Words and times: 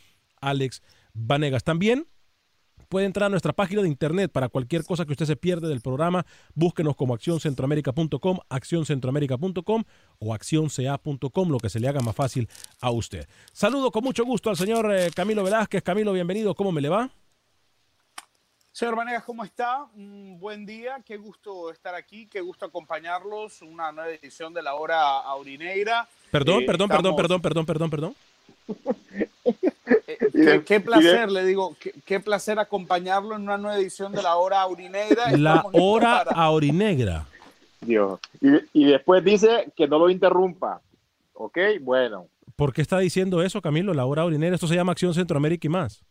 Alex 0.40 0.80
Vanegas. 1.12 1.64
También 1.64 2.06
puede 2.88 3.04
entrar 3.06 3.26
a 3.26 3.30
nuestra 3.30 3.52
página 3.52 3.82
de 3.82 3.88
internet 3.88 4.32
para 4.32 4.48
cualquier 4.48 4.84
cosa 4.84 5.04
que 5.04 5.12
usted 5.12 5.26
se 5.26 5.36
pierde 5.36 5.68
del 5.68 5.82
programa. 5.82 6.24
Búsquenos 6.54 6.96
como 6.96 7.12
accioncentroamérica.com, 7.14 8.38
accioncentroamérica.com 8.48 9.84
o 10.18 10.34
accionca.com, 10.34 11.50
lo 11.50 11.58
que 11.58 11.68
se 11.68 11.78
le 11.78 11.88
haga 11.88 12.00
más 12.00 12.16
fácil 12.16 12.48
a 12.80 12.90
usted. 12.90 13.28
Saludo 13.52 13.90
con 13.90 14.02
mucho 14.02 14.24
gusto 14.24 14.48
al 14.48 14.56
señor 14.56 14.90
eh, 14.94 15.10
Camilo 15.14 15.44
Velázquez. 15.44 15.82
Camilo, 15.82 16.14
bienvenido. 16.14 16.54
¿Cómo 16.54 16.72
me 16.72 16.80
le 16.80 16.88
va? 16.88 17.10
Señor 18.72 18.94
Vanegas, 18.96 19.24
¿cómo 19.24 19.44
está? 19.44 19.84
Un 19.96 20.38
buen 20.38 20.64
día, 20.64 21.00
qué 21.04 21.16
gusto 21.16 21.70
estar 21.70 21.94
aquí, 21.94 22.26
qué 22.28 22.40
gusto 22.40 22.64
acompañarlos. 22.66 23.62
Una 23.62 23.90
nueva 23.92 24.10
edición 24.10 24.54
de 24.54 24.62
la 24.62 24.74
hora 24.74 25.18
aurineira. 25.20 26.06
Perdón, 26.30 26.62
Eh, 26.62 26.66
perdón, 26.66 26.88
perdón, 26.88 27.12
estamos- 27.12 27.16
perdón, 27.42 27.66
perdón, 27.66 27.66
perdón, 27.66 27.90
perdón. 27.90 28.14
Eh, 30.06 30.18
qué, 30.32 30.62
qué 30.64 30.80
placer, 30.80 31.30
le 31.30 31.44
digo, 31.44 31.76
qué, 31.80 31.92
qué 32.04 32.20
placer 32.20 32.58
acompañarlo 32.60 33.34
en 33.34 33.42
una 33.42 33.58
nueva 33.58 33.76
edición 33.76 34.12
de 34.12 34.22
la 34.22 34.36
hora 34.36 34.60
aurineira. 34.62 35.32
La 35.36 35.64
hora 35.72 36.24
para- 36.24 36.40
aurinegra. 36.40 37.26
Dios. 37.80 38.20
Y, 38.40 38.82
y 38.82 38.84
después 38.84 39.24
dice 39.24 39.72
que 39.76 39.88
no 39.88 39.98
lo 39.98 40.10
interrumpa. 40.10 40.80
¿Ok? 41.34 41.58
Bueno. 41.80 42.26
¿Por 42.54 42.72
qué 42.72 42.82
está 42.82 42.98
diciendo 42.98 43.42
eso, 43.42 43.60
Camilo? 43.60 43.94
La 43.94 44.04
hora 44.06 44.22
aurinegra. 44.22 44.54
Esto 44.54 44.68
se 44.68 44.74
llama 44.76 44.92
Acción 44.92 45.12
Centroamérica 45.14 45.66
y 45.66 45.70
más. 45.70 46.02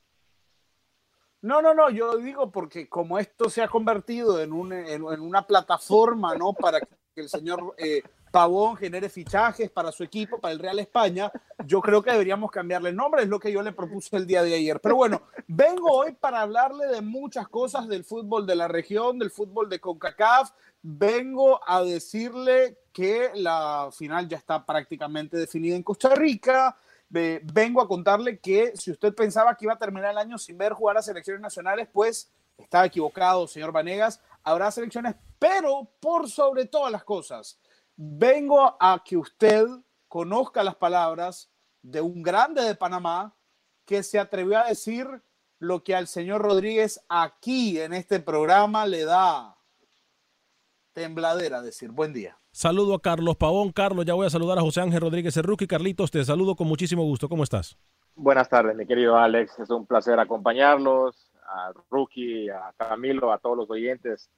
No, 1.42 1.62
no, 1.62 1.74
no, 1.74 1.90
yo 1.90 2.18
digo 2.18 2.52
porque 2.52 2.90
como 2.90 3.18
esto 3.18 3.50
se 3.50 3.62
ha 3.62 3.68
convertido 3.68 4.42
en, 4.42 4.52
un, 4.52 4.74
en, 4.74 5.06
en 5.06 5.22
una 5.22 5.48
plataforma, 5.48 6.36
¿no? 6.36 6.54
Para 6.54 6.82
que 6.82 6.88
el 7.16 7.30
señor 7.30 7.76
eh, 7.78 8.04
Pavón 8.32 8.76
genere 8.76 9.10
fichajes 9.10 9.70
para 9.72 9.92
su 9.92 10.04
equipo, 10.04 10.40
para 10.40 10.54
el 10.54 10.60
Real 10.60 10.80
España, 10.80 11.32
yo 11.66 11.82
creo 11.82 12.02
que 12.02 12.12
deberíamos 12.12 12.52
cambiarle 12.52 12.90
el 12.90 12.96
nombre, 12.96 13.24
es 13.24 13.30
lo 13.30 13.40
que 13.40 13.52
yo 13.52 13.62
le 13.62 13.72
propuse 13.72 14.16
el 14.18 14.28
día 14.28 14.44
de 14.44 14.53
ayer. 14.53 14.80
Pero 14.80 14.96
bueno, 14.96 15.24
vengo 15.47 15.91
hoy 15.91 16.14
para 16.14 16.41
hablarle 16.41 16.88
de 16.88 17.02
muchas 17.02 17.47
cosas 17.47 17.88
del 17.88 18.03
fútbol 18.03 18.46
de 18.46 18.56
la 18.56 18.68
región, 18.68 19.18
del 19.18 19.32
fútbol 19.32 19.70
de 19.70 19.80
CONCACAF. 19.80 20.52
Vengo 20.82 21.59
a 21.66 21.84
decirle 21.84 22.78
que 22.94 23.32
la 23.35 23.90
final 23.92 24.28
ya 24.28 24.38
está 24.38 24.66
prácticamente 24.66 25.38
definida 25.38 25.76
en 25.76 25.84
Costa 25.84 26.16
Rica. 26.16 26.78
Ve- 27.09 27.41
vengo 27.44 27.82
a 27.82 27.88
contarle 27.88 28.40
que 28.40 28.73
si 28.78 28.91
usted 28.91 29.14
pensaba 29.16 29.56
que 29.56 29.66
iba 29.66 29.73
a 29.73 29.78
terminar 29.79 30.11
el 30.11 30.17
año 30.17 30.38
sin 30.38 30.58
ver 30.58 30.73
jugar 30.73 30.97
a 30.97 31.02
selecciones 31.02 31.41
nacionales, 31.41 31.88
pues 31.91 32.32
estaba 32.58 32.85
equivocado, 32.85 33.47
señor 33.47 33.72
Vanegas. 33.72 34.22
Habrá 34.44 34.70
selecciones, 34.72 35.16
pero 35.38 35.90
por 36.00 36.29
sobre 36.29 36.66
todas 36.66 36.91
las 36.91 37.03
cosas, 37.03 37.59
vengo 37.96 38.78
a 38.79 39.02
que 39.03 39.17
usted 39.17 39.66
conozca 40.08 40.64
las 40.64 40.76
palabras 40.76 41.50
de 41.82 42.02
un 42.02 42.22
grande 42.22 42.61
de 42.64 42.76
Panamá 42.76 43.35
que 43.85 44.03
se 44.03 44.20
atrevió 44.20 44.59
a 44.59 44.66
decir 44.67 45.08
lo 45.59 45.84
que 45.84 45.96
al 45.96 46.08
señor 46.08 46.41
Rodríguez 46.41 47.03
aquí 47.09 47.79
en 47.79 47.94
este 47.94 48.20
programa 48.20 48.85
le 48.85 49.03
da 49.03 49.58
tembladera 50.94 51.62
decir. 51.62 51.91
Buen 51.91 52.14
día. 52.14 52.38
Saludo 52.52 52.96
a 52.96 53.02
Carlos 53.02 53.36
Pavón. 53.38 53.72
Carlos, 53.72 54.06
ya 54.06 54.14
voy 54.14 54.28
a 54.28 54.30
saludar 54.30 54.58
a 54.58 54.62
José 54.62 54.82
Ángel 54.82 55.02
Rodríguez 55.02 55.36
Rookie. 55.38 55.68
Carlitos, 55.68 56.12
te 56.12 56.24
saludo 56.24 56.56
con 56.56 56.68
muchísimo 56.68 57.03
gusto. 57.03 57.30
¿Cómo 57.30 57.44
estás? 57.44 57.78
Buenas 58.16 58.50
tardes, 58.50 58.76
mi 58.76 58.86
querido 58.86 59.18
Alex. 59.18 59.59
Es 59.59 59.70
un 59.70 59.86
placer 59.86 60.20
acompañarlos, 60.20 61.32
a 61.46 61.72
Rookie, 61.90 62.50
a 62.50 62.74
Camilo, 62.78 63.32
a 63.32 63.38
todos 63.40 63.56
los 63.58 63.70
oyentes 63.70 64.30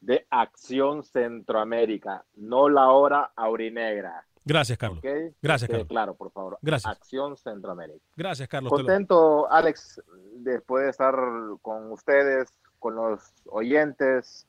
de 0.00 0.26
Acción 0.30 1.02
Centroamérica, 1.02 2.24
no 2.36 2.68
la 2.68 2.90
hora 2.90 3.32
aurinegra. 3.36 4.24
Gracias, 4.44 4.78
Carlos. 4.78 5.00
Gracias, 5.42 5.68
Carlos. 5.68 5.88
Claro, 5.88 6.14
por 6.14 6.30
favor. 6.32 6.58
Gracias. 6.62 6.90
Acción 6.90 7.36
Centroamérica. 7.36 7.98
Gracias, 8.16 8.48
Carlos. 8.48 8.70
te 8.72 8.78
lo- 8.78 8.84
Contento, 8.86 9.50
Alex, 9.52 10.00
después 10.36 10.84
de 10.84 10.90
estar 10.90 11.14
con 11.60 11.92
ustedes, 11.92 12.48
con 12.78 12.94
los 12.94 13.20
oyentes, 13.46 14.46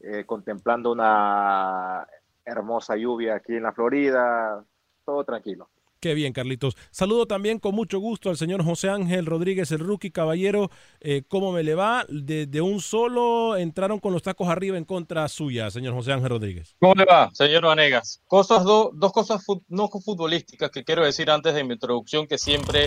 eh, 0.00 0.24
contemplando 0.26 0.92
una 0.92 2.06
hermosa 2.44 2.96
lluvia 2.96 3.36
aquí 3.36 3.54
en 3.54 3.62
la 3.64 3.72
Florida, 3.72 4.64
todo 5.04 5.24
tranquilo. 5.24 5.68
Qué 6.00 6.14
bien, 6.14 6.32
Carlitos. 6.32 6.78
Saludo 6.90 7.26
también 7.26 7.58
con 7.58 7.74
mucho 7.74 7.98
gusto 7.98 8.30
al 8.30 8.38
señor 8.38 8.64
José 8.64 8.88
Ángel 8.88 9.26
Rodríguez, 9.26 9.70
el 9.70 9.80
rookie 9.80 10.10
caballero. 10.10 10.70
Eh, 11.00 11.24
¿Cómo 11.28 11.52
me 11.52 11.62
le 11.62 11.74
va? 11.74 12.06
De, 12.08 12.46
de 12.46 12.62
un 12.62 12.80
solo 12.80 13.54
entraron 13.58 13.98
con 13.98 14.14
los 14.14 14.22
tacos 14.22 14.48
arriba 14.48 14.78
en 14.78 14.86
contra 14.86 15.28
suya, 15.28 15.70
señor 15.70 15.92
José 15.92 16.12
Ángel 16.12 16.30
Rodríguez. 16.30 16.74
¿Cómo 16.80 16.94
le 16.94 17.04
va, 17.04 17.28
señor 17.34 17.66
Vanegas? 17.66 18.22
Cosas 18.26 18.64
do- 18.64 18.92
dos 18.94 19.12
cosas 19.12 19.44
no 19.68 19.88
futbolísticas 19.88 20.70
que 20.70 20.84
quiero 20.84 21.04
decir 21.04 21.30
antes 21.30 21.52
de 21.54 21.64
mi 21.64 21.74
introducción, 21.74 22.26
que 22.26 22.38
siempre 22.38 22.86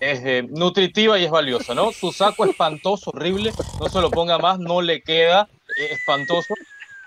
es 0.00 0.20
eh, 0.24 0.44
nutritiva 0.50 1.20
y 1.20 1.26
es 1.26 1.30
valiosa, 1.30 1.72
¿no? 1.76 1.92
Su 1.92 2.10
saco 2.10 2.44
espantoso, 2.46 3.10
horrible, 3.14 3.52
no 3.78 3.88
se 3.88 4.00
lo 4.00 4.10
ponga 4.10 4.38
más, 4.38 4.58
no 4.58 4.82
le 4.82 5.02
queda, 5.02 5.48
espantoso, 5.76 6.54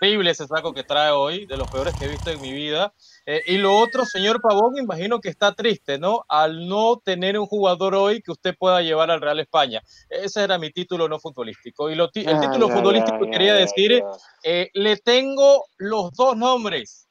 horrible 0.04 0.32
ese 0.32 0.48
saco 0.48 0.74
que 0.74 0.84
trae 0.84 1.12
hoy, 1.12 1.46
de 1.46 1.56
los 1.58 1.70
peores 1.70 1.96
que 1.98 2.06
he 2.06 2.10
visto 2.10 2.30
en 2.30 2.42
mi 2.42 2.52
vida. 2.52 2.94
Eh, 3.26 3.42
y 3.48 3.58
lo 3.58 3.78
otro, 3.78 4.06
señor 4.06 4.42
Pavón, 4.42 4.78
imagino 4.78 5.22
que 5.22 5.30
está 5.30 5.54
triste, 5.54 5.98
¿no? 5.98 6.26
Al 6.28 6.68
no 6.68 7.02
tener 7.04 7.40
un 7.40 7.46
jugador 7.46 7.96
hoy 7.96 8.22
que 8.22 8.32
usted 8.32 8.56
pueda 8.58 8.82
llevar 8.82 9.12
al 9.12 9.22
Real 9.22 9.40
España. 9.40 9.82
Ese 10.10 10.44
era 10.44 10.58
mi 10.58 10.72
título 10.72 11.08
no 11.08 11.20
futbolístico. 11.20 11.90
Y 11.90 11.96
lo 11.96 12.10
el 12.14 12.28
Ay, 12.28 12.42
título 12.42 12.68
ay, 12.68 12.74
futbolístico 12.74 13.20
ay, 13.22 13.32
quería 13.32 13.54
decir, 13.54 14.04
eh, 14.44 14.70
le 14.74 14.98
tengo 14.98 15.66
los 15.78 16.12
dos 16.12 16.36
nombres, 16.36 17.08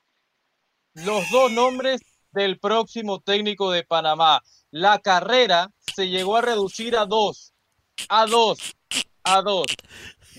los 0.95 1.31
dos 1.31 1.51
nombres 1.51 2.01
del 2.33 2.59
próximo 2.59 3.21
técnico 3.21 3.71
de 3.71 3.85
Panamá. 3.85 4.43
La 4.71 4.99
carrera 4.99 5.71
se 5.95 6.09
llegó 6.09 6.37
a 6.37 6.43
reducir 6.43 6.97
a 6.97 7.07
dos, 7.07 7.55
a 8.09 8.27
dos, 8.27 8.59
a 9.25 9.41
dos. 9.43 9.67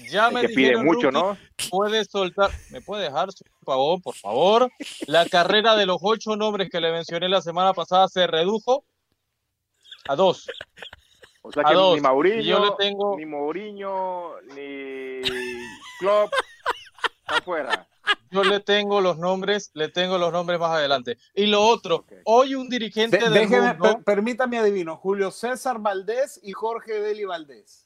Ya 0.10 0.30
me 0.32 0.42
que 0.42 0.50
pide 0.50 0.78
mucho, 0.78 1.12
Rookie, 1.12 1.18
¿no? 1.18 1.38
Puede 1.70 2.04
soltar, 2.06 2.52
¿me 2.72 2.82
puede 2.82 3.04
dejar, 3.04 3.32
señor 3.32 3.54
Pavón, 3.66 4.02
por 4.02 4.16
favor? 4.16 4.70
La 5.08 5.26
carrera 5.28 5.76
de 5.76 5.86
los 5.86 5.98
ocho 6.02 6.36
nombres 6.36 6.70
que 6.72 6.82
le 6.82 6.92
mencioné 6.92 7.30
la 7.30 7.42
semana 7.42 7.74
pasada 7.74 8.08
se 8.08 8.26
redujo 8.28 8.86
a 10.08 10.16
dos. 10.16 10.48
O 11.42 11.52
sea 11.52 11.64
A 11.66 11.70
que 11.70 11.76
dos. 11.76 11.96
ni 11.96 12.02
Mauriño, 12.02 12.40
Y 12.42 12.46
yo 12.46 12.60
le 12.66 12.72
tengo- 12.78 13.18
ni 13.18 13.26
Mourinho, 13.26 14.36
ni 14.56 15.22
Klopp, 16.00 16.32
está 17.22 17.36
afuera. 17.38 17.88
Yo 18.32 18.44
le 18.44 18.60
tengo 18.60 19.00
los 19.00 19.18
nombres, 19.18 19.70
le 19.74 19.90
tengo 19.90 20.18
los 20.18 20.32
nombres 20.34 20.60
más 20.60 20.72
adelante. 20.72 21.18
Y 21.36 21.46
lo 21.46 21.62
otro, 21.62 22.06
hoy 22.26 22.56
un 22.56 22.68
dirigente 22.68 23.18
De- 23.18 23.24
del 23.26 23.34
déjeme, 23.34 23.68
mundo... 23.74 23.84
per- 23.96 24.04
permítame 24.04 24.58
adivino, 24.58 24.98
Julio 24.98 25.32
César 25.32 25.80
Valdés 25.80 26.40
y 26.44 26.52
Jorge 26.52 26.94
Deli 27.00 27.26
Valdés. 27.26 27.83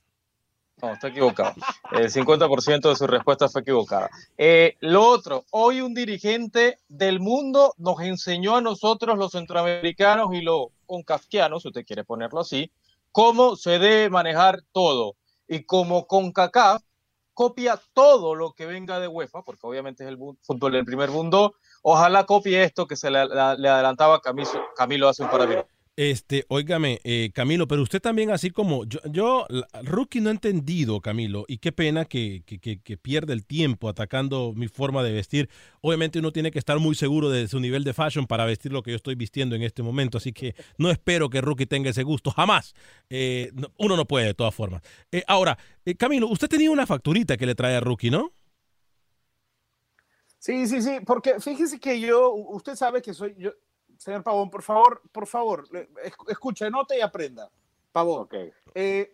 No, 0.82 0.94
está 0.94 1.08
equivocado. 1.08 1.56
El 1.92 2.12
50% 2.12 2.90
de 2.90 2.96
su 2.96 3.08
respuesta 3.08 3.50
fue 3.50 3.62
equivocada. 3.62 4.12
Eh, 4.38 4.78
lo 4.82 5.08
otro, 5.08 5.44
hoy 5.50 5.82
un 5.82 5.96
dirigente 5.96 6.78
del 6.88 7.20
mundo 7.20 7.74
nos 7.78 8.00
enseñó 8.02 8.56
a 8.56 8.62
nosotros, 8.62 9.18
los 9.18 9.32
centroamericanos 9.32 10.34
y 10.34 10.42
los 10.42 10.68
concafquianos, 10.86 11.64
si 11.64 11.70
usted 11.70 11.84
quiere 11.84 12.04
ponerlo 12.04 12.42
así, 12.42 12.72
cómo 13.12 13.56
se 13.56 13.80
debe 13.80 14.12
manejar 14.12 14.62
todo. 14.72 15.16
Y 15.48 15.64
como 15.64 16.06
CONCACAF 16.06 16.84
copia 17.34 17.80
todo 17.94 18.36
lo 18.36 18.54
que 18.54 18.68
venga 18.68 19.00
de 19.00 19.08
UEFA, 19.08 19.42
porque 19.42 19.66
obviamente 19.66 20.04
es 20.04 20.10
el 20.10 20.20
fútbol 20.42 20.74
del 20.74 20.86
primer 20.86 21.10
mundo, 21.10 21.56
ojalá 21.82 22.26
copie 22.26 22.64
esto 22.64 22.86
que 22.86 22.96
se 22.96 23.10
le, 23.10 23.26
le 23.26 23.70
adelantaba 23.70 24.22
Camilo, 24.22 24.50
Camilo 24.76 25.10
hace 25.10 25.24
un 25.24 25.30
par 25.30 25.42
de 25.42 25.48
minutos. 25.48 25.77
Este, 26.00 26.46
óigame, 26.50 27.00
eh, 27.04 27.32
Camilo, 27.34 27.68
pero 27.68 27.82
usted 27.82 28.00
también, 28.00 28.30
así 28.30 28.52
como 28.52 28.86
yo, 28.86 29.00
yo 29.12 29.48
rookie 29.82 30.22
no 30.22 30.30
he 30.30 30.34
entendido, 30.34 31.02
Camilo, 31.02 31.44
y 31.48 31.58
qué 31.58 31.72
pena 31.72 32.06
que, 32.06 32.44
que, 32.46 32.60
que- 32.60 32.98
pierde 32.98 33.34
el 33.34 33.48
tiempo 33.48 33.90
atacando 33.90 34.54
mi 34.56 34.68
forma 34.68 35.02
de 35.02 35.12
vestir. 35.12 35.50
Obviamente 35.82 36.20
uno 36.20 36.32
tiene 36.32 36.52
que 36.52 36.60
estar 36.60 36.78
muy 36.78 36.94
seguro 36.94 37.32
de 37.32 37.48
su 37.48 37.60
nivel 37.60 37.84
de 37.84 37.94
fashion 37.96 38.28
para 38.28 38.46
vestir 38.46 38.72
lo 38.74 38.84
que 38.84 38.92
yo 38.92 38.96
estoy 38.98 39.16
vistiendo 39.16 39.56
en 39.56 39.64
este 39.64 39.82
momento, 39.82 40.20
así 40.20 40.34
que 40.34 40.54
no 40.78 40.92
espero 40.92 41.32
que 41.32 41.42
rookie 41.42 41.66
tenga 41.66 41.90
ese 41.90 42.04
gusto, 42.04 42.30
jamás. 42.30 42.76
Eh, 43.10 43.50
no- 43.56 43.72
uno 43.80 43.96
no 43.98 44.06
puede, 44.06 44.28
de 44.28 44.34
todas 44.36 44.54
formas. 44.54 44.84
Eh, 45.12 45.24
ahora, 45.28 45.58
Camilo, 45.98 46.28
usted 46.28 46.48
tenía 46.48 46.70
una 46.70 46.86
facturita 46.86 47.38
que 47.38 47.48
le 47.48 47.56
trae 47.56 47.76
a 47.76 47.80
rookie, 47.80 48.12
¿no? 48.12 48.32
Sí, 50.40 50.68
sí, 50.68 50.82
sí, 50.82 51.00
porque 51.06 51.40
fíjese 51.40 51.80
que 51.80 52.00
yo, 52.00 52.32
usted 52.34 52.76
sabe 52.76 53.02
que 53.02 53.14
soy 53.14 53.36
yo, 53.38 53.52
señor 53.98 54.24
Pavón, 54.24 54.50
por 54.50 54.62
favor, 54.64 55.02
por 55.12 55.28
favor, 55.28 55.68
escuche, 56.28 56.70
note 56.70 56.98
y 56.98 57.02
aprenda. 57.02 57.50
Pavón, 57.92 58.22
Ok. 58.24 58.36
eh, 58.76 59.14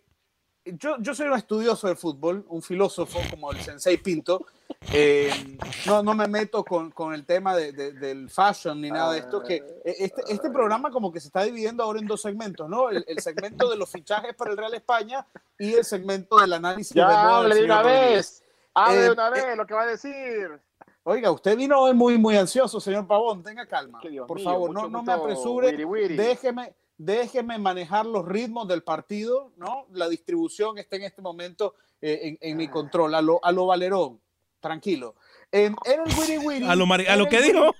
yo, 0.65 0.95
yo 0.99 1.13
soy 1.13 1.27
un 1.27 1.33
estudioso 1.33 1.87
del 1.87 1.97
fútbol, 1.97 2.45
un 2.47 2.61
filósofo 2.61 3.19
como 3.29 3.51
el 3.51 3.59
Sensei 3.61 3.97
Pinto. 3.97 4.45
eh, 4.93 5.57
no, 5.85 6.01
no 6.03 6.13
me 6.13 6.27
meto 6.27 6.63
con, 6.63 6.91
con 6.91 7.13
el 7.13 7.25
tema 7.25 7.55
de- 7.55 7.71
de- 7.73 7.91
del 7.93 8.29
fashion 8.29 8.79
ni 8.81 8.89
nada 8.91 9.13
de 9.13 9.19
esto. 9.19 9.41
Que 9.41 9.55
eh, 9.55 9.95
este, 9.99 10.23
este 10.29 10.49
programa 10.49 10.89
como 10.91 11.11
que 11.11 11.19
se 11.19 11.27
está 11.27 11.43
dividiendo 11.43 11.83
ahora 11.83 11.99
en 11.99 12.07
dos 12.07 12.21
segmentos, 12.21 12.69
¿no? 12.69 12.89
El, 12.89 13.03
el 13.07 13.19
segmento 13.19 13.69
de 13.69 13.77
los 13.77 13.89
fichajes 13.89 14.33
para 14.35 14.51
el 14.51 14.57
Real 14.57 14.73
España 14.73 15.25
y 15.57 15.73
el 15.73 15.83
segmento 15.85 16.37
del 16.37 16.53
análisis 16.53 16.93
de 16.93 16.99
Ya 17.01 17.07
del 17.07 17.17
hable 17.17 17.55
de 17.55 17.65
una 17.65 17.81
vez. 17.83 18.43
Hable 18.73 18.97
Eh, 18.99 19.01
de 19.03 19.11
una 19.11 19.27
eh, 19.27 19.31
vez 19.31 19.57
lo 19.57 19.65
que 19.65 19.73
va 19.73 19.83
a 19.83 19.87
decir. 19.87 20.59
Oiga, 21.05 21.31
usted 21.31 21.57
vino 21.57 21.79
hoy 21.81 21.93
muy, 21.93 22.17
muy 22.17 22.37
ansioso, 22.37 22.79
señor 22.79 23.05
Pavón. 23.07 23.43
Tenga 23.43 23.65
calma. 23.67 23.99
Dios 24.09 24.25
Por 24.27 24.37
mío, 24.37 24.45
favor, 24.45 24.69
mucho, 24.69 24.81
no, 24.83 24.89
no 24.89 25.03
me 25.03 25.11
apresure. 25.11 25.67
wiri 25.71 25.83
wiri. 25.83 26.15
Déjeme, 26.15 26.73
déjeme 26.97 27.57
manejar 27.57 28.05
los 28.05 28.25
ritmos 28.25 28.67
del 28.69 28.83
partido, 28.83 29.51
¿no? 29.57 29.85
La 29.91 30.07
distribución 30.07 30.77
está 30.77 30.95
en 30.95 31.03
este 31.03 31.21
momento 31.21 31.75
eh, 32.01 32.19
en, 32.23 32.37
en 32.39 32.57
mi 32.57 32.69
control. 32.69 33.15
A 33.15 33.21
lo, 33.21 33.43
a 33.43 33.51
lo 33.51 33.65
Valerón, 33.65 34.21
tranquilo. 34.61 35.15
En, 35.51 35.75
en 35.83 36.01
el 36.01 36.17
wiri 36.17 36.37
wiri. 36.37 36.67
A 36.67 36.75
lo, 36.75 36.85
a 36.85 37.29
que 37.29 37.41
dijo. 37.41 37.75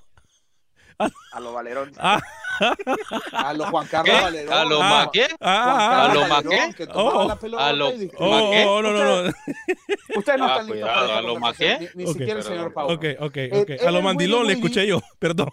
A 1.32 1.40
lo 1.40 1.52
Valerón. 1.52 1.92
Ah, 1.98 2.20
A 3.32 3.52
lo 3.52 3.66
Juan 3.66 3.86
Carlos 3.86 4.14
¿Qué? 4.16 4.22
Valerón. 4.22 4.52
¿A 4.52 4.56
ah, 5.40 6.04
¿A 6.04 6.14
lo 6.14 6.20
ma 6.22 6.28
Valerón, 6.28 6.50
qué? 6.50 6.74
que 6.74 6.86
tomaba 6.86 7.38
Oh, 7.52 7.58
a 7.58 7.72
lo- 7.72 7.92
y 7.92 7.98
dije- 7.98 8.16
oh, 8.18 8.30
¿Maqué? 8.30 8.64
no, 8.64 8.82
no, 8.82 8.92
no. 8.92 9.32
Ustedes 10.16 10.38
no 10.38 10.44
Ah, 10.46 10.50
están 10.60 10.66
listos 10.66 10.90
¿a 10.90 11.20
lo 11.20 11.32
conversación, 11.34 11.40
maqué? 11.40 11.90
Ni, 11.94 12.06
siquiera 12.06 12.40
el 12.40 12.42
señor 12.42 12.72
Pavón. 12.72 12.94
Ok, 12.96 13.04
ok, 13.20 13.38
ok. 13.62 13.70
A 13.86 13.90
lo 13.90 13.98
el 13.98 14.04
mandilón 14.04 14.46
le 14.46 14.52
escuché 14.54 14.86
yo, 14.86 15.00
perdón. 15.18 15.50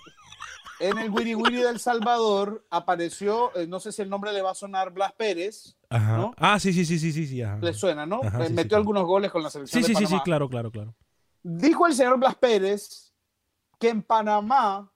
En 0.80 0.98
el 0.98 1.12
Wiri 1.12 1.36
Wiri 1.36 1.62
del 1.62 1.80
Salvador 1.80 2.66
apareció, 2.72 3.56
eh, 3.56 3.68
no 3.68 3.80
sé 3.80 3.92
si 3.92 4.02
el 4.02 4.10
nombre 4.10 4.34
le 4.34 4.42
va 4.42 4.52
a 4.52 4.56
sonar, 4.56 4.92
Blas 4.92 5.14
Pérez, 5.14 5.76
Ajá. 5.90 6.18
¿no? 6.18 6.34
Ah, 6.38 6.60
sí, 6.60 6.74
sí, 6.74 6.86
sí, 6.86 6.98
sí, 6.98 7.12
sí, 7.12 7.44
le 7.62 7.74
suena, 7.74 8.08
¿no? 8.08 8.22
Eh, 8.24 8.50
Metió 8.50 8.78
algunos 8.78 9.06
goles 9.06 9.32
con 9.32 9.44
la 9.44 9.52
selección 9.52 9.84
Sí, 9.84 9.94
sí, 9.94 9.96
sí, 9.96 10.08
sí, 10.08 10.20
claro, 10.24 10.50
claro, 10.50 10.72
claro. 10.72 10.96
Dijo 11.44 11.86
el 11.86 11.94
señor 11.94 12.18
Blas 12.18 12.36
Pérez 12.36 13.14
que 13.80 13.90
en 13.90 14.02
Panamá 14.02 14.92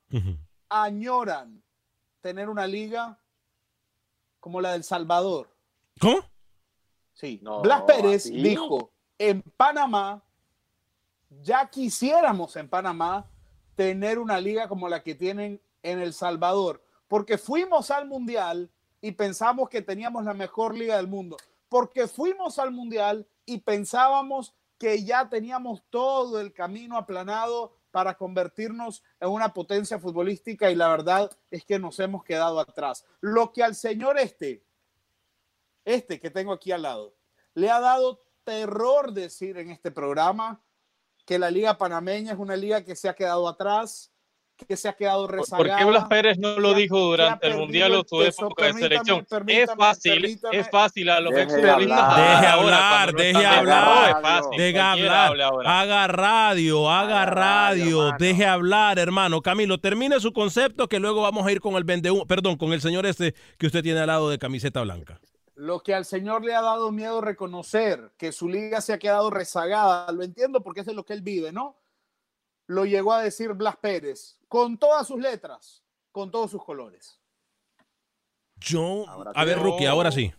añoran 0.68 1.62
tener 2.20 2.48
una 2.48 2.66
liga 2.66 3.18
como 4.40 4.60
la 4.60 4.72
del 4.72 4.84
Salvador. 4.84 5.50
¿Cómo? 6.00 6.20
Sí. 7.12 7.40
No, 7.42 7.62
Blas 7.62 7.82
Pérez 7.82 8.24
dijo, 8.24 8.90
en 9.18 9.42
Panamá, 9.56 10.22
ya 11.42 11.68
quisiéramos 11.68 12.56
en 12.56 12.68
Panamá 12.68 13.26
tener 13.74 14.18
una 14.18 14.40
liga 14.40 14.68
como 14.68 14.88
la 14.88 15.02
que 15.02 15.14
tienen 15.14 15.60
en 15.82 16.00
El 16.00 16.12
Salvador, 16.12 16.82
porque 17.08 17.38
fuimos 17.38 17.90
al 17.90 18.06
Mundial 18.06 18.70
y 19.00 19.12
pensamos 19.12 19.68
que 19.68 19.82
teníamos 19.82 20.24
la 20.24 20.34
mejor 20.34 20.74
liga 20.74 20.96
del 20.96 21.06
mundo, 21.06 21.36
porque 21.68 22.06
fuimos 22.06 22.58
al 22.58 22.72
Mundial 22.72 23.26
y 23.44 23.58
pensábamos 23.58 24.54
que 24.78 25.04
ya 25.04 25.28
teníamos 25.28 25.82
todo 25.90 26.40
el 26.40 26.52
camino 26.52 26.96
aplanado 26.96 27.75
para 27.96 28.14
convertirnos 28.14 29.02
en 29.18 29.30
una 29.30 29.54
potencia 29.54 29.98
futbolística 29.98 30.70
y 30.70 30.74
la 30.74 30.88
verdad 30.88 31.30
es 31.50 31.64
que 31.64 31.78
nos 31.78 31.98
hemos 31.98 32.22
quedado 32.24 32.60
atrás. 32.60 33.06
Lo 33.22 33.54
que 33.54 33.62
al 33.62 33.74
señor 33.74 34.18
este, 34.18 34.62
este 35.82 36.20
que 36.20 36.30
tengo 36.30 36.52
aquí 36.52 36.72
al 36.72 36.82
lado, 36.82 37.16
le 37.54 37.70
ha 37.70 37.80
dado 37.80 38.20
terror 38.44 39.14
decir 39.14 39.56
en 39.56 39.70
este 39.70 39.90
programa 39.90 40.62
que 41.24 41.38
la 41.38 41.50
liga 41.50 41.78
panameña 41.78 42.34
es 42.34 42.38
una 42.38 42.54
liga 42.54 42.84
que 42.84 42.96
se 42.96 43.08
ha 43.08 43.14
quedado 43.14 43.48
atrás, 43.48 44.12
que 44.64 44.76
se 44.76 44.88
ha 44.88 44.94
quedado 44.94 45.26
rezagada. 45.26 45.68
¿Por 45.68 45.78
qué 45.78 45.84
Blas 45.84 46.04
Pérez 46.08 46.38
no 46.38 46.58
lo 46.58 46.72
dijo 46.72 46.98
durante 46.98 47.46
el 47.46 47.56
Mundial 47.56 47.94
o 47.94 48.04
su 48.04 48.22
época 48.22 48.66
de 48.66 48.72
selección? 48.72 49.26
Es 49.46 49.70
fácil, 49.76 50.40
es 50.52 50.70
fácil 50.70 51.10
a 51.10 51.20
los 51.20 51.34
exfutbolistas. 51.34 52.16
Deje 52.16 52.46
hablar, 52.46 53.12
deje 53.12 53.46
hablar, 53.46 54.44
deje 54.56 54.80
hablar. 54.80 55.66
Haga 55.66 56.06
radio, 56.06 56.90
haga 56.90 57.26
radio, 57.26 58.12
deje 58.18 58.46
hablar, 58.46 58.98
hermano. 58.98 59.42
Camilo, 59.42 59.78
termine 59.78 60.18
su 60.20 60.32
concepto 60.32 60.88
que 60.88 60.98
luego 60.98 61.22
vamos 61.22 61.46
a 61.46 61.52
ir 61.52 61.60
con 61.60 61.74
el 61.74 61.84
vende 61.84 62.10
perdón, 62.26 62.56
con 62.56 62.72
el 62.72 62.80
señor 62.80 63.04
este 63.04 63.34
que 63.58 63.66
usted 63.66 63.82
tiene 63.82 64.00
al 64.00 64.06
lado 64.06 64.30
de 64.30 64.38
camiseta 64.38 64.80
blanca. 64.82 65.20
Lo 65.54 65.80
que 65.80 65.94
al 65.94 66.04
señor 66.04 66.44
le 66.44 66.54
ha 66.54 66.60
dado 66.60 66.92
miedo 66.92 67.20
reconocer, 67.22 68.12
que 68.18 68.30
su 68.30 68.48
liga 68.48 68.82
se 68.82 68.92
ha 68.92 68.98
quedado 68.98 69.30
rezagada, 69.30 70.10
lo 70.12 70.22
entiendo 70.22 70.62
porque 70.62 70.80
es 70.80 70.86
de 70.86 70.92
lo 70.92 71.04
que 71.04 71.14
él 71.14 71.22
vive, 71.22 71.50
¿no? 71.50 71.76
Lo 72.66 72.84
llegó 72.84 73.12
a 73.12 73.22
decir 73.22 73.52
Blas 73.52 73.76
Pérez, 73.76 74.38
con 74.48 74.78
todas 74.78 75.06
sus 75.06 75.20
letras, 75.20 75.84
con 76.10 76.30
todos 76.30 76.50
sus 76.50 76.64
colores. 76.64 77.20
Yo, 78.56 79.04
a 79.34 79.44
ver, 79.44 79.58
Rookie, 79.58 79.86
ahora 79.86 80.10
sí. 80.10 80.32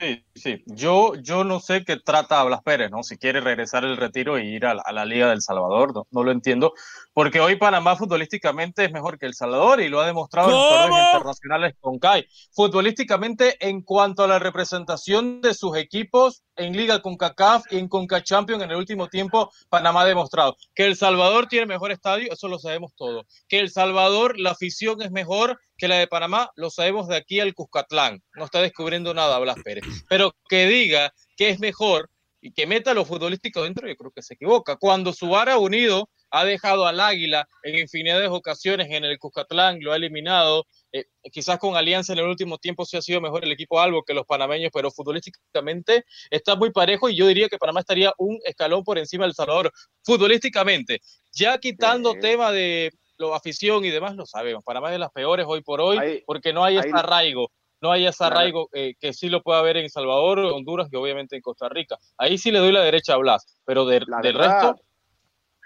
Sí, 0.00 0.24
sí. 0.34 0.62
Yo, 0.66 1.14
yo 1.14 1.44
no 1.44 1.60
sé 1.60 1.84
qué 1.84 1.96
trata 1.96 2.42
Blas 2.42 2.62
Pérez, 2.62 2.90
¿no? 2.90 3.02
Si 3.02 3.16
quiere 3.16 3.40
regresar 3.40 3.84
el 3.84 3.96
retiro 3.96 4.36
e 4.36 4.44
ir 4.44 4.66
a 4.66 4.74
la, 4.74 5.04
Liga 5.04 5.28
del 5.28 5.40
Salvador, 5.40 5.94
no, 5.94 6.06
no, 6.10 6.24
lo 6.24 6.32
entiendo. 6.32 6.74
Porque 7.12 7.40
hoy 7.40 7.56
Panamá 7.56 7.94
futbolísticamente 7.94 8.84
es 8.84 8.92
mejor 8.92 9.18
que 9.18 9.26
El 9.26 9.34
Salvador 9.34 9.80
y 9.80 9.88
lo 9.88 10.00
ha 10.00 10.06
demostrado 10.06 10.48
en 10.48 10.56
los 10.56 10.68
torneos 10.68 11.06
internacionales 11.12 11.74
con 11.80 11.98
CAI. 11.98 12.26
Futbolísticamente, 12.52 13.56
en 13.60 13.82
cuanto 13.82 14.24
a 14.24 14.28
la 14.28 14.38
representación 14.40 15.40
de 15.40 15.54
sus 15.54 15.76
equipos 15.76 16.42
en 16.56 16.76
Liga 16.76 17.00
con 17.00 17.16
CACAF 17.16 17.64
y 17.70 17.78
en 17.78 17.88
Conca 17.88 18.22
Champions 18.22 18.62
en 18.62 18.70
el 18.70 18.76
último 18.76 19.08
tiempo, 19.08 19.50
Panamá 19.68 20.02
ha 20.02 20.06
demostrado 20.06 20.56
que 20.74 20.86
El 20.86 20.96
Salvador 20.96 21.46
tiene 21.46 21.66
mejor 21.66 21.92
estadio, 21.92 22.32
eso 22.32 22.48
lo 22.48 22.58
sabemos 22.58 22.92
todo. 22.96 23.26
Que 23.48 23.60
El 23.60 23.70
Salvador, 23.70 24.38
la 24.38 24.50
afición 24.50 25.02
es 25.02 25.10
mejor 25.10 25.58
que 25.76 25.88
la 25.88 25.96
de 25.96 26.06
Panamá, 26.06 26.50
lo 26.56 26.70
sabemos 26.70 27.08
de 27.08 27.16
aquí 27.16 27.40
al 27.40 27.54
Cuscatlán. 27.54 28.22
No 28.34 28.44
está 28.44 28.60
descubriendo 28.60 29.14
nada 29.14 29.38
Blas 29.38 29.56
Pérez. 29.64 29.83
Pero 30.08 30.34
que 30.48 30.66
diga 30.66 31.12
que 31.36 31.50
es 31.50 31.60
mejor 31.60 32.10
y 32.40 32.52
que 32.52 32.66
meta 32.66 32.92
lo 32.92 33.06
futbolístico 33.06 33.62
dentro, 33.62 33.88
yo 33.88 33.96
creo 33.96 34.10
que 34.10 34.20
se 34.20 34.34
equivoca. 34.34 34.76
Cuando 34.76 35.14
Subara 35.14 35.56
Unido 35.56 36.10
ha 36.30 36.44
dejado 36.44 36.86
al 36.86 37.00
Águila 37.00 37.48
en 37.62 37.78
infinidad 37.78 38.20
de 38.20 38.26
ocasiones 38.26 38.88
en 38.90 39.02
el 39.02 39.18
Cuscatlán, 39.18 39.78
lo 39.80 39.92
ha 39.92 39.96
eliminado, 39.96 40.66
eh, 40.92 41.06
quizás 41.32 41.58
con 41.58 41.74
Alianza 41.74 42.12
en 42.12 42.18
el 42.18 42.26
último 42.26 42.58
tiempo 42.58 42.84
sí 42.84 42.98
ha 42.98 43.02
sido 43.02 43.22
mejor 43.22 43.44
el 43.44 43.52
equipo 43.52 43.80
Albo 43.80 44.02
que 44.02 44.12
los 44.12 44.26
panameños, 44.26 44.70
pero 44.74 44.90
futbolísticamente 44.90 46.04
está 46.30 46.54
muy 46.54 46.70
parejo 46.70 47.08
y 47.08 47.16
yo 47.16 47.26
diría 47.26 47.48
que 47.48 47.56
Panamá 47.56 47.80
estaría 47.80 48.12
un 48.18 48.38
escalón 48.44 48.84
por 48.84 48.98
encima 48.98 49.24
del 49.24 49.34
Salvador, 49.34 49.72
futbolísticamente. 50.02 51.00
Ya 51.32 51.56
quitando 51.56 52.12
tema 52.20 52.52
de 52.52 52.92
lo, 53.16 53.34
afición 53.34 53.86
y 53.86 53.90
demás, 53.90 54.16
lo 54.16 54.26
sabemos. 54.26 54.62
Panamá 54.64 54.88
es 54.88 54.92
de 54.92 54.98
las 54.98 55.12
peores 55.12 55.46
hoy 55.48 55.62
por 55.62 55.80
hoy 55.80 56.22
porque 56.26 56.52
no 56.52 56.62
hay 56.62 56.76
ese 56.76 56.90
arraigo 56.92 57.50
no 57.84 57.92
hay 57.92 58.06
ese 58.06 58.24
arraigo 58.24 58.70
eh, 58.72 58.94
que 58.98 59.12
sí 59.12 59.28
lo 59.28 59.42
pueda 59.42 59.58
haber 59.58 59.76
en 59.76 59.90
Salvador, 59.90 60.38
Honduras 60.38 60.88
y 60.90 60.96
obviamente 60.96 61.36
en 61.36 61.42
Costa 61.42 61.68
Rica. 61.68 61.98
Ahí 62.16 62.38
sí 62.38 62.50
le 62.50 62.58
doy 62.58 62.72
la 62.72 62.80
derecha 62.80 63.12
a 63.12 63.18
Blas, 63.18 63.60
pero 63.66 63.84
del 63.84 64.06
resto... 64.06 64.80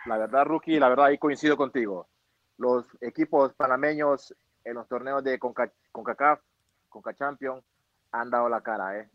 La 0.05 0.19
verdad, 0.19 0.45
Rookie, 0.45 0.81
la 0.81 0.89
verdad 0.89 1.07
ahí 1.07 1.19
coincido 1.19 1.57
contigo. 1.57 2.09
Los 2.57 2.87
equipos 3.03 3.55
panameños 3.55 4.35
en 4.65 4.75
los 4.75 4.89
torneos 4.89 5.23
de 5.23 5.39
Conca, 5.39 5.73
CONCACAF, 5.93 6.41
Conca 6.89 7.15
Champions, 7.15 7.63
han 8.11 8.31
dado 8.31 8.49
la 8.49 8.63
cara. 8.63 8.99
¿eh? 8.99 9.09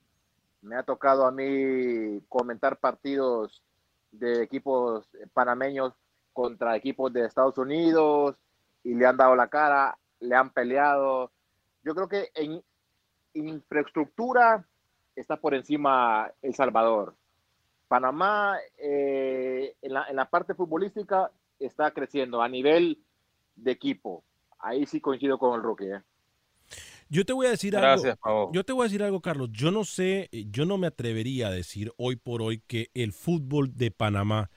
Me 0.61 0.77
ha 0.77 0.83
tocado 0.83 1.25
a 1.25 1.31
mí 1.31 2.21
comentar 2.29 2.77
partidos 2.77 3.65
de 4.11 4.43
equipos 4.43 5.09
panameños 5.33 5.91
contra 6.31 6.77
equipos 6.77 7.11
de 7.11 7.25
Estados 7.25 7.57
Unidos 7.57 8.37
y 8.81 8.93
le 8.95 9.05
han 9.05 9.17
dado 9.17 9.35
la 9.35 9.49
cara, 9.49 9.97
le 10.21 10.35
han 10.35 10.51
peleado. 10.51 11.33
Yo 11.83 11.95
creo 11.95 12.07
que 12.07 12.29
en, 12.35 12.63
infraestructura 13.33 14.65
está 15.15 15.37
por 15.37 15.53
encima 15.53 16.31
El 16.41 16.55
Salvador. 16.55 17.15
Panamá 17.87 18.57
eh, 18.77 19.75
en, 19.81 19.93
la, 19.93 20.29
parte 20.29 20.55
futbolística 20.55 21.31
está 21.59 21.91
creciendo 21.91 22.41
a 22.41 22.49
nivel 22.49 22.99
de 23.55 23.71
equipo. 23.71 24.23
Ahí 24.59 24.85
sí 24.85 24.99
coincido 24.99 25.37
con 25.37 25.55
el 25.55 25.61
Roque. 25.61 25.91
¿eh? 25.91 26.01
Yo 27.09 27.25
te 27.25 27.33
voy 27.33 27.47
a 27.47 27.51
decir 27.51 27.75
algo. 27.77 28.51
Yo 28.51 28.63
te 28.63 28.73
voy 28.73 28.81
a 28.81 28.89
decir 28.89 29.03
algo, 29.03 29.21
Carlos. 29.21 29.49
Yo 29.51 29.71
no 29.71 29.83
sé, 29.83 30.29
yo 30.31 30.65
no 30.65 30.77
me 30.77 30.87
atrevería 30.87 31.47
a 31.47 31.51
decir 31.51 31.91
hoy 31.97 32.15
por 32.15 32.41
hoy 32.41 32.63
que 32.65 32.89
el 32.93 33.13
fútbol 33.13 33.75
de 33.75 33.91
Panamá 33.91 34.49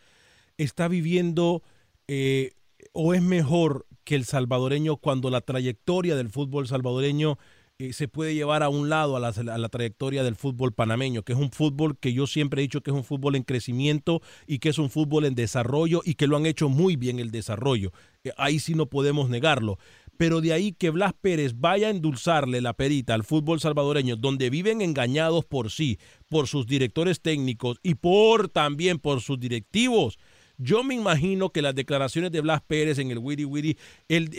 está 0.56 0.88
viviendo 0.88 1.62
eh, 2.08 2.52
o 2.92 3.12
es 3.12 3.20
mejor 3.20 3.86
que 4.04 4.14
el 4.14 4.24
salvadoreño 4.24 4.96
cuando 4.96 5.28
la 5.28 5.40
trayectoria 5.40 6.16
del 6.16 6.30
fútbol 6.30 6.66
salvadoreño 6.66 7.38
eh, 7.78 7.92
se 7.92 8.08
puede 8.08 8.34
llevar 8.34 8.62
a 8.62 8.70
un 8.70 8.88
lado 8.88 9.16
a 9.16 9.20
la, 9.20 9.68
trayectoria 9.68 10.22
del 10.22 10.34
fútbol 10.34 10.72
panameño, 10.72 11.22
que 11.22 11.34
es 11.34 11.38
un 11.38 11.50
fútbol 11.50 11.98
que 11.98 12.14
yo 12.14 12.26
siempre 12.26 12.62
he 12.62 12.64
dicho 12.64 12.80
que 12.80 12.90
es 12.90 12.96
un 12.96 13.04
fútbol 13.04 13.36
en 13.36 13.42
crecimiento 13.42 14.22
y 14.46 14.60
que 14.60 14.70
es 14.70 14.78
un 14.78 14.88
fútbol 14.88 15.26
en 15.26 15.34
desarrollo 15.34 16.00
y 16.02 16.14
que 16.14 16.26
lo 16.26 16.38
han 16.38 16.46
hecho 16.46 16.70
muy 16.70 16.96
bien 16.96 17.18
el 17.18 17.30
desarrollo. 17.30 17.92
Eh, 18.24 18.32
ahí 18.38 18.60
sí 18.60 18.74
no 18.74 18.86
podemos 18.86 19.28
negarlo. 19.28 19.78
Pero 20.16 20.40
de 20.40 20.54
ahí 20.54 20.72
que 20.72 20.88
Blas 20.88 21.12
Pérez 21.20 21.52
vaya 21.58 21.88
a 21.88 21.90
endulzarle 21.90 22.62
la 22.62 22.72
perita 22.72 23.12
al 23.12 23.24
fútbol 23.24 23.60
salvadoreño, 23.60 24.16
donde 24.16 24.48
viven 24.48 24.80
engañados 24.80 25.44
por 25.44 25.70
sí, 25.70 25.98
por 26.30 26.48
sus 26.48 26.66
directores 26.66 27.20
técnicos 27.20 27.78
y 27.82 27.96
por 27.96 28.48
también 28.48 28.98
por 28.98 29.20
sus 29.20 29.38
directivos 29.38 30.18
yo 30.58 30.82
me 30.82 30.94
imagino 30.94 31.50
que 31.50 31.62
las 31.62 31.74
declaraciones 31.74 32.32
de 32.32 32.40
Blas 32.40 32.62
Pérez 32.62 32.98
en 32.98 33.10
el 33.10 33.18
Wiri 33.18 33.44
Wiri, 33.44 33.78
el, 34.08 34.30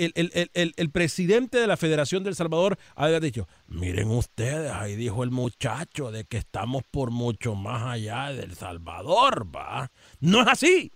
el, 0.54 0.90
presidente 0.92 1.60
de 1.60 1.68
la 1.68 1.78
Federación 1.78 2.24
del 2.24 2.36
Salvador 2.36 2.78
había 2.96 3.20
dicho, 3.20 3.48
miren 3.68 4.10
ustedes, 4.10 4.72
ahí 4.72 4.96
dijo 4.96 5.24
el 5.24 5.32
muchacho 5.32 6.12
de 6.12 6.26
que 6.26 6.38
estamos 6.38 6.84
por 6.90 7.12
mucho 7.12 7.56
más 7.56 7.84
allá 7.84 8.32
del 8.32 8.56
Salvador, 8.56 9.48
¿va? 9.56 9.92
No 10.20 10.42
es 10.42 10.48
así. 10.48 10.92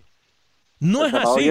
No 0.79 1.05
es 1.05 1.13
así. 1.13 1.49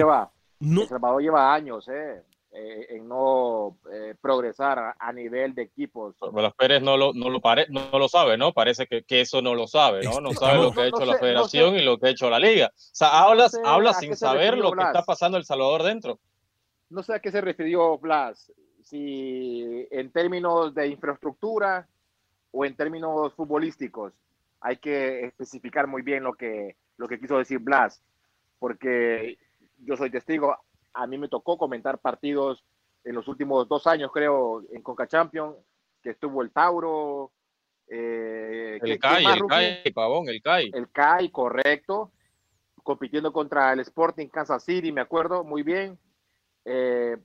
El 0.59 0.87
Salvador 0.87 1.21
lleva 1.21 1.53
años, 1.53 1.87
¿eh? 1.87 2.23
Eh, 2.53 2.97
en 2.97 3.07
no 3.07 3.77
eh, 3.93 4.13
progresar 4.19 4.95
a, 4.99 5.13
nivel 5.13 5.55
de 5.55 5.61
equipos. 5.61 6.17
Los 6.19 6.53
Pérez 6.55 6.81
no 6.81 6.97
lo, 6.97 7.13
no 7.13 7.29
lo, 7.29 7.39
pare, 7.39 7.65
no, 7.69 7.97
lo 7.97 8.09
sabe, 8.09 8.37
¿no? 8.37 8.51
Parece 8.51 8.87
que, 8.87 9.03
que, 9.03 9.21
eso 9.21 9.41
no 9.41 9.55
lo 9.55 9.67
sabe, 9.67 10.03
¿no? 10.03 10.19
No 10.19 10.33
sabe 10.33 10.61
lo 10.61 10.73
que 10.73 10.81
ha 10.81 10.87
hecho 10.87 11.05
la 11.05 11.17
federación 11.17 11.75
y 11.75 11.81
lo 11.81 11.97
que 11.97 12.07
ha 12.07 12.09
hecho 12.09 12.29
la 12.29 12.39
liga. 12.39 12.67
O 12.67 12.71
sea, 12.75 13.21
hablas, 13.21 13.57
habla 13.63 13.93
sin 13.93 14.17
saber 14.17 14.57
lo 14.57 14.73
que 14.73 14.83
está 14.83 15.03
pasando 15.03 15.37
El 15.37 15.45
Salvador 15.45 15.83
dentro. 15.83 16.19
No 16.89 17.03
sé 17.03 17.13
a 17.13 17.19
qué 17.19 17.31
se 17.31 17.39
refirió 17.39 17.97
Blas, 17.99 18.51
si 18.83 19.87
en 19.89 20.11
términos 20.11 20.75
de 20.75 20.87
infraestructura 20.87 21.87
o 22.51 22.65
en 22.65 22.75
términos 22.75 23.33
futbolísticos. 23.33 24.11
Hay 24.59 24.75
que 24.75 25.25
especificar 25.25 25.87
muy 25.87 26.01
bien 26.01 26.23
lo 26.23 26.33
que, 26.33 26.75
lo 26.97 27.07
que 27.07 27.17
quiso 27.17 27.37
decir 27.37 27.59
Blas, 27.59 28.03
porque 28.59 29.37
yo 29.79 29.95
soy 29.95 30.11
testigo, 30.11 30.57
a 30.93 31.07
mí 31.07 31.17
me 31.17 31.27
tocó 31.27 31.57
comentar 31.57 31.99
partidos 31.99 32.63
en 33.03 33.15
los 33.15 33.27
últimos 33.27 33.67
dos 33.67 33.87
años, 33.87 34.11
creo, 34.13 34.63
en 34.71 34.81
Conca 34.81 35.07
Champions, 35.07 35.55
que 36.01 36.11
estuvo 36.11 36.41
el 36.41 36.51
Tauro. 36.51 37.31
Eh, 37.87 38.79
el 38.81 38.99
CAI, 38.99 39.25
el 39.25 39.45
CAI, 39.47 39.91
Pavón, 39.93 40.29
el 40.29 40.41
CAI. 40.41 40.71
El 40.73 40.89
CAI, 40.89 41.29
correcto. 41.29 42.11
Compitiendo 42.83 43.31
contra 43.31 43.73
el 43.73 43.79
Sporting 43.81 44.27
Kansas 44.27 44.63
City, 44.63 44.91
me 44.91 45.01
acuerdo 45.01 45.43
muy 45.43 45.63
bien. 45.63 45.97
Eh, 46.65 47.17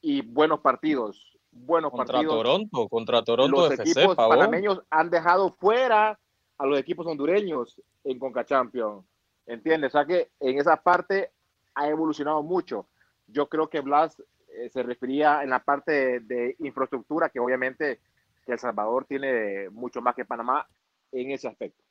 y 0.00 0.22
buenos 0.22 0.60
partidos. 0.60 1.36
Buenos 1.50 1.90
contra 1.90 2.14
partidos. 2.14 2.36
Toronto, 2.36 2.88
contra 2.88 3.22
Toronto 3.22 3.68
los 3.68 3.78
equipos 3.78 4.14
panameños 4.14 4.82
han 4.90 5.10
dejado 5.10 5.52
fuera 5.52 6.18
a 6.58 6.66
los 6.66 6.78
equipos 6.78 7.06
hondureños 7.06 7.80
en 8.04 8.18
Conca 8.18 8.44
Champions. 8.44 9.04
¿Entiendes? 9.46 9.94
O 9.94 9.98
sea 9.98 10.06
que 10.06 10.30
en 10.40 10.58
esa 10.58 10.76
parte 10.76 11.30
ha 11.74 11.88
evolucionado 11.88 12.42
mucho 12.42 12.86
yo 13.26 13.48
creo 13.48 13.68
que 13.68 13.80
Blas 13.80 14.16
eh, 14.56 14.70
se 14.70 14.82
refería 14.82 15.42
en 15.42 15.50
la 15.50 15.62
parte 15.62 16.20
de, 16.20 16.56
infraestructura, 16.60 17.28
que 17.28 17.40
obviamente 17.40 18.00
El 18.46 18.58
Salvador 18.58 19.04
tiene 19.06 19.68
mucho 19.70 20.00
más 20.00 20.14
que 20.14 20.24
Panamá 20.24 20.66
en 21.12 21.30
ese 21.30 21.46
aspecto. 21.48 21.82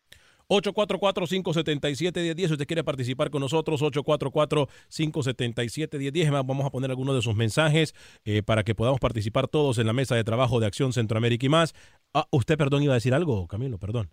844-577-1010. 0.47 2.47
Si 2.47 2.53
usted 2.53 2.67
quiere 2.67 2.83
participar 2.83 3.31
con 3.31 3.41
nosotros, 3.41 3.81
844-577-1010. 3.81 6.31
Vamos 6.31 6.65
a 6.65 6.69
poner 6.69 6.91
algunos 6.91 7.15
de 7.15 7.23
sus 7.23 7.35
mensajes 7.35 7.95
eh, 8.25 8.43
para 8.43 8.63
que 8.63 8.75
podamos 8.75 8.99
participar 8.99 9.47
todos 9.47 9.79
en 9.79 9.87
la 9.87 9.93
mesa 9.93 10.15
de 10.15 10.23
trabajo 10.23 10.59
de 10.59 10.67
Acción 10.67 10.93
Centroamérica 10.93 11.47
y 11.47 11.49
más. 11.49 11.73
Ah, 12.13 12.27
usted, 12.31 12.57
perdón, 12.57 12.83
iba 12.83 12.93
a 12.93 12.95
decir 12.95 13.15
algo, 13.15 13.47
Camilo, 13.47 13.79
perdón. 13.79 14.11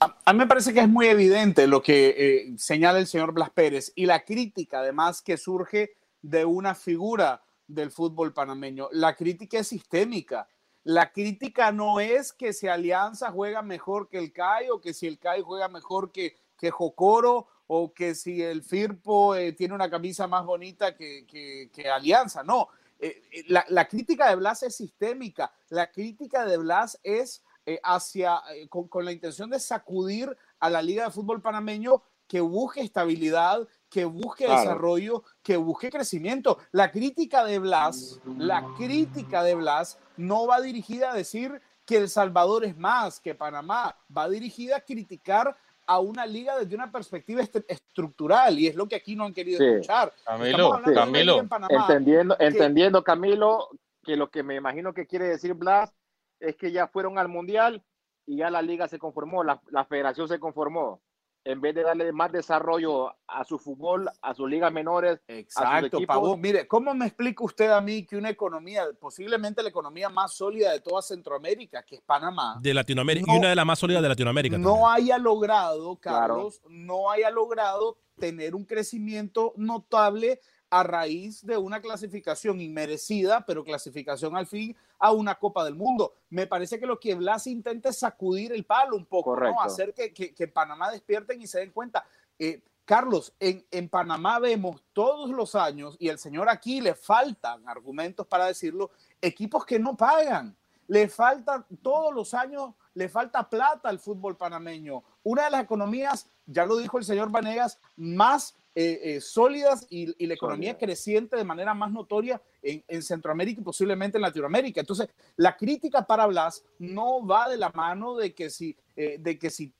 A, 0.00 0.32
mí 0.32 0.38
me 0.38 0.46
parece 0.46 0.72
que 0.72 0.80
es 0.80 0.88
muy 0.88 1.06
evidente 1.08 1.66
lo 1.66 1.82
que 1.82 2.14
eh, 2.16 2.54
señala 2.56 3.00
el 3.00 3.08
señor 3.08 3.32
Blas 3.32 3.50
Pérez 3.50 3.92
y 3.96 4.06
la 4.06 4.24
crítica 4.24 4.78
además 4.78 5.20
que 5.22 5.36
surge 5.36 5.96
de 6.22 6.44
una 6.44 6.76
figura 6.76 7.42
del 7.66 7.90
fútbol 7.90 8.32
panameño. 8.32 8.88
La 8.92 9.16
crítica 9.16 9.58
es 9.58 9.66
sistémica. 9.68 10.46
La 10.84 11.10
crítica 11.12 11.72
no 11.72 11.98
es 11.98 12.32
que 12.32 12.52
si 12.52 12.68
Alianza 12.68 13.32
juega 13.32 13.60
mejor 13.62 14.08
que 14.08 14.18
el 14.18 14.32
CAI 14.32 14.70
o 14.70 14.80
que 14.80 14.94
si 14.94 15.08
el 15.08 15.18
CAI 15.18 15.42
juega 15.42 15.66
mejor 15.68 16.12
que, 16.12 16.36
que 16.56 16.70
Jocoro 16.70 17.48
o 17.66 17.92
que 17.92 18.14
si 18.14 18.40
el 18.40 18.62
Firpo 18.62 19.34
eh, 19.34 19.52
tiene 19.52 19.74
una 19.74 19.90
camisa 19.90 20.28
más 20.28 20.44
bonita 20.46 20.94
que, 20.94 21.26
que- 21.26 21.90
Alianza. 21.90 22.44
No, 22.44 22.68
eh, 23.00 23.20
la, 23.48 23.64
la 23.68 23.88
crítica 23.88 24.28
de 24.28 24.36
Blas 24.36 24.62
es 24.62 24.76
sistémica. 24.76 25.52
La 25.70 25.90
crítica 25.90 26.44
de 26.44 26.56
Blas 26.56 27.00
es 27.02 27.42
eh, 27.68 27.80
hacia, 27.84 28.40
eh, 28.54 28.66
con, 28.68 28.88
con 28.88 29.04
la 29.04 29.12
intención 29.12 29.50
de 29.50 29.60
sacudir 29.60 30.34
a 30.58 30.70
la 30.70 30.80
Liga 30.80 31.04
de 31.04 31.10
Fútbol 31.10 31.42
Panameño 31.42 32.02
que 32.26 32.40
busque 32.40 32.80
estabilidad, 32.80 33.66
que 33.90 34.04
busque 34.06 34.44
Claro. 34.46 34.60
desarrollo, 34.60 35.22
que 35.42 35.56
busque 35.56 35.90
crecimiento. 35.90 36.58
La 36.72 36.90
crítica 36.90 37.44
de 37.44 37.58
Blas, 37.58 38.20
la 38.36 38.66
crítica 38.76 39.42
de 39.42 39.54
Blas 39.54 39.98
no 40.16 40.46
va 40.46 40.60
dirigida 40.60 41.12
a 41.12 41.14
decir 41.14 41.60
que 41.84 41.96
El 41.98 42.08
Salvador 42.08 42.64
es 42.64 42.76
más 42.76 43.20
que 43.20 43.34
Panamá, 43.34 43.96
va 44.14 44.28
dirigida 44.28 44.76
a 44.76 44.80
criticar 44.80 45.56
a 45.86 46.00
una 46.00 46.26
liga 46.26 46.58
desde 46.58 46.74
una 46.74 46.90
perspectiva 46.92 47.40
est- 47.42 47.64
estructural 47.66 48.58
y 48.58 48.66
es 48.66 48.74
lo 48.76 48.86
que 48.86 48.96
aquí 48.96 49.16
no 49.16 49.24
han 49.24 49.32
querido 49.32 49.58
Sí. 49.58 49.64
escuchar. 49.64 50.12
Camilo, 50.24 50.82
Camilo, 50.94 51.32
liga 51.32 51.38
en 51.42 51.48
Panamá 51.48 51.86
Entendiendo, 51.88 52.36
que- 52.36 52.44
entendiendo, 52.46 53.02
Camilo, 53.04 53.68
que 54.04 54.16
lo 54.16 54.30
que 54.30 54.42
me 54.42 54.54
imagino 54.56 54.92
que 54.92 55.06
quiere 55.06 55.28
decir 55.28 55.54
Blas 55.54 55.94
es 56.40 56.56
que 56.56 56.72
ya 56.72 56.88
fueron 56.88 57.18
al 57.18 57.28
Mundial 57.28 57.84
y 58.26 58.36
ya 58.38 58.50
la 58.50 58.62
liga 58.62 58.88
se 58.88 58.98
conformó, 58.98 59.42
la, 59.44 59.60
la 59.70 59.84
federación 59.84 60.28
se 60.28 60.38
conformó. 60.38 61.00
En 61.44 61.62
vez 61.62 61.74
de 61.74 61.82
darle 61.82 62.12
más 62.12 62.30
desarrollo 62.30 63.14
a 63.26 63.42
su 63.44 63.58
fútbol, 63.58 64.10
a 64.20 64.34
sus 64.34 64.50
ligas 64.50 64.70
menores, 64.70 65.18
Exacto, 65.28 65.98
Pavón. 66.06 66.40
Mire, 66.42 66.66
¿cómo 66.68 66.92
me 66.94 67.06
explica 67.06 67.42
usted 67.42 67.70
a 67.70 67.80
mí 67.80 68.04
que 68.04 68.16
una 68.18 68.28
economía, 68.28 68.84
posiblemente 69.00 69.62
la 69.62 69.70
economía 69.70 70.10
más 70.10 70.34
sólida 70.34 70.72
de 70.72 70.80
toda 70.80 71.00
Centroamérica, 71.00 71.82
que 71.84 71.94
es 71.94 72.02
Panamá, 72.02 72.58
De 72.60 72.74
Latinoamérica. 72.74 73.26
No. 73.28 73.34
y 73.34 73.38
una 73.38 73.48
de 73.48 73.54
las 73.54 73.64
más 73.64 73.78
sólidas 73.78 74.02
de 74.02 74.08
Latinoamérica. 74.10 74.58
no 74.58 74.72
también. 74.72 74.90
haya 74.92 75.18
logrado, 75.18 75.96
Claro. 75.96 76.18
Carlos, 76.34 76.60
no 76.68 77.10
haya 77.10 77.30
logrado 77.30 77.96
tener 78.18 78.54
un 78.54 78.64
crecimiento 78.66 79.54
notable 79.56 80.40
a 80.70 80.82
raíz 80.82 81.44
de 81.44 81.56
una 81.56 81.80
clasificación 81.80 82.60
inmerecida, 82.60 83.44
pero 83.46 83.64
clasificación 83.64 84.36
al 84.36 84.46
fin 84.46 84.76
a 84.98 85.12
una 85.12 85.34
Copa 85.36 85.64
del 85.64 85.74
Mundo. 85.74 86.14
Me 86.30 86.46
parece 86.46 86.78
que 86.78 86.86
lo 86.86 86.98
que 86.98 87.14
Blas 87.14 87.46
intenta 87.46 87.88
es 87.88 87.98
sacudir 87.98 88.52
el 88.52 88.64
palo 88.64 88.96
un 88.96 89.06
poco, 89.06 89.36
hacer 89.60 89.94
que, 89.94 90.12
que, 90.12 90.34
que 90.34 90.48
Panamá 90.48 90.90
despierten 90.90 91.40
y 91.40 91.46
se 91.46 91.60
den 91.60 91.70
cuenta. 91.70 92.04
Eh, 92.38 92.62
Carlos, 92.84 93.34
en, 93.38 93.66
en 93.70 93.88
Panamá 93.88 94.38
vemos 94.38 94.82
todos 94.94 95.30
los 95.30 95.54
años, 95.54 95.96
y 95.98 96.08
el 96.08 96.18
señor 96.18 96.48
aquí 96.48 96.80
le 96.80 96.94
faltan 96.94 97.68
argumentos 97.68 98.26
para 98.26 98.46
decirlo, 98.46 98.90
equipos 99.20 99.66
que 99.66 99.78
no 99.78 99.96
pagan. 99.96 100.56
Le 100.86 101.06
falta 101.06 101.66
todos 101.82 102.14
los 102.14 102.32
años, 102.32 102.72
le 102.94 103.10
falta 103.10 103.46
plata 103.46 103.90
al 103.90 103.98
fútbol 103.98 104.38
panameño. 104.38 105.04
Una 105.22 105.44
de 105.44 105.50
las 105.50 105.62
economías, 105.64 106.30
ya 106.46 106.64
lo 106.64 106.78
dijo 106.78 106.96
el 106.96 107.04
señor 107.04 107.30
Vanegas, 107.30 107.78
más 107.96 108.56
eh, 108.80 109.16
eh, 109.16 109.20
sólidas 109.20 109.88
y, 109.90 110.14
y 110.22 110.28
la 110.28 110.34
economía 110.34 110.70
Sólida. 110.70 110.86
creciente 110.86 111.36
de 111.36 111.42
manera 111.42 111.74
más 111.74 111.90
notoria 111.90 112.40
en, 112.62 112.84
en 112.86 113.02
Centroamérica 113.02 113.60
y 113.60 113.64
posiblemente 113.64 114.18
en 114.18 114.22
Latinoamérica. 114.22 114.78
Entonces, 114.80 115.08
la 115.34 115.56
crítica 115.56 116.06
para 116.06 116.26
Blas 116.26 116.64
no 116.78 117.26
va 117.26 117.48
de 117.48 117.56
la 117.56 117.70
mano 117.70 118.14
de 118.14 118.32
que 118.34 118.50
si, 118.50 118.76
eh, 118.94 119.16
de 119.18 119.36
que 119.36 119.50
si 119.50 119.72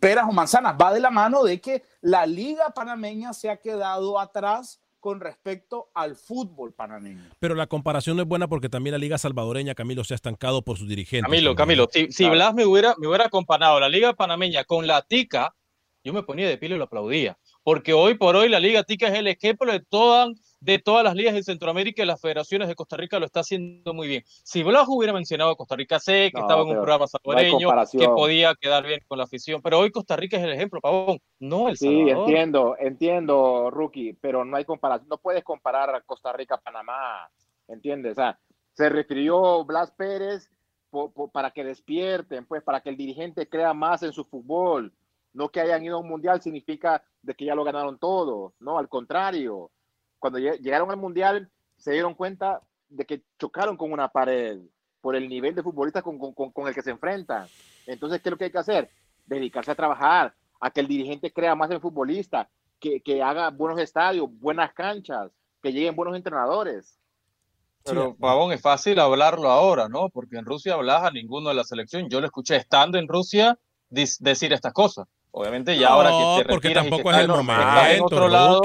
peras 0.00 0.24
o 0.26 0.32
manzanas, 0.32 0.74
va 0.80 0.90
de 0.90 1.00
la 1.00 1.10
mano 1.10 1.44
de 1.44 1.60
que 1.60 1.82
la 2.00 2.24
liga 2.24 2.70
panameña 2.70 3.34
se 3.34 3.50
ha 3.50 3.58
quedado 3.58 4.18
atrás 4.18 4.80
con 4.98 5.20
respecto 5.20 5.90
al 5.92 6.16
fútbol 6.16 6.72
panameño. 6.72 7.28
Pero 7.40 7.54
la 7.54 7.66
comparación 7.66 8.16
no 8.16 8.22
es 8.22 8.28
buena 8.28 8.48
porque 8.48 8.70
también 8.70 8.92
la 8.92 8.98
Liga 8.98 9.18
Salvadoreña, 9.18 9.74
Camilo, 9.74 10.02
se 10.04 10.14
ha 10.14 10.16
estancado 10.16 10.62
por 10.62 10.78
sus 10.78 10.88
dirigentes. 10.88 11.30
Camilo. 11.30 11.54
Camilo, 11.54 11.88
si, 11.92 12.10
si 12.10 12.26
Blas 12.30 12.54
me 12.54 12.64
hubiera, 12.64 12.94
me 12.96 13.06
hubiera 13.06 13.28
comparado 13.28 13.78
la 13.80 13.90
Liga 13.90 14.14
Panameña 14.14 14.64
con 14.64 14.86
la 14.86 15.02
Tica, 15.02 15.54
yo 16.02 16.14
me 16.14 16.22
ponía 16.22 16.48
de 16.48 16.56
pie 16.56 16.70
y 16.70 16.78
lo 16.78 16.84
aplaudía. 16.84 17.38
Porque 17.62 17.92
hoy 17.92 18.14
por 18.14 18.36
hoy 18.36 18.48
la 18.48 18.58
Liga 18.58 18.82
Tica 18.84 19.08
es 19.08 19.14
el 19.14 19.26
ejemplo 19.26 19.70
de 19.70 19.80
todas, 19.80 20.28
de 20.60 20.78
todas 20.78 21.04
las 21.04 21.14
ligas 21.14 21.34
en 21.34 21.44
Centroamérica 21.44 22.02
y 22.02 22.06
las 22.06 22.20
federaciones 22.20 22.68
de 22.68 22.74
Costa 22.74 22.96
Rica 22.96 23.18
lo 23.18 23.26
está 23.26 23.40
haciendo 23.40 23.92
muy 23.92 24.08
bien. 24.08 24.22
Si 24.26 24.62
Blas 24.62 24.86
hubiera 24.88 25.12
mencionado 25.12 25.50
a 25.50 25.56
Costa 25.56 25.76
Rica 25.76 25.98
C, 25.98 26.30
que 26.32 26.38
No, 26.38 26.46
estaba 26.46 26.62
en 26.62 26.68
un 26.68 26.74
programa 26.74 27.04
no 27.04 27.08
salvadoreño, 27.08 27.68
que 27.92 28.08
podía 28.08 28.54
quedar 28.54 28.86
bien 28.86 29.00
con 29.06 29.18
la 29.18 29.24
afición, 29.24 29.60
pero 29.62 29.78
hoy 29.78 29.90
Costa 29.90 30.16
Rica 30.16 30.38
es 30.38 30.44
el 30.44 30.52
ejemplo, 30.52 30.80
Pavón, 30.80 31.18
no 31.38 31.68
el 31.68 31.76
Sí, 31.76 31.86
Salvador. 31.86 32.28
entiendo, 32.28 32.76
entiendo, 32.78 33.70
Rookie, 33.70 34.14
pero 34.14 34.44
no 34.44 34.56
hay 34.56 34.64
comparación. 34.64 35.08
No 35.08 35.18
puedes 35.18 35.44
comparar 35.44 35.94
a 35.94 36.00
Costa 36.00 36.32
Rica 36.32 36.54
a 36.54 36.60
Panamá, 36.60 37.30
¿entiendes? 37.68 38.12
O 38.12 38.14
sea, 38.16 38.38
se 38.72 38.88
refirió 38.88 39.64
Blas 39.64 39.90
Pérez 39.90 40.48
para 41.32 41.50
que 41.50 41.62
despierten, 41.62 42.46
pues, 42.46 42.62
para 42.62 42.80
que 42.80 42.88
el 42.88 42.96
dirigente 42.96 43.48
crea 43.48 43.74
más 43.74 44.02
en 44.02 44.12
su 44.12 44.24
fútbol. 44.24 44.92
No 45.32 45.48
que 45.50 45.60
hayan 45.60 45.84
ido 45.84 45.96
a 45.96 46.00
un 46.00 46.08
mundial 46.08 46.42
significa 46.42 47.02
de 47.22 47.34
que 47.34 47.44
ya 47.44 47.54
lo 47.54 47.64
ganaron 47.64 47.98
todo, 47.98 48.54
no, 48.60 48.78
al 48.78 48.88
contrario. 48.88 49.70
Cuando 50.18 50.38
lle- 50.38 50.58
llegaron 50.58 50.90
al 50.90 50.96
mundial 50.96 51.50
se 51.76 51.92
dieron 51.92 52.14
cuenta 52.14 52.60
de 52.88 53.06
que 53.06 53.22
chocaron 53.38 53.76
con 53.76 53.92
una 53.92 54.08
pared 54.08 54.58
por 55.00 55.16
el 55.16 55.28
nivel 55.28 55.54
de 55.54 55.62
futbolistas 55.62 56.02
con, 56.02 56.18
con- 56.18 56.52
con- 56.52 56.68
el 56.68 56.74
que 56.74 56.82
se 56.82 56.90
enfrentan. 56.90 57.46
Entonces, 57.86 58.20
¿qué 58.20 58.28
es 58.28 58.30
lo 58.32 58.36
que 58.36 58.44
hay 58.44 58.50
que 58.50 58.58
hacer? 58.58 58.90
Dedicarse 59.26 59.70
a 59.70 59.74
trabajar, 59.74 60.34
a 60.60 60.70
que 60.70 60.80
el 60.80 60.88
dirigente 60.88 61.32
crea 61.32 61.54
más 61.54 61.70
en 61.70 61.80
futbolista, 61.80 62.50
que, 62.78 63.00
que 63.00 63.22
haga 63.22 63.50
buenos 63.50 63.80
estadios, 63.80 64.28
buenas 64.40 64.72
canchas, 64.74 65.30
que 65.62 65.72
lleguen 65.72 65.96
buenos 65.96 66.16
entrenadores. 66.16 66.98
Pero, 67.82 68.14
Pavón, 68.16 68.52
es 68.52 68.60
fácil 68.60 68.98
hablarlo 68.98 69.50
ahora, 69.50 69.88
¿no? 69.88 70.10
Porque 70.10 70.36
en 70.36 70.44
Rusia 70.44 70.74
hablas 70.74 71.02
a 71.04 71.10
ninguno 71.10 71.48
de 71.48 71.54
la 71.54 71.64
selección. 71.64 72.08
Yo 72.10 72.20
lo 72.20 72.26
escuché 72.26 72.56
estando 72.56 72.98
en 72.98 73.08
Rusia 73.08 73.58
decir 73.88 74.52
estas 74.52 74.72
cosas. 74.74 75.06
Obviamente, 75.32 75.78
ya 75.78 75.88
ahora 75.90 76.10
que 76.10 76.42
te 76.42 76.48
porque 76.52 76.70
tampoco 76.70 77.10
es 77.12 77.18
el 77.18 77.24
en- 77.26 77.30
momento, 77.30 78.28
lado, 78.28 78.60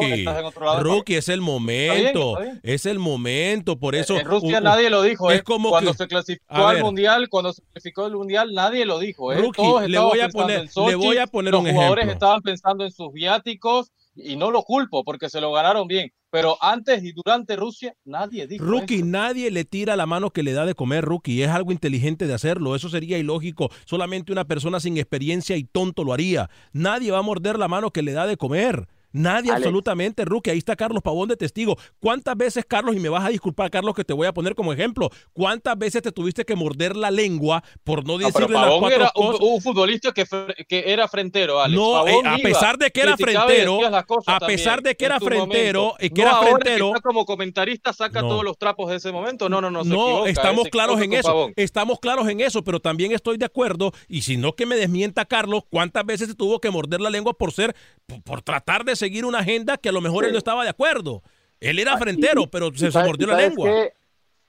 Rookie. 0.82 1.16
es 1.16 1.30
el 1.30 1.42
momento. 1.42 2.32
está 2.40 2.44
bien. 2.44 2.60
Es 2.64 2.86
el 2.88 2.98
momento. 3.00 3.78
Por 3.78 3.94
eso. 3.96 4.18
En 4.18 4.26
Rusia 4.26 4.62
nadie 4.62 4.90
lo 4.90 5.04
dijo, 5.04 5.30
Es 5.32 5.42
¿eh? 5.42 5.44
como 5.44 5.70
cuando 5.70 5.92
que- 5.92 5.98
se 5.98 6.08
clasificó 6.08 6.68
al 6.68 6.82
mundial, 6.82 7.30
cuando 7.30 7.54
se 7.54 7.62
clasificó 7.62 8.08
el 8.08 8.14
mundial, 8.16 8.54
nadie 8.54 8.86
lo 8.86 8.98
dijo, 9.00 9.32
¿eh? 9.32 9.38
Rookie, 9.38 9.62
Todos 9.62 9.88
le 9.90 10.00
voy 10.00 10.20
a 10.22 10.30
poner- 10.30 10.68
Sochi, 10.70 10.90
le 10.90 10.96
voy 10.96 11.18
a 11.18 11.28
poner 11.28 11.52
los 11.54 11.62
jugadores 11.62 12.06
ejemplo. 12.06 12.14
estaban 12.14 12.42
pensando 12.42 12.84
en 12.84 12.92
sus 12.92 13.14
viáticos 13.14 13.92
y 14.16 14.36
no 14.38 14.52
lo 14.52 14.64
culpo 14.64 15.04
porque 15.04 15.30
se 15.30 15.42
lo 15.42 15.52
ganaron 15.52 15.88
bien. 15.88 16.12
Pero 16.30 16.58
antes 16.60 17.04
y 17.04 17.14
durante 17.14 17.56
Rusia, 17.56 17.96
nadie 18.04 18.46
dijo 18.48 18.66
Rookie, 18.66 18.96
eso. 18.96 19.06
nadie 19.06 19.52
le 19.52 19.64
tira 19.64 19.96
la 19.96 20.06
mano 20.06 20.32
que 20.32 20.44
le 20.44 20.52
da 20.52 20.66
de 20.66 20.76
comer, 20.76 21.06
Rookie. 21.06 21.44
Es 21.44 21.50
algo 21.50 21.72
inteligente 21.72 22.28
de 22.28 22.34
hacerlo. 22.34 22.76
Eso 22.76 22.90
sería 22.90 23.18
ilógico. 23.18 23.70
Solamente 23.86 24.32
una 24.32 24.46
persona 24.46 24.80
sin 24.80 24.98
experiencia 24.98 25.56
y 25.56 25.64
tonto 25.64 26.04
lo 26.04 26.14
haría. 26.14 26.50
Nadie 26.74 27.12
va 27.12 27.20
a 27.20 27.24
morder 27.24 27.58
la 27.58 27.68
mano 27.68 27.92
que 27.92 28.02
le 28.02 28.12
da 28.12 28.28
de 28.28 28.38
comer. 28.38 28.88
Nadie 29.16 29.52
Alex. 29.52 29.66
absolutamente, 29.66 30.26
Rookie. 30.26 30.50
Ahí 30.52 30.58
está 30.58 30.76
Carlos 30.76 31.02
Pavón 31.02 31.30
de 31.30 31.38
testigo. 31.38 31.78
¿Cuántas 32.00 32.36
veces, 32.36 32.66
Carlos, 32.68 32.96
y 32.96 33.00
me 33.00 33.10
vas 33.10 33.24
a 33.26 33.30
disculpar, 33.30 33.72
Carlos, 33.72 33.96
que 33.96 34.04
te 34.04 34.14
voy 34.14 34.28
a 34.28 34.34
poner 34.34 34.56
como 34.56 34.74
ejemplo, 34.74 35.10
cuántas 35.34 35.78
veces 35.78 36.02
te 36.02 36.12
tuviste 36.12 36.44
que 36.46 36.56
morder 36.56 36.96
la 36.96 37.12
lengua 37.12 37.64
por 37.84 38.06
no 38.06 38.18
No, 38.18 38.26
decirle 38.28 38.50
las 38.54 38.64
Pavón 38.66 38.80
cuatro 38.82 38.98
era 39.02 39.12
un, 39.16 39.28
cosas? 39.28 39.40
un 39.42 39.62
futbolista 39.62 40.12
que, 40.12 40.26
que 40.68 40.84
era 40.92 41.08
frentero, 41.08 41.62
Alex. 41.62 41.80
No, 41.82 42.08
eh, 42.08 42.22
a 42.26 42.38
pesar 42.38 42.78
de 42.78 42.92
que 42.92 43.02
era 43.02 43.16
frentero, 43.18 43.80
las 43.90 44.06
a 44.28 44.40
pesar 44.40 44.82
de 44.82 44.96
que 44.96 45.06
era 45.06 45.20
frentero 45.20 45.96
y 46.00 46.10
que 46.10 46.22
No 46.24 46.28
era 46.30 46.38
frentero- 46.42 46.88
está 46.90 47.02
como 47.02 47.26
comentarista 47.26 47.94
saca 47.94 48.22
No. 48.22 48.28
todos 48.30 48.44
los 48.44 48.58
trapos 48.58 48.90
de 48.90 48.98
ese 48.98 49.12
momento. 49.12 49.48
No, 49.50 49.62
no, 49.62 49.72
no. 49.72 49.84
se 49.84 49.90
No, 49.90 50.08
equivoca, 50.08 50.30
estamos 50.30 50.68
eh, 50.68 50.70
claros 50.70 51.02
en 51.02 51.14
eso. 51.14 51.28
Pavón. 51.30 51.54
Estamos 51.56 52.00
claros 52.00 52.28
en 52.28 52.42
eso, 52.42 52.64
pero 52.64 52.80
también 52.80 53.12
estoy 53.12 53.38
de 53.38 53.46
acuerdo. 53.46 53.92
Y 54.08 54.24
si 54.24 54.38
no 54.38 54.54
que 54.56 54.66
me 54.66 54.76
desmienta 54.76 55.26
Carlos, 55.26 55.64
¿cuántas 55.70 56.06
veces 56.06 56.28
se 56.28 56.36
tuvo 56.36 56.60
que 56.60 56.70
morder 56.70 57.00
la 57.02 57.10
lengua 57.10 57.34
por 57.34 57.52
ser, 57.54 57.76
por, 58.06 58.22
por 58.24 58.42
tratar 58.42 58.84
de 58.84 58.96
seguir 59.06 59.26
una 59.26 59.40
agenda 59.40 59.78
que 59.78 59.90
a 59.90 59.92
lo 59.92 60.02
mejor 60.02 60.26
él 60.26 60.32
no 60.32 60.38
estaba 60.40 60.64
de 60.64 60.70
acuerdo? 60.70 61.22
Él 61.60 61.80
era 61.80 61.94
Ah, 61.94 61.98
frentero, 61.98 62.42
y- 62.42 62.48
pero 62.48 62.72
se, 62.74 62.90
mordió 63.04 63.28
la 63.28 63.38
lengua. 63.38 63.70
que 63.70 63.94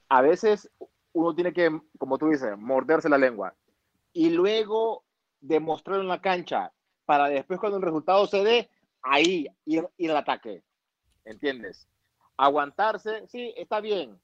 A 0.09 0.23
veces 0.23 0.71
uno 1.13 1.35
tiene 1.35 1.53
que, 1.53 1.81
como 1.99 2.17
tú 2.19 2.29
dices, 2.29 2.57
morderse 2.59 3.09
la 3.09 3.19
lengua 3.19 3.55
y 4.13 4.31
luego 4.31 5.05
demostrarlo 5.41 6.03
en 6.03 6.09
la 6.09 6.21
cancha 6.21 6.73
para 7.05 7.29
después 7.29 7.59
cuando 7.61 7.77
el 7.79 7.83
resultado 7.85 8.27
se 8.27 8.43
dé, 8.45 8.71
ahí 9.03 9.47
ir, 9.65 9.87
ir 9.99 10.11
al 10.11 10.17
ataque. 10.19 10.63
¿Entiendes? 11.25 11.87
Aguantarse, 12.37 13.27
sí, 13.29 13.53
está 13.57 13.81
bien. 13.81 14.19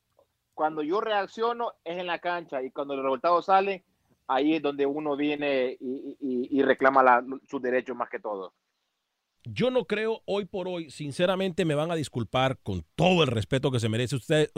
Cuando 0.55 0.83
yo 0.83 1.01
reacciono 1.01 1.73
es 1.85 1.99
en 1.99 2.07
la 2.07 2.19
cancha 2.19 2.63
y 2.63 2.71
cuando 2.71 2.95
el 2.95 3.03
resultado 3.03 3.41
sale, 3.43 3.85
ahí 4.29 4.55
es 4.57 4.63
donde 4.63 4.87
uno 4.87 5.17
viene 5.17 5.77
y, 5.81 6.17
y- 6.21 6.49
y 6.59 6.63
reclama 6.63 7.03
la- 7.03 7.25
sus 7.49 7.61
derechos 7.63 7.97
más 7.97 8.09
que 8.11 8.19
todo. 8.21 8.53
Yo 9.45 9.71
no 9.71 9.87
creo 9.87 10.23
hoy 10.25 10.45
por 10.45 10.69
hoy, 10.69 10.91
sinceramente 10.91 11.65
me 11.65 11.75
van 11.75 11.91
a 11.91 11.97
disculpar 11.97 12.59
con 12.63 12.85
todo 12.95 13.25
el 13.25 13.29
respeto 13.29 13.73
que 13.73 13.81
se 13.81 13.89
merece 13.89 14.15
usted. 14.15 14.51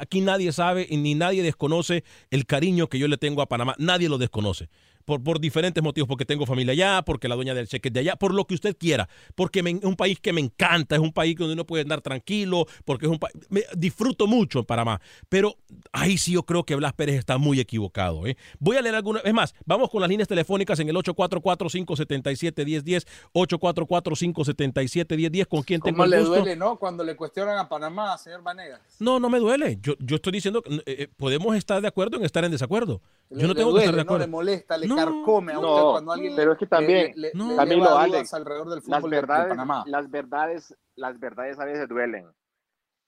Aquí 0.00 0.20
nadie 0.20 0.50
sabe 0.50 0.86
y 0.90 0.96
ni 0.96 1.14
nadie 1.14 1.44
desconoce 1.44 2.02
el 2.30 2.44
cariño 2.44 2.88
que 2.88 2.98
yo 2.98 3.06
le 3.06 3.16
tengo 3.16 3.42
a 3.42 3.46
Panamá. 3.46 3.76
Nadie 3.78 4.08
lo 4.08 4.18
desconoce. 4.18 4.68
Por, 5.04 5.22
por 5.22 5.40
diferentes 5.40 5.82
motivos, 5.82 6.08
porque 6.08 6.24
tengo 6.24 6.46
familia 6.46 6.72
allá, 6.72 7.02
porque 7.02 7.28
la 7.28 7.34
dueña 7.34 7.54
del 7.54 7.68
cheque 7.68 7.88
es 7.88 7.94
de 7.94 8.00
allá, 8.00 8.16
por 8.16 8.34
lo 8.34 8.46
que 8.46 8.54
usted 8.54 8.76
quiera, 8.76 9.08
porque 9.34 9.62
me- 9.62 9.70
es 9.72 9.84
un 9.84 9.96
país 9.96 10.18
que 10.20 10.32
me 10.32 10.40
encanta, 10.40 10.94
es 10.96 11.00
un 11.00 11.12
país 11.12 11.36
donde 11.36 11.54
uno 11.54 11.64
puede 11.66 11.82
andar 11.82 12.00
tranquilo, 12.00 12.66
porque 12.84 13.06
es 13.06 13.12
un 13.12 13.18
país, 13.18 13.34
disfruto 13.76 14.26
mucho 14.26 14.60
en 14.60 14.64
Panamá, 14.64 15.00
pero 15.28 15.56
ahí 15.92 16.18
sí 16.18 16.32
yo 16.32 16.42
creo 16.44 16.64
que 16.64 16.74
Blas 16.74 16.92
Pérez 16.94 17.16
está 17.18 17.38
muy 17.38 17.60
equivocado. 17.60 18.26
¿eh? 18.26 18.36
Voy 18.58 18.76
a 18.76 18.82
leer 18.82 18.94
alguna, 18.94 19.20
es 19.20 19.34
más, 19.34 19.54
vamos 19.64 19.90
con 19.90 20.00
las 20.00 20.10
líneas 20.10 20.28
telefónicas 20.28 20.78
en 20.80 20.88
el 20.88 20.96
844-577-1010, 20.96 23.06
844-577-1010, 23.34 25.46
¿con 25.48 25.62
quién 25.62 25.80
tengo 25.80 25.96
¿Cómo 25.96 26.04
el 26.04 26.10
le 26.10 26.18
gusto? 26.20 26.34
duele, 26.36 26.56
no? 26.56 26.78
Cuando 26.78 27.04
le 27.04 27.16
cuestionan 27.16 27.58
a 27.58 27.68
Panamá, 27.68 28.16
señor 28.18 28.42
Vanegas. 28.42 28.80
No, 28.98 29.20
no 29.20 29.28
me 29.30 29.38
duele. 29.38 29.78
Yo, 29.82 29.94
yo 29.98 30.16
estoy 30.16 30.32
diciendo 30.32 30.62
que 30.62 30.74
eh, 30.76 30.82
eh, 30.86 31.08
podemos 31.16 31.54
estar 31.56 31.80
de 31.80 31.88
acuerdo 31.88 32.16
en 32.16 32.24
estar 32.24 32.44
en 32.44 32.50
desacuerdo. 32.50 33.00
Yo 33.30 33.42
no 33.48 33.48
Le 33.48 33.54
tengo 33.54 33.74
que 33.74 33.80
estar 33.80 33.94
de 33.94 33.96
duele, 33.96 33.96
¿no? 33.96 34.02
acuerdo. 34.02 34.26
Le 34.26 34.30
molesta, 34.30 34.78
le 34.78 34.86
No, 34.94 35.04
carcome 35.04 35.52
a 35.52 35.58
usted 35.58 35.68
No, 35.68 35.90
cuando 35.92 36.12
alguien 36.12 36.36
pero 36.36 36.52
es 36.52 36.58
que 36.58 36.66
también, 36.66 37.12
le, 37.16 37.28
le- 37.28 37.32
No. 37.34 37.50
le 37.50 37.56
Camilo, 37.56 37.84
lleva 37.84 38.02
Alex, 38.02 38.34
alrededor 38.34 38.66
del 38.68 38.76
las 38.76 38.84
fútbol 38.84 39.10
de- 39.10 39.16
de 39.16 39.20
verdades, 39.20 39.48
Panamá. 39.48 39.84
las 39.86 40.10
verdades, 40.10 40.76
las 40.96 41.18
verdades 41.18 41.58
a 41.58 41.64
veces 41.64 41.88
duelen 41.88 42.26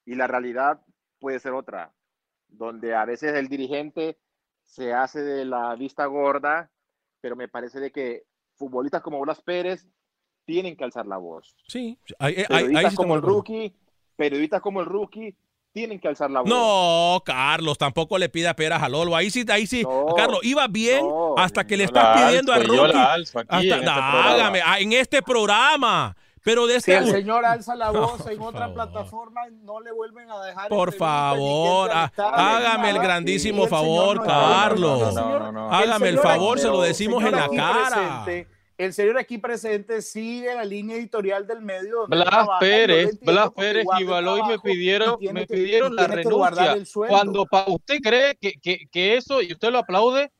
y 0.05 0.15
la 0.15 0.27
realidad 0.27 0.81
puede 1.19 1.39
ser 1.39 1.53
otra, 1.53 1.93
donde 2.49 2.95
a 2.95 3.05
veces 3.05 3.35
el 3.35 3.49
dirigente 3.49 4.19
se 4.63 4.93
hace 4.93 5.23
de 5.23 5.45
la 5.45 5.75
vista 5.77 6.07
gorda, 6.07 6.71
pero 7.21 7.37
me 7.37 7.49
parece 7.49 7.81
de 7.81 7.91
que 7.93 8.25
futbolistas 8.55 9.03
como 9.03 9.21
Blas 9.21 9.41
Pérez 9.43 9.87
tienen 10.45 10.77
que 10.77 10.85
alzar 10.85 11.07
la 11.07 11.17
voz. 11.17 11.57
Sí, 11.69 11.99
ahí- 12.19 12.37
ahí 12.39 12.47
Periodistas 12.47 12.91
sí 12.93 12.97
como 12.97 13.15
el 13.17 13.21
de 13.21 13.27
rookie, 13.27 13.77
periodistas 14.17 14.61
como 14.63 14.81
el 14.81 14.87
rookie 14.87 15.37
tienen 15.77 16.01
que 16.01 16.09
alzar 16.09 16.31
la 16.31 16.41
voz. 16.41 16.49
No, 16.49 17.23
Carlos, 17.23 17.77
tampoco 17.77 18.17
le 18.17 18.31
pida 18.31 18.55
peras 18.57 18.83
a 18.83 18.89
Lolo. 18.89 19.15
Ahí 19.15 19.29
sí, 19.31 19.45
ahí 19.51 19.67
sí. 19.67 19.83
No, 19.83 20.07
Carlos, 20.17 20.41
iba 20.43 20.67
bien 20.69 21.07
no, 21.07 21.35
hasta 21.37 21.67
que 21.67 21.77
le 21.77 21.83
yo 21.85 21.89
estás 21.89 22.17
pidiendo 22.23 22.51
al 22.55 22.63
alzo, 22.63 22.75
yo 22.75 22.83
rookie. 22.85 22.97
la 22.99 23.13
alzo 23.13 23.39
aquí 23.41 23.71
hasta- 23.71 23.77
en 23.77 23.83
este 23.83 23.91
hágame, 23.91 24.61
ah, 24.65 24.81
en 24.81 24.93
este 24.95 25.21
programa. 25.23 26.17
Pero 26.43 26.67
de 26.67 26.81
Si 26.81 26.93
este. 26.93 26.97
el 27.05 27.11
señor 27.11 27.45
alza 27.45 27.75
la 27.75 27.91
voz 28.21 28.27
en 28.27 28.39
por 28.39 28.49
otra 28.55 28.61
favor. 28.69 28.75
plataforma, 28.75 29.41
no 29.65 29.81
le 29.81 29.93
vuelven 29.93 30.31
a 30.31 30.41
dejar. 30.47 30.69
Por 30.71 30.95
favor, 30.95 31.91
ah, 31.93 32.11
hágame 32.17 32.91
el 32.91 32.99
grandísimo 32.99 33.59
Y 33.59 33.65
el 33.65 33.69
señor 33.69 33.81
favor, 33.83 34.17
no- 34.17 34.23
Carlos. 34.25 35.01
el 35.03 35.09
señor- 35.09 35.41
No, 35.43 35.53
no, 35.53 35.69
no. 35.69 35.75
Hágame 35.75 36.09
el 36.09 36.19
favor, 36.21 36.59
se 36.59 36.69
lo 36.69 36.81
decimos 36.81 37.23
en 37.23 37.33
la 37.33 37.49
cara. 37.51 38.25
presente- 38.25 38.56
el 38.79 38.93
señor 38.93 39.19
aquí 39.19 39.39
presente 39.39 40.03
sigue 40.03 40.55
la 40.55 40.65
línea 40.65 40.97
editorial 40.97 41.47
del 41.47 41.61
medio. 41.63 42.07
Blas 42.07 42.27
trabaja, 42.29 42.59
Pérez, 42.61 43.11
entiendo 43.11 43.33
Blas 43.33 43.51
Pérez 43.57 43.87
y 43.99 44.05
Baloy 44.05 44.43
me 44.49 44.59
pidieron, 44.59 45.17
me 45.33 45.47
pidieron 45.47 45.97
la 45.97 46.09
que 46.09 46.23
guardar 46.25 46.69
renuncia. 46.77 47.07
Cuando 47.09 47.47
usted 47.69 47.99
cree 48.03 48.37
que, 48.41 48.53
que, 48.63 48.87
que 48.91 49.17
eso, 49.17 49.41
y 49.43 49.53
usted 49.53 49.71
lo 49.71 49.79
aplaude, 49.79 50.31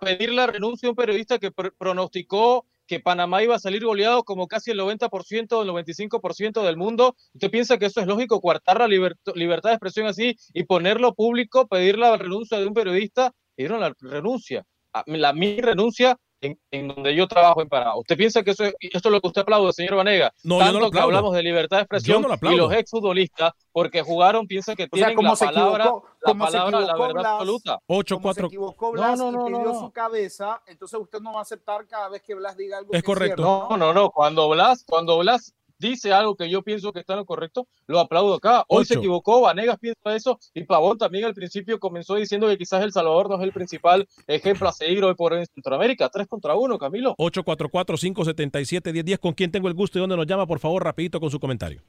pedir 0.00 0.32
la 0.32 0.46
renuncia 0.46 0.88
a 0.88 0.90
un 0.90 0.96
periodista 0.96 1.38
que 1.38 1.52
pr- 1.52 1.72
pronosticó 1.78 2.66
que 2.86 2.98
Panamá 3.00 3.42
iba 3.42 3.54
a 3.54 3.58
salir 3.60 3.84
goleado 3.84 4.24
como 4.24 4.48
casi 4.48 4.72
el 4.72 4.80
90% 4.80 5.52
o 5.52 5.62
el 5.62 5.68
95% 5.68 6.62
del 6.62 6.76
mundo, 6.76 7.14
¿usted 7.32 7.50
piensa 7.50 7.78
que 7.78 7.86
eso 7.86 8.00
es 8.00 8.06
lógico, 8.06 8.40
coartar 8.40 8.78
la 8.80 8.88
liber- 8.88 9.16
libertad 9.34 9.70
de 9.70 9.74
expresión 9.76 10.06
así 10.06 10.36
y 10.52 10.64
ponerlo 10.64 11.14
público, 11.14 11.68
pedir 11.68 11.96
la 11.98 12.16
renuncia 12.16 12.58
de 12.58 12.66
un 12.66 12.74
periodista? 12.74 13.32
Pidieron 13.54 13.80
la 13.80 13.94
renuncia. 14.00 14.64
A- 14.92 15.04
La, 15.06 15.32
mi 15.32 15.60
renuncia 15.60 16.16
en, 16.42 16.60
en 16.70 16.88
donde 16.88 17.14
yo 17.14 17.26
trabajo 17.28 17.62
en 17.62 17.68
Panamá. 17.68 17.96
¿Usted 17.96 18.16
piensa 18.16 18.42
que 18.42 18.50
eso 18.52 18.64
es, 18.64 18.74
esto 18.80 19.08
es 19.08 19.12
lo 19.12 19.20
que 19.20 19.28
usted 19.28 19.42
aplaude, 19.42 19.72
señor 19.72 19.96
Vanega? 19.96 20.32
No, 20.42 20.62
yo 20.64 20.72
no 20.72 20.72
Tanto 20.72 20.80
lo 20.80 20.90
que 20.90 20.98
aplaudo. 20.98 21.06
hablamos 21.06 21.34
de 21.34 21.42
libertad 21.42 21.78
de 21.78 21.82
expresión 21.84 22.22
no 22.22 22.28
lo 22.28 22.34
y 22.34 22.56
los 22.56 22.72
exfutbolistas, 22.72 23.52
porque 23.72 24.02
jugaron, 24.02 24.46
piensan 24.46 24.76
que 24.76 24.88
O 24.90 24.96
sea, 24.98 25.08
tienen 25.08 25.16
como 25.16 25.30
la 25.30 25.36
se 25.36 25.44
palabra, 25.46 25.84
equivocó, 25.84 26.08
la 26.20 26.32
como 26.32 26.46
se 26.46 26.58
palabra, 26.58 26.80
la 26.80 26.96
verdad 26.96 27.14
Blas, 27.20 27.32
absoluta. 27.32 27.78
8, 27.86 28.14
como 28.16 28.34
se 28.34 28.42
4. 28.42 28.46
equivocó 28.48 28.92
No, 28.92 28.92
Blas 28.92 29.18
no, 29.18 29.28
y 29.30 29.32
no, 29.32 29.44
pidió 29.46 29.72
no. 29.72 29.80
su 29.80 29.90
cabeza, 29.92 30.62
entonces 30.66 30.98
usted 31.00 31.20
no 31.20 31.32
va 31.32 31.40
a 31.40 31.42
aceptar 31.42 31.86
cada 31.86 32.08
vez 32.08 32.22
que 32.22 32.34
Blas 32.34 32.56
diga 32.56 32.78
algo 32.78 32.92
Es 32.92 33.02
que 33.02 33.06
correcto. 33.06 33.42
cierto, 33.42 33.68
No, 33.70 33.76
no, 33.76 33.92
no. 33.92 34.10
Cuando 34.10 34.48
Blas, 34.48 34.84
cuando 34.86 35.18
Blas 35.18 35.54
dice 35.82 36.12
algo 36.12 36.36
que 36.36 36.48
yo 36.48 36.62
pienso 36.62 36.92
que 36.92 37.00
está 37.00 37.14
en 37.14 37.18
lo 37.18 37.26
correcto, 37.26 37.66
lo 37.86 37.98
aplaudo 37.98 38.34
acá. 38.34 38.64
Hoy 38.68 38.84
se 38.84 38.94
equivocó, 38.94 39.42
Vanegas 39.42 39.78
piensa 39.78 40.16
eso, 40.16 40.38
y 40.54 40.64
Pavón 40.64 40.96
también 40.96 41.24
al 41.24 41.34
principio 41.34 41.78
comenzó 41.78 42.14
diciendo 42.14 42.48
que 42.48 42.56
quizás 42.56 42.82
El 42.82 42.92
Salvador 42.92 43.28
no 43.28 43.36
es 43.36 43.42
el 43.42 43.52
principal 43.52 44.06
ejemplo 44.26 44.68
a 44.68 44.72
seguir 44.72 45.04
hoy 45.04 45.14
por 45.14 45.32
hoy 45.32 45.40
en 45.40 45.46
Centroamérica. 45.46 46.08
Tres 46.08 46.28
contra 46.28 46.54
uno, 46.54 46.78
Camilo. 46.78 47.14
844-577-1010. 47.16 49.18
¿Con 49.18 49.32
quién 49.32 49.50
tengo 49.50 49.68
el 49.68 49.74
gusto 49.74 49.98
y 49.98 50.00
dónde 50.00 50.16
nos 50.16 50.26
llama? 50.26 50.46
Por 50.46 50.60
favor, 50.60 50.84
rapidito 50.84 51.20
con 51.20 51.30
su 51.30 51.40
comentario. 51.40 51.80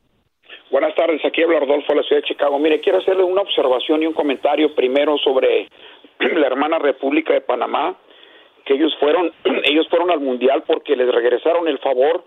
Buenas 0.72 0.96
tardes, 0.96 1.24
aquí 1.24 1.44
habla 1.44 1.60
Rodolfo 1.60 1.94
de 1.94 1.98
la 1.98 2.04
ciudad 2.04 2.22
de 2.24 2.28
Chicago. 2.28 2.58
Mire, 2.58 2.82
quiero 2.82 2.98
hacerle 2.98 3.24
una 3.24 3.42
observación 3.42 4.02
y 4.02 4.08
un 4.08 4.14
comentario 4.14 4.74
primero 4.74 5.18
sobre 5.20 5.70
la 6.20 6.48
hermana 6.48 6.80
República 6.80 7.32
de 7.32 7.42
Panamá, 7.42 7.96
que 8.66 8.74
ellos 8.74 8.92
fueron, 9.00 9.32
ellos 9.66 9.88
fueron 9.90 10.10
al 10.10 10.20
Mundial 10.20 10.64
porque 10.66 10.96
les 10.96 11.14
regresaron 11.14 11.68
el 11.68 11.78
favor, 11.78 12.26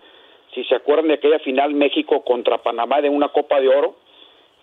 si 0.53 0.63
se 0.63 0.75
acuerdan 0.75 1.07
de 1.07 1.15
aquella 1.15 1.39
final 1.39 1.73
México 1.73 2.23
contra 2.23 2.57
Panamá 2.57 3.01
de 3.01 3.09
una 3.09 3.29
Copa 3.29 3.59
de 3.59 3.69
Oro, 3.69 3.95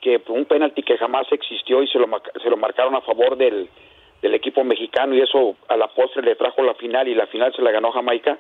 que 0.00 0.20
un 0.28 0.44
penalti 0.44 0.82
que 0.82 0.98
jamás 0.98 1.30
existió 1.32 1.82
y 1.82 1.88
se 1.88 1.98
lo, 1.98 2.06
se 2.42 2.50
lo 2.50 2.56
marcaron 2.56 2.94
a 2.94 3.00
favor 3.00 3.36
del, 3.36 3.68
del 4.20 4.34
equipo 4.34 4.62
mexicano 4.64 5.14
y 5.14 5.20
eso 5.20 5.56
a 5.68 5.76
la 5.76 5.88
postre 5.88 6.22
le 6.22 6.36
trajo 6.36 6.62
la 6.62 6.74
final 6.74 7.08
y 7.08 7.14
la 7.14 7.26
final 7.26 7.54
se 7.54 7.62
la 7.62 7.70
ganó 7.70 7.90
Jamaica. 7.92 8.38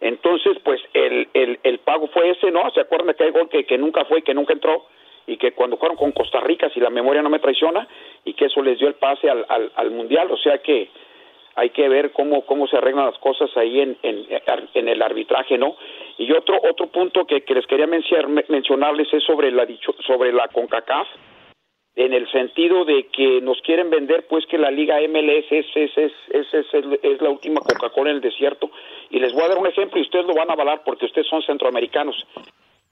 Entonces, 0.00 0.58
pues 0.64 0.80
el, 0.94 1.28
el, 1.34 1.58
el 1.62 1.78
pago 1.78 2.06
fue 2.08 2.30
ese, 2.30 2.50
¿no? 2.50 2.70
¿Se 2.70 2.80
acuerdan 2.80 3.08
de 3.08 3.12
aquel 3.12 3.32
gol 3.32 3.48
que, 3.48 3.64
que 3.64 3.78
nunca 3.78 4.04
fue, 4.04 4.22
que 4.22 4.34
nunca 4.34 4.52
entró? 4.52 4.86
Y 5.26 5.36
que 5.36 5.52
cuando 5.52 5.76
jugaron 5.76 5.96
con 5.96 6.12
Costa 6.12 6.40
Rica, 6.40 6.70
si 6.70 6.80
la 6.80 6.88
memoria 6.90 7.20
no 7.20 7.30
me 7.30 7.40
traiciona, 7.40 7.86
y 8.24 8.32
que 8.34 8.46
eso 8.46 8.62
les 8.62 8.78
dio 8.78 8.88
el 8.88 8.94
pase 8.94 9.28
al, 9.28 9.44
al 9.74 9.90
Mundial. 9.90 10.30
O 10.30 10.36
sea 10.36 10.58
que 10.58 10.88
hay 11.58 11.70
que 11.70 11.88
ver 11.88 12.12
cómo, 12.12 12.42
cómo 12.42 12.68
se 12.68 12.76
arreglan 12.76 13.06
las 13.06 13.18
cosas 13.18 13.50
ahí 13.56 13.80
en, 13.80 13.98
en, 14.04 14.88
el 14.88 15.02
arbitraje, 15.02 15.58
¿no? 15.58 15.76
Y 16.16 16.30
otro 16.30 16.56
otro 16.62 16.86
punto 16.86 17.26
que, 17.26 17.42
les 17.48 17.66
quería 17.66 17.88
mencionar, 17.88 18.44
mencionarles 18.48 19.12
es 19.12 19.24
sobre 19.24 19.50
la, 19.50 19.66
dicho, 19.66 19.92
sobre 20.06 20.32
la 20.32 20.46
CONCACAF 20.46 21.08
en 21.96 22.12
el 22.12 22.30
sentido 22.30 22.84
de 22.84 23.08
que 23.08 23.40
nos 23.40 23.60
quieren 23.62 23.90
vender 23.90 24.24
pues 24.28 24.46
que 24.46 24.56
la 24.56 24.70
liga 24.70 25.00
MLS 25.08 25.50
es, 25.50 25.66
es, 25.74 25.98
es, 26.28 26.74
es, 27.02 27.20
la 27.20 27.30
última 27.30 27.60
Coca-Cola 27.60 28.10
en 28.10 28.16
el 28.16 28.22
desierto. 28.22 28.70
Y 29.10 29.18
les 29.18 29.32
voy 29.32 29.42
a 29.42 29.48
dar 29.48 29.58
un 29.58 29.66
ejemplo 29.66 29.98
y 29.98 30.02
ustedes 30.02 30.26
lo 30.26 30.34
van 30.34 30.50
a 30.50 30.52
avalar 30.52 30.82
porque 30.84 31.06
ustedes 31.06 31.26
son 31.26 31.42
centroamericanos. 31.42 32.24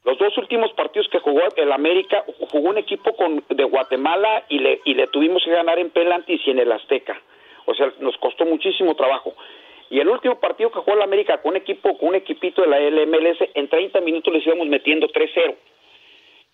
Los 0.03 0.19
dos 0.19 0.37
últimos 0.39 0.73
partidos 0.73 1.09
que 1.09 1.21
jugó 1.21 1.43
el 1.55 1.71
América 1.71 2.25
jugó 2.51 2.71
un 2.71 2.79
equipo 2.79 3.15
con, 3.15 3.45
de 3.49 3.63
Guatemala 3.63 4.45
y 4.49 4.59
le, 4.59 4.81
y 4.85 4.95
le 4.95 5.07
tuvimos 5.07 5.45
que 5.45 5.53
ganar 5.53 5.79
en 5.79 5.91
Pelantis 5.91 6.41
y 6.45 6.51
en 6.51 6.59
el 6.59 6.73
Azteca 6.73 7.23
o 7.67 7.75
sea 7.75 7.93
nos 8.01 8.17
costó 8.17 8.45
muchísimo 8.47 8.95
trabajo 8.95 9.35
y 9.91 10.01
el 10.01 10.09
último 10.09 10.41
partido 10.41 10.71
que 10.71 10.81
jugó 10.81 10.97
el 10.97 11.03
América 11.03 11.43
con 11.43 11.51
un 11.51 11.59
equipo 11.59 11.99
con 11.99 12.09
un 12.09 12.15
equipito 12.15 12.63
de 12.63 12.69
la 12.69 12.81
LMLS 12.81 13.39
en 13.55 13.69
30 13.69 14.01
minutos 14.01 14.33
les 14.33 14.47
íbamos 14.47 14.67
metiendo 14.67 15.09
3-0 15.09 15.55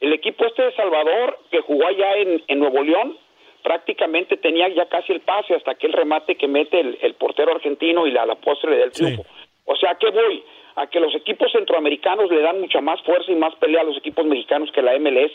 el 0.02 0.12
equipo 0.12 0.44
este 0.44 0.62
de 0.62 0.74
Salvador, 0.74 1.38
que 1.48 1.60
jugó 1.60 1.86
allá 1.86 2.16
en, 2.16 2.42
en 2.48 2.58
Nuevo 2.58 2.82
León, 2.82 3.16
prácticamente 3.62 4.36
tenía 4.36 4.68
ya 4.68 4.86
casi 4.86 5.12
el 5.12 5.20
pase 5.20 5.54
hasta 5.54 5.70
aquel 5.70 5.92
remate 5.92 6.34
que 6.34 6.48
mete 6.48 6.80
el, 6.80 6.98
el 7.00 7.14
portero 7.14 7.52
argentino 7.52 8.04
y 8.08 8.10
la, 8.10 8.26
la 8.26 8.34
postre 8.34 8.72
le 8.72 8.78
da 8.78 8.84
el 8.86 8.90
triunfo. 8.90 9.24
O 9.64 9.76
sea, 9.76 9.90
¿a 9.90 9.98
qué 9.98 10.10
voy? 10.10 10.42
A 10.76 10.86
que 10.86 11.00
los 11.00 11.14
equipos 11.14 11.52
centroamericanos 11.52 12.30
le 12.30 12.40
dan 12.40 12.60
mucha 12.60 12.80
más 12.80 13.00
fuerza 13.02 13.30
y 13.30 13.34
más 13.34 13.54
pelea 13.56 13.82
a 13.82 13.84
los 13.84 13.96
equipos 13.98 14.24
mexicanos 14.24 14.70
que 14.72 14.80
la 14.82 14.98
MLS. 14.98 15.32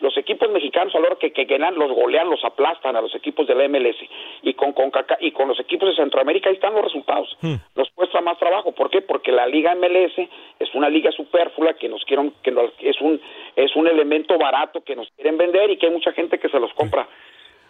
Los 0.00 0.16
equipos 0.16 0.50
mexicanos 0.50 0.94
a 0.94 1.00
la 1.00 1.06
hora 1.08 1.16
que, 1.16 1.32
que 1.32 1.44
ganan, 1.44 1.74
los 1.74 1.90
golean, 1.90 2.30
los 2.30 2.44
aplastan 2.44 2.94
a 2.96 3.00
los 3.00 3.14
equipos 3.14 3.46
de 3.46 3.54
la 3.54 3.66
MLS. 3.68 3.96
Y 4.42 4.54
con, 4.54 4.72
con, 4.72 4.92
y 5.20 5.32
con 5.32 5.48
los 5.48 5.58
equipos 5.58 5.88
de 5.88 5.96
Centroamérica 5.96 6.48
ahí 6.50 6.54
están 6.54 6.74
los 6.74 6.84
resultados 6.84 7.36
nos 7.74 7.90
cuesta 7.90 8.20
más 8.20 8.38
trabajo. 8.38 8.72
¿Por 8.72 8.90
qué? 8.90 9.02
Porque 9.02 9.32
la 9.32 9.46
liga 9.46 9.74
MLS 9.74 10.18
es 10.58 10.74
una 10.74 10.88
liga 10.88 11.10
superflua 11.12 11.74
que 11.74 11.88
nos 11.88 12.04
quieren, 12.04 12.32
que 12.42 12.50
nos- 12.50 12.72
es 12.80 13.00
un 13.00 13.20
es 13.56 13.74
un 13.74 13.86
elemento 13.88 14.38
barato 14.38 14.82
que 14.84 14.94
nos 14.94 15.08
quieren 15.16 15.36
vender 15.38 15.70
y 15.70 15.78
que 15.78 15.86
hay 15.86 15.92
mucha 15.92 16.12
gente 16.12 16.38
que 16.38 16.48
se 16.48 16.60
los 16.60 16.72
compra. 16.74 17.08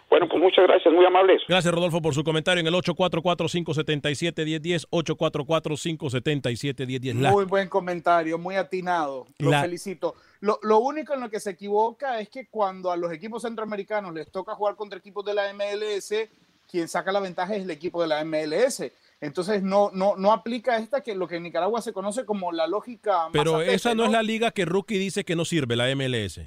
Bueno, 0.09 0.27
pues 0.29 0.41
muchas 0.41 0.65
gracias, 0.67 0.93
muy 0.93 1.05
amables. 1.05 1.41
Gracias, 1.49 1.73
Rodolfo, 1.73 2.01
por 2.01 2.13
su 2.13 2.23
comentario 2.23 2.61
en 2.61 2.67
el 2.67 2.73
844-577-1010, 2.75 4.87
844-577-1010. 4.89 7.19
La- 7.19 7.31
Muy 7.31 7.45
buen 7.45 7.67
comentario, 7.67 8.37
muy 8.37 8.55
atinado. 8.55 9.27
Lo 9.39 9.51
La- 9.51 9.61
felicito. 9.61 10.15
Lo, 10.39 10.59
lo 10.63 10.79
único 10.79 11.13
en 11.13 11.21
lo 11.21 11.29
que 11.29 11.39
se 11.39 11.51
equivoca 11.51 12.19
es 12.19 12.29
que 12.29 12.47
cuando 12.47 12.91
a 12.91 12.97
los 12.97 13.11
equipos 13.11 13.41
centroamericanos 13.41 14.13
les 14.13 14.31
toca 14.31 14.53
jugar 14.55 14.75
contra 14.75 14.99
equipos 14.99 15.25
de 15.25 15.33
la 15.33 15.51
MLS, 15.53 16.13
quien 16.69 16.87
saca 16.87 17.11
la 17.11 17.19
ventaja 17.19 17.55
es 17.55 17.63
el 17.63 17.71
equipo 17.71 18.01
de 18.01 18.07
la 18.07 18.23
MLS. 18.23 18.91
Entonces 19.19 19.63
no, 19.63 19.89
no, 19.93 20.15
no 20.15 20.31
aplica 20.31 20.77
esta 20.77 21.01
que 21.01 21.15
lo 21.15 21.27
que 21.27 21.37
en 21.37 21.43
Nicaragua 21.43 21.81
se 21.81 21.91
conoce 21.91 22.23
como 22.23 22.51
la 22.51 22.67
lógica. 22.67 23.29
Pero 23.33 23.61
esa 23.61 23.95
no, 23.95 24.05
es 24.05 24.11
la 24.11 24.21
liga 24.21 24.51
que 24.51 24.63
Rookie 24.65 24.99
dice 24.99 25.25
que 25.25 25.35
no 25.35 25.43
sirve, 25.43 25.75
la 25.75 25.87
MLS. 25.95 26.41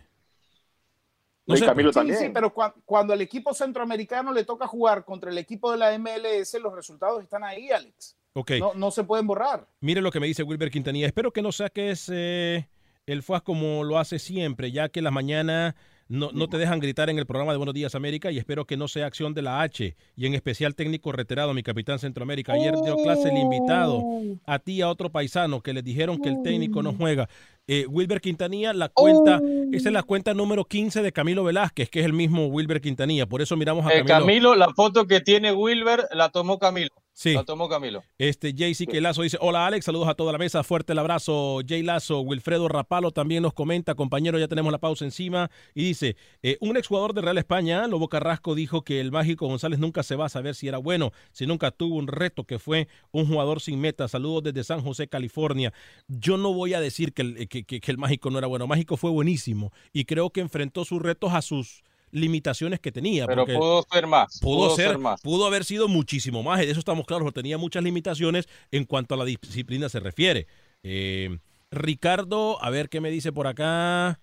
No 1.46 1.54
Y 1.54 1.58
sé, 1.58 1.66
Camilo. 1.66 1.92
Sí, 1.92 2.00
sí, 2.14 2.30
pero 2.32 2.54
cua- 2.54 2.74
cuando 2.84 3.12
al 3.12 3.20
equipo 3.20 3.52
centroamericano 3.54 4.32
le 4.32 4.44
toca 4.44 4.66
jugar 4.66 5.04
contra 5.04 5.30
el 5.30 5.38
equipo 5.38 5.70
de 5.72 5.78
la 5.78 5.92
MLS, 5.98 6.54
los 6.60 6.74
resultados 6.74 7.22
están 7.22 7.42
ahí, 7.44 7.70
Alex. 7.70 8.16
Ok. 8.34 8.52
No, 8.60 8.74
no 8.74 8.90
se 8.90 9.02
pueden 9.04 9.26
borrar. 9.26 9.66
Mire 9.80 10.00
lo 10.00 10.10
que 10.12 10.20
me 10.20 10.26
dice 10.28 10.42
Wilber 10.44 10.70
Quintanilla. 10.70 11.06
Espero 11.06 11.32
que 11.32 11.42
no 11.42 11.50
saques 11.50 12.08
eh, 12.12 12.68
el 13.06 13.22
FUAS 13.22 13.42
como 13.42 13.82
lo 13.82 13.98
hace 13.98 14.18
siempre, 14.20 14.70
ya 14.70 14.88
que 14.88 15.02
la 15.02 15.10
mañana 15.10 15.74
no, 16.10 16.30
no 16.32 16.48
te 16.48 16.58
dejan 16.58 16.80
gritar 16.80 17.08
en 17.08 17.18
el 17.20 17.24
programa 17.24 17.52
de 17.52 17.58
Buenos 17.58 17.72
Días 17.74 17.94
América 17.94 18.32
y 18.32 18.38
espero 18.38 18.64
que 18.64 18.76
no 18.76 18.88
sea 18.88 19.06
acción 19.06 19.32
de 19.32 19.42
la 19.42 19.62
H 19.62 19.94
y 20.16 20.26
en 20.26 20.34
especial 20.34 20.74
técnico 20.74 21.12
retirado, 21.12 21.54
mi 21.54 21.62
capitán 21.62 22.00
Centroamérica. 22.00 22.52
Ayer 22.52 22.74
dio 22.84 22.96
clase 22.96 23.28
el 23.28 23.38
invitado 23.38 24.02
a 24.44 24.58
ti 24.58 24.72
y 24.72 24.82
a 24.82 24.88
otro 24.88 25.10
paisano 25.12 25.60
que 25.62 25.72
les 25.72 25.84
dijeron 25.84 26.20
que 26.20 26.28
el 26.28 26.42
técnico 26.42 26.82
no 26.82 26.92
juega. 26.94 27.28
Eh, 27.68 27.86
Wilber 27.86 28.20
Quintanilla, 28.20 28.72
la 28.72 28.88
cuenta, 28.88 29.40
esa 29.70 29.88
es 29.88 29.92
la 29.92 30.02
cuenta 30.02 30.34
número 30.34 30.64
15 30.64 31.02
de 31.02 31.12
Camilo 31.12 31.44
Velázquez, 31.44 31.88
que 31.88 32.00
es 32.00 32.06
el 32.06 32.12
mismo 32.12 32.48
Wilber 32.48 32.80
Quintanilla. 32.80 33.26
Por 33.26 33.40
eso 33.40 33.56
miramos 33.56 33.86
a 33.86 33.90
Eh, 33.90 34.04
Camilo. 34.04 34.18
Camilo, 34.18 34.54
la 34.56 34.74
foto 34.74 35.06
que 35.06 35.20
tiene 35.20 35.52
Wilber 35.52 36.08
la 36.12 36.30
tomó 36.30 36.58
Camilo. 36.58 36.90
Sí. 37.22 37.34
La 37.34 37.44
tomó 37.44 37.68
Camilo. 37.68 38.02
Este 38.16 38.54
JC 38.54 38.86
que 38.86 38.98
Lazo 38.98 39.20
dice, 39.20 39.36
hola 39.42 39.66
Alex, 39.66 39.84
saludos 39.84 40.08
a 40.08 40.14
toda 40.14 40.32
la 40.32 40.38
mesa, 40.38 40.62
fuerte 40.64 40.94
el 40.94 40.98
abrazo. 41.00 41.60
Jay 41.68 41.82
Lazo, 41.82 42.20
Wilfredo 42.22 42.66
Rapalo 42.66 43.10
también 43.10 43.42
nos 43.42 43.52
comenta, 43.52 43.94
compañero, 43.94 44.38
ya 44.38 44.48
tenemos 44.48 44.72
la 44.72 44.78
pausa 44.78 45.04
encima. 45.04 45.50
Y 45.74 45.84
dice, 45.84 46.16
eh, 46.42 46.56
un 46.62 46.78
exjugador 46.78 47.12
de 47.12 47.20
Real 47.20 47.36
España, 47.36 47.86
Lobo 47.88 48.08
Carrasco, 48.08 48.54
dijo 48.54 48.84
que 48.84 49.00
el 49.00 49.12
mágico 49.12 49.46
González 49.48 49.78
nunca 49.78 50.02
se 50.02 50.16
va 50.16 50.24
a 50.24 50.28
saber 50.30 50.54
si 50.54 50.66
era 50.68 50.78
bueno, 50.78 51.12
si 51.30 51.46
nunca 51.46 51.70
tuvo 51.72 51.96
un 51.96 52.06
reto, 52.06 52.44
que 52.44 52.58
fue 52.58 52.88
un 53.12 53.26
jugador 53.26 53.60
sin 53.60 53.80
meta. 53.82 54.08
Saludos 54.08 54.44
desde 54.44 54.64
San 54.64 54.80
José, 54.80 55.06
California. 55.06 55.74
Yo 56.08 56.38
no 56.38 56.54
voy 56.54 56.72
a 56.72 56.80
decir 56.80 57.12
que 57.12 57.20
el, 57.20 57.48
que- 57.48 57.64
que- 57.64 57.80
que 57.82 57.90
el 57.90 57.98
mágico 57.98 58.30
no 58.30 58.38
era 58.38 58.46
bueno, 58.46 58.66
mágico 58.66 58.96
fue 58.96 59.10
buenísimo 59.10 59.74
y 59.92 60.06
creo 60.06 60.30
que 60.30 60.40
enfrentó 60.40 60.86
sus 60.86 61.02
retos 61.02 61.34
a 61.34 61.42
sus 61.42 61.82
limitaciones 62.12 62.80
que 62.80 62.92
tenía. 62.92 63.26
Pero 63.26 63.44
pudo 63.46 63.86
ser 63.90 64.06
más. 64.06 64.38
Pudo, 64.40 64.74
ser, 64.76 64.98
más. 64.98 65.20
pudo 65.20 65.46
haber 65.46 65.64
sido 65.64 65.88
muchísimo 65.88 66.42
más, 66.42 66.62
y 66.62 66.66
de 66.66 66.72
eso 66.72 66.80
estamos 66.80 67.06
claros, 67.06 67.32
tenía 67.32 67.58
muchas 67.58 67.82
limitaciones 67.82 68.48
en 68.70 68.84
cuanto 68.84 69.14
a 69.14 69.18
la 69.18 69.24
disciplina 69.24 69.88
se 69.88 70.00
refiere. 70.00 70.46
Eh, 70.82 71.38
Ricardo, 71.70 72.62
a 72.62 72.70
ver 72.70 72.88
qué 72.88 73.00
me 73.00 73.10
dice 73.10 73.32
por 73.32 73.46
acá. 73.46 74.20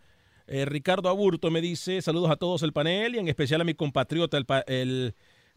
Eh, 0.47 0.65
Ricardo 0.65 1.10
Aburto 1.10 1.52
me 1.52 1.62
dice, 1.62 2.02
saludos 2.02 2.32
a 2.32 2.36
todos 2.38 2.63
el 2.63 2.73
panel 2.73 3.15
y 3.15 3.19
en 3.19 3.28
especial 3.28 3.62
a 3.62 3.65
mi 3.65 3.73
compatriota, 3.73 4.38
el, 4.38 4.45
pa- 4.45 4.63
el 4.67 5.13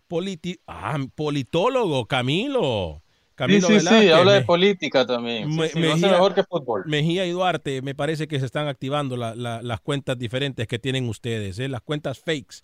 politi- 0.09 0.61
ah, 0.67 0.99
politólogo 1.15 2.07
Camilo. 2.07 3.03
Camilo 3.41 3.67
sí, 3.67 3.75
sí, 3.75 3.81
sí, 3.81 3.87
Velázquez, 3.87 4.13
habla 4.13 4.33
de 4.33 4.43
política 4.43 5.07
también. 5.07 5.49
Me- 5.57 5.69
sí, 5.69 5.79
Mejía- 5.79 6.11
mejor 6.13 6.35
que 6.35 6.45
fútbol. 6.45 6.83
Mejía 6.87 7.25
y 7.27 7.31
Duarte, 7.31 7.81
me 7.83 7.95
parece 7.95 8.29
que 8.29 8.39
se 8.39 8.47
están 8.47 8.69
activando 8.69 9.17
la- 9.17 9.35
la- 9.35 9.63
las 9.63 9.81
cuentas 9.81 10.19
diferentes 10.19 10.67
que 10.69 10.79
tienen 10.79 11.09
ustedes, 11.09 11.59
¿eh? 11.59 11.69
las 11.69 11.81
cuentas 11.81 12.19
fakes. 12.19 12.57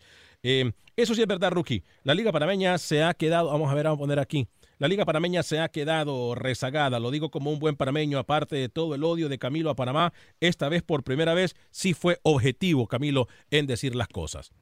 Eh, 0.43 0.71
eso 0.97 1.15
sí 1.15 1.23
es 1.23 1.27
verdad, 1.27 1.51
Rookie. 1.51 1.83
La 2.05 2.15
Liga 2.15 2.31
Panameña 2.31 2.77
se 2.79 3.03
ha 3.03 3.15
quedado, 3.15 3.51
vamos 3.51 3.71
a 3.71 3.75
ver, 3.75 3.85
vamos 3.85 3.99
a 3.99 4.01
poner 4.01 4.19
aquí. 4.19 4.47
La 4.79 4.89
Liga 4.89 5.07
Panameña 5.07 5.43
se 5.43 5.59
ha 5.59 5.69
quedado 5.71 6.35
rezagada, 6.35 7.01
lo 7.01 7.11
digo 7.11 7.31
como 7.31 7.51
un 7.51 7.59
buen 7.59 7.77
panameño, 7.77 8.19
aparte 8.19 8.57
de 8.57 8.69
todo 8.69 8.95
el 8.95 9.03
odio 9.05 9.31
de 9.31 9.39
Camilo 9.39 9.71
a 9.71 9.75
Panamá, 9.75 10.13
esta 10.39 10.69
vez 10.69 10.83
por 10.83 11.03
primera 11.03 11.33
vez 11.33 11.57
sí 11.71 11.95
fue 11.95 12.19
objetivo 12.23 12.87
Camilo 12.87 13.27
en 13.51 13.67
decir 13.67 13.97
las 13.97 14.09
cosas. 14.09 14.53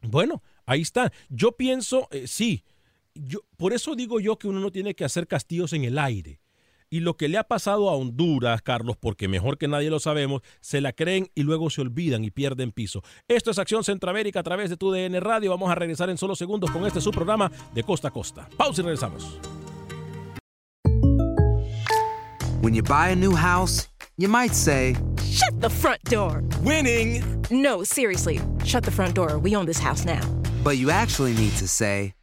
Bueno, 0.00 0.42
ahí 0.64 0.80
está. 0.80 1.12
Yo 1.28 1.52
pienso, 1.52 2.08
eh, 2.10 2.26
sí, 2.26 2.64
yo, 3.26 3.40
por 3.56 3.72
eso 3.72 3.94
digo 3.94 4.20
yo 4.20 4.38
que 4.38 4.48
uno 4.48 4.60
no 4.60 4.70
tiene 4.70 4.94
que 4.94 5.04
hacer 5.04 5.26
castillos 5.26 5.72
en 5.72 5.84
el 5.84 5.98
aire. 5.98 6.40
Y 6.92 7.00
lo 7.00 7.16
que 7.16 7.28
le 7.28 7.38
ha 7.38 7.44
pasado 7.44 7.88
a 7.88 7.94
Honduras, 7.94 8.62
Carlos, 8.62 8.96
porque 8.98 9.28
mejor 9.28 9.58
que 9.58 9.68
nadie 9.68 9.90
lo 9.90 10.00
sabemos, 10.00 10.42
se 10.60 10.80
la 10.80 10.92
creen 10.92 11.30
y 11.36 11.44
luego 11.44 11.70
se 11.70 11.82
olvidan 11.82 12.24
y 12.24 12.32
pierden 12.32 12.72
piso. 12.72 13.02
Esto 13.28 13.52
es 13.52 13.60
Acción 13.60 13.84
Centroamérica 13.84 14.40
a 14.40 14.42
través 14.42 14.70
de 14.70 14.76
tu 14.76 14.90
DN 14.90 15.20
Radio. 15.20 15.50
Vamos 15.50 15.70
a 15.70 15.76
regresar 15.76 16.10
en 16.10 16.18
solo 16.18 16.34
segundos 16.34 16.70
con 16.72 16.84
este 16.86 17.00
su 17.00 17.12
programa 17.12 17.50
de 17.74 17.84
costa 17.84 18.08
a 18.08 18.10
costa. 18.10 18.48
Pausa 18.56 18.80
y 18.80 18.84
regresamos. 18.84 19.38
When 22.60 22.74
you 22.74 22.82
buy 22.82 23.12
a 23.12 23.16
new 23.16 23.34
house, 23.36 23.88
you 24.18 24.28
might 24.28 24.52
say, 24.52 24.96
Shut 25.22 25.60
the 25.60 25.70
front 25.70 26.02
door. 26.10 26.42
Winning! 26.64 27.22
No, 27.50 27.84
seriously. 27.84 28.40
Shut 28.64 28.82
the 28.82 28.90
front 28.90 29.14
door. 29.14 29.38
We 29.38 29.54
own 29.54 29.64
this 29.64 29.78
house 29.78 30.04
now. 30.04 30.20
But 30.64 30.76
you 30.76 30.90
actually 30.90 31.34
need 31.34 31.52
to 31.58 31.68
say, 31.68 32.14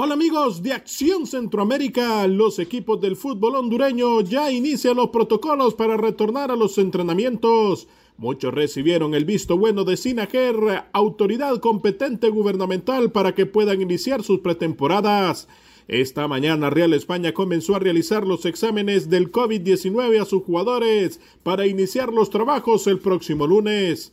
Hola 0.00 0.14
amigos 0.14 0.62
de 0.62 0.72
Acción 0.72 1.26
Centroamérica, 1.26 2.24
los 2.28 2.60
equipos 2.60 3.00
del 3.00 3.16
fútbol 3.16 3.56
hondureño 3.56 4.20
ya 4.20 4.48
inician 4.48 4.94
los 4.94 5.08
protocolos 5.08 5.74
para 5.74 5.96
retornar 5.96 6.52
a 6.52 6.56
los 6.56 6.78
entrenamientos. 6.78 7.88
Muchos 8.16 8.54
recibieron 8.54 9.16
el 9.16 9.24
visto 9.24 9.58
bueno 9.58 9.82
de 9.82 9.96
Sinajer, 9.96 10.54
autoridad 10.92 11.58
competente 11.58 12.28
gubernamental 12.28 13.10
para 13.10 13.34
que 13.34 13.46
puedan 13.46 13.82
iniciar 13.82 14.22
sus 14.22 14.38
pretemporadas. 14.38 15.48
Esta 15.88 16.28
mañana 16.28 16.70
Real 16.70 16.94
España 16.94 17.34
comenzó 17.34 17.74
a 17.74 17.80
realizar 17.80 18.24
los 18.24 18.46
exámenes 18.46 19.10
del 19.10 19.32
COVID-19 19.32 20.22
a 20.22 20.26
sus 20.26 20.44
jugadores 20.44 21.20
para 21.42 21.66
iniciar 21.66 22.12
los 22.12 22.30
trabajos 22.30 22.86
el 22.86 23.00
próximo 23.00 23.48
lunes. 23.48 24.12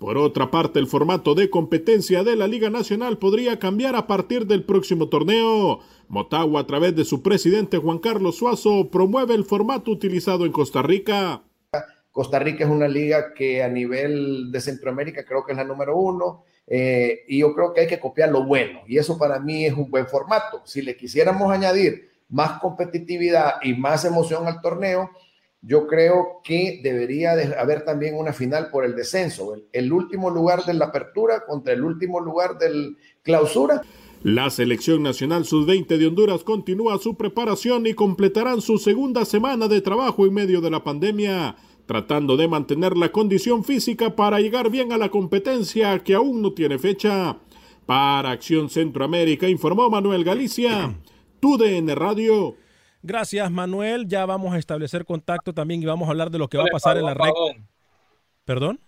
Por 0.00 0.16
otra 0.16 0.50
parte, 0.50 0.78
el 0.78 0.86
formato 0.86 1.34
de 1.34 1.50
competencia 1.50 2.24
de 2.24 2.34
la 2.34 2.48
Liga 2.48 2.70
Nacional 2.70 3.18
podría 3.18 3.58
cambiar 3.58 3.96
a 3.96 4.06
partir 4.06 4.46
del 4.46 4.64
próximo 4.64 5.10
torneo. 5.10 5.80
Motagua, 6.08 6.62
a 6.62 6.66
través 6.66 6.96
de 6.96 7.04
su 7.04 7.22
presidente 7.22 7.76
Juan 7.76 7.98
Carlos 7.98 8.38
Suazo, 8.38 8.88
promueve 8.90 9.34
el 9.34 9.44
formato 9.44 9.90
utilizado 9.90 10.46
en 10.46 10.52
Costa 10.52 10.80
Rica. 10.80 11.42
Costa 12.12 12.38
Rica 12.38 12.64
es 12.64 12.70
una 12.70 12.88
liga 12.88 13.34
que 13.34 13.62
a 13.62 13.68
nivel 13.68 14.50
de 14.50 14.62
Centroamérica 14.62 15.26
creo 15.26 15.44
que 15.44 15.52
es 15.52 15.58
la 15.58 15.64
número 15.64 15.94
uno 15.94 16.44
eh, 16.66 17.20
y 17.28 17.40
yo 17.40 17.54
creo 17.54 17.74
que 17.74 17.82
hay 17.82 17.86
que 17.86 18.00
copiar 18.00 18.30
lo 18.30 18.46
bueno 18.46 18.80
y 18.86 18.96
eso 18.96 19.18
para 19.18 19.38
mí 19.38 19.66
es 19.66 19.74
un 19.74 19.90
buen 19.90 20.06
formato. 20.06 20.62
Si 20.64 20.80
le 20.80 20.96
quisiéramos 20.96 21.52
añadir 21.52 22.08
más 22.30 22.58
competitividad 22.58 23.56
y 23.62 23.74
más 23.74 24.06
emoción 24.06 24.46
al 24.46 24.62
torneo, 24.62 25.10
yo 25.62 25.86
creo 25.86 26.40
que 26.42 26.80
debería 26.82 27.36
de 27.36 27.54
haber 27.56 27.84
también 27.84 28.16
una 28.16 28.32
final 28.32 28.70
por 28.70 28.84
el 28.84 28.96
descenso, 28.96 29.54
el, 29.54 29.66
el 29.72 29.92
último 29.92 30.30
lugar 30.30 30.64
de 30.64 30.74
la 30.74 30.86
apertura 30.86 31.44
contra 31.46 31.74
el 31.74 31.84
último 31.84 32.20
lugar 32.20 32.58
del 32.58 32.96
clausura. 33.22 33.82
La 34.22 34.50
selección 34.50 35.02
nacional 35.02 35.46
sub-20 35.46 35.96
de 35.96 36.06
Honduras 36.06 36.44
continúa 36.44 36.98
su 36.98 37.14
preparación 37.14 37.86
y 37.86 37.94
completarán 37.94 38.60
su 38.60 38.76
segunda 38.78 39.24
semana 39.24 39.66
de 39.66 39.80
trabajo 39.80 40.26
en 40.26 40.34
medio 40.34 40.60
de 40.60 40.70
la 40.70 40.84
pandemia, 40.84 41.56
tratando 41.86 42.36
de 42.36 42.46
mantener 42.46 42.98
la 42.98 43.12
condición 43.12 43.64
física 43.64 44.14
para 44.16 44.40
llegar 44.40 44.70
bien 44.70 44.92
a 44.92 44.98
la 44.98 45.08
competencia 45.08 45.98
que 46.00 46.14
aún 46.14 46.42
no 46.42 46.52
tiene 46.52 46.78
fecha. 46.78 47.38
Para 47.86 48.30
Acción 48.30 48.68
Centroamérica 48.68 49.48
informó 49.48 49.88
Manuel 49.88 50.22
Galicia, 50.22 50.94
TUDN 51.40 51.96
Radio. 51.96 52.56
Gracias, 53.02 53.50
Manuel. 53.50 54.06
Ya 54.06 54.26
vamos 54.26 54.52
a 54.54 54.58
establecer 54.58 55.04
contacto 55.04 55.52
también 55.54 55.82
y 55.82 55.86
vamos 55.86 56.08
a 56.08 56.10
hablar 56.10 56.30
de 56.30 56.38
lo 56.38 56.48
que 56.48 56.58
va 56.58 56.64
a 56.64 56.72
pasar 56.72 56.96
en 56.98 57.06
la. 57.06 57.14
Pagón? 57.14 57.66
¿Perdón? 58.44 58.80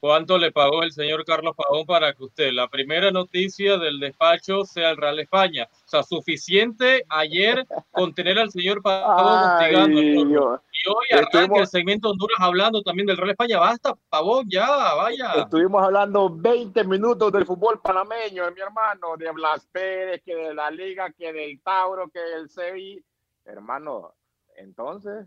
¿Cuánto 0.00 0.38
le 0.38 0.52
pagó 0.52 0.84
el 0.84 0.92
señor 0.92 1.24
Carlos 1.24 1.56
Pagón 1.56 1.84
para 1.84 2.12
que 2.14 2.22
usted, 2.22 2.52
la 2.52 2.68
primera 2.68 3.10
noticia 3.10 3.78
del 3.78 3.98
despacho, 3.98 4.64
sea 4.64 4.90
el 4.90 4.96
Real 4.96 5.18
España? 5.18 5.66
O 5.72 5.88
sea, 5.88 6.04
suficiente 6.04 7.04
ayer 7.08 7.66
con 7.90 8.14
tener 8.14 8.38
al 8.38 8.48
señor 8.52 8.80
Pavón 8.80 9.50
hostigando. 9.60 10.00
Y 10.00 10.88
hoy 10.88 11.06
arranca 11.10 11.28
Estuvimos- 11.40 11.58
el 11.62 11.66
segmento 11.66 12.10
Honduras 12.10 12.36
hablando 12.38 12.80
también 12.82 13.06
del 13.06 13.16
Real 13.16 13.30
España. 13.30 13.58
Basta, 13.58 13.96
Pavón, 14.08 14.46
ya, 14.48 14.68
vaya. 14.94 15.32
Estuvimos 15.32 15.82
hablando 15.82 16.30
20 16.30 16.84
minutos 16.84 17.32
del 17.32 17.44
fútbol 17.44 17.80
panameño, 17.82 18.44
de 18.44 18.52
mi 18.52 18.60
hermano, 18.60 19.16
de 19.18 19.32
Blas 19.32 19.66
Pérez, 19.72 20.22
que 20.24 20.32
de 20.36 20.54
la 20.54 20.70
Liga, 20.70 21.10
que 21.10 21.32
del 21.32 21.60
Tauro, 21.60 22.08
que 22.08 22.20
del 22.20 22.48
CEI. 22.48 23.02
Hermano, 23.48 24.14
entonces, 24.56 25.26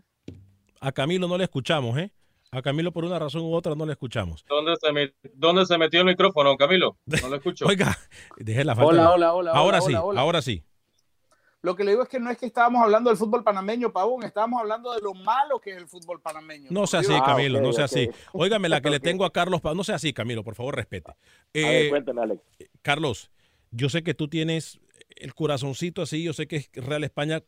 A 0.80 0.92
Camilo 0.92 1.26
no 1.28 1.36
le 1.36 1.44
escuchamos, 1.44 1.98
¿eh? 1.98 2.10
A 2.52 2.60
Camilo 2.62 2.92
por 2.92 3.04
una 3.04 3.18
razón 3.18 3.42
u 3.42 3.54
otra 3.54 3.74
no 3.74 3.84
le 3.86 3.92
escuchamos. 3.92 4.44
¿Dónde 4.48 4.74
se, 4.80 4.88
met- 4.90 5.14
¿Dónde 5.34 5.64
se 5.66 5.76
metió 5.78 6.00
el 6.00 6.06
micrófono, 6.06 6.56
Camilo? 6.56 6.98
No 7.06 7.28
lo 7.28 7.36
escucho. 7.36 7.64
Oiga, 7.68 7.96
dejé 8.36 8.64
la 8.64 8.74
falta. 8.74 8.90
Hola, 8.90 9.10
hola, 9.12 9.34
hola, 9.34 9.50
Ahora 9.52 9.78
hola, 9.78 9.86
sí, 9.86 9.92
hola, 9.94 10.02
hola. 10.04 10.20
ahora 10.20 10.42
sí. 10.42 10.62
Lo 11.62 11.76
que 11.76 11.84
le 11.84 11.92
digo 11.92 12.02
es 12.02 12.08
que 12.08 12.18
no 12.20 12.28
es 12.30 12.36
que 12.38 12.46
estábamos 12.46 12.82
hablando 12.82 13.08
del 13.08 13.16
fútbol 13.16 13.44
panameño, 13.44 13.92
Pavón, 13.92 14.24
estábamos 14.24 14.60
hablando 14.60 14.92
de 14.92 15.00
lo 15.00 15.14
malo 15.14 15.60
que 15.60 15.70
es 15.70 15.76
el 15.76 15.86
fútbol 15.88 16.20
panameño. 16.20 16.66
No 16.70 16.86
sea 16.88 17.00
así. 17.00 17.12
Camilo, 17.24 17.60
no 17.60 17.72
sea 17.72 17.84
ok. 17.86 17.90
así. 17.92 18.08
Óigame 18.32 18.68
la 18.68 18.80
que 18.80 18.90
le 18.90 19.00
tengo 19.00 19.24
a 19.24 19.32
Carlos. 19.32 19.60
Pa- 19.60 19.72
No 19.74 19.82
sea 19.84 19.94
así, 19.94 20.12
Camilo, 20.12 20.42
por 20.44 20.54
favor, 20.56 20.74
respete. 20.76 21.10
a 21.12 21.14
ver, 21.54 21.86
Eh, 21.86 21.88
cuéntame, 21.88 22.22
Alex. 22.22 22.42
Carlos, 22.82 23.30
yo 23.70 23.88
sé 23.88 24.02
que 24.02 24.12
tú 24.12 24.26
tienes 24.28 24.80
el 25.16 25.34
corazoncito 25.34 26.02
así, 26.02 26.22
yo 26.24 26.32
sé 26.32 26.46
que 26.48 26.56
es 26.56 26.70
Real 26.74 27.04
España 27.04 27.42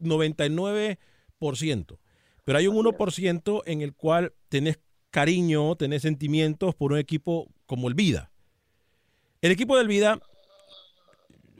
99%, 0.00 1.98
pero 2.44 2.58
hay 2.58 2.66
un 2.66 2.76
1% 2.76 3.62
en 3.66 3.80
el 3.82 3.94
cual 3.94 4.32
tenés 4.48 4.78
cariño, 5.10 5.76
tenés 5.76 6.02
sentimientos 6.02 6.74
por 6.74 6.92
un 6.92 6.98
equipo 6.98 7.48
como 7.66 7.88
el 7.88 7.94
Vida. 7.94 8.30
El 9.40 9.50
equipo 9.52 9.76
del 9.76 9.88
Vida 9.88 10.20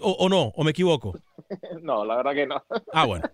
¿O, 0.00 0.10
o 0.12 0.28
no? 0.28 0.52
¿O 0.56 0.64
me 0.64 0.72
equivoco? 0.72 1.14
no, 1.82 2.04
la 2.04 2.16
verdad 2.16 2.34
que 2.34 2.46
no. 2.46 2.62
Ah, 2.92 3.06
bueno. 3.06 3.24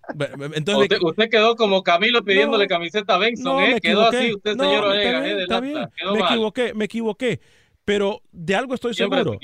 Entonces, 0.54 0.76
usted, 0.82 0.98
usted 1.00 1.30
quedó 1.30 1.56
como 1.56 1.82
Camilo 1.82 2.22
pidiéndole 2.22 2.66
camiseta 2.66 3.14
a 3.14 3.18
Benson, 3.18 3.56
no, 3.56 3.60
¿eh? 3.62 3.80
Quedó 3.80 4.02
así 4.02 4.34
usted, 4.34 4.56
No, 4.56 4.64
señor 4.64 4.84
está 4.84 4.88
Orega, 4.88 5.20
bien, 5.20 5.38
¿eh? 5.38 5.42
está 5.42 5.60
Delata. 5.60 5.60
bien. 5.60 5.90
Quedó 5.96 6.12
Me 6.14 6.20
mal. 6.20 6.30
equivoqué, 6.32 6.74
me 6.74 6.84
equivoqué. 6.84 7.40
Pero 7.84 8.22
de 8.30 8.54
algo 8.54 8.74
estoy 8.74 8.94
Siempre 8.94 9.24
seguro. 9.24 9.38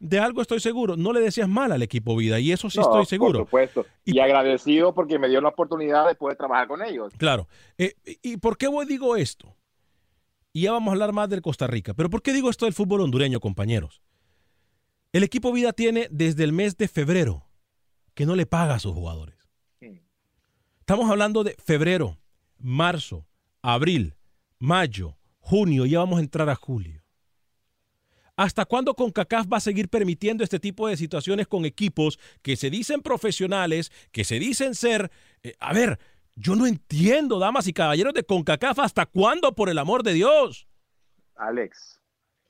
De 0.00 0.18
algo 0.18 0.42
estoy 0.42 0.60
seguro. 0.60 0.96
No 0.96 1.12
le 1.12 1.20
decías 1.20 1.48
mal 1.48 1.72
al 1.72 1.82
equipo 1.82 2.16
vida 2.16 2.40
y 2.40 2.50
eso 2.50 2.68
sí 2.70 2.78
No, 2.78 2.84
estoy 2.84 3.06
seguro. 3.06 3.40
Por 3.40 3.46
supuesto. 3.46 3.86
Y, 4.04 4.18
agradecido 4.18 4.94
porque 4.94 5.18
me 5.18 5.28
dio 5.28 5.40
la 5.40 5.48
oportunidad 5.50 6.06
de 6.08 6.14
poder 6.14 6.36
trabajar 6.36 6.68
con 6.68 6.82
ellos. 6.82 7.12
Claro. 7.16 7.48
Eh, 7.78 7.94
¿Y 8.22 8.38
por 8.38 8.56
qué 8.56 8.66
voy- 8.66 8.86
digo 8.86 9.16
esto? 9.16 9.56
Y 10.52 10.62
ya 10.62 10.72
vamos 10.72 10.88
a 10.88 10.92
hablar 10.92 11.12
más 11.12 11.28
del 11.28 11.42
Costa 11.42 11.66
Rica. 11.66 11.94
Pero 11.94 12.10
¿por 12.10 12.22
qué 12.22 12.32
digo 12.32 12.50
esto 12.50 12.64
del 12.64 12.74
fútbol 12.74 13.02
hondureño, 13.02 13.40
compañeros? 13.40 14.02
El 15.12 15.22
equipo 15.22 15.52
Vida 15.52 15.72
tiene 15.72 16.08
desde 16.10 16.44
el 16.44 16.52
mes 16.52 16.76
de 16.76 16.88
febrero 16.88 17.46
que 18.14 18.26
no 18.26 18.34
le 18.34 18.46
paga 18.46 18.74
a 18.74 18.78
sus 18.78 18.94
jugadores. 18.94 19.36
Estamos 20.80 21.08
hablando 21.10 21.44
de 21.44 21.54
febrero, 21.64 22.18
marzo, 22.58 23.26
abril, 23.62 24.16
mayo, 24.58 25.16
junio, 25.38 25.86
ya 25.86 26.00
vamos 26.00 26.18
a 26.18 26.22
entrar 26.22 26.50
a 26.50 26.56
julio. 26.56 27.01
¿Hasta 28.36 28.64
cuándo 28.64 28.94
CONCACAF 28.94 29.46
va 29.52 29.58
a 29.58 29.60
seguir 29.60 29.88
permitiendo 29.88 30.42
este 30.42 30.58
tipo 30.58 30.88
de 30.88 30.96
situaciones 30.96 31.46
con 31.46 31.64
equipos 31.64 32.18
que 32.40 32.56
se 32.56 32.70
dicen 32.70 33.02
profesionales, 33.02 33.92
que 34.10 34.24
se 34.24 34.38
dicen 34.38 34.74
ser... 34.74 35.10
eh, 35.42 35.54
a 35.60 35.72
ver, 35.74 35.98
yo 36.34 36.56
no 36.56 36.66
entiendo, 36.66 37.38
damas 37.38 37.66
y 37.66 37.72
caballeros 37.72 38.14
de 38.14 38.24
CONCACAF, 38.24 38.78
¿hasta 38.78 39.06
cuándo, 39.06 39.54
por 39.54 39.68
el 39.68 39.78
amor 39.78 40.02
de 40.02 40.14
Dios? 40.14 40.66
Alex. 41.36 42.00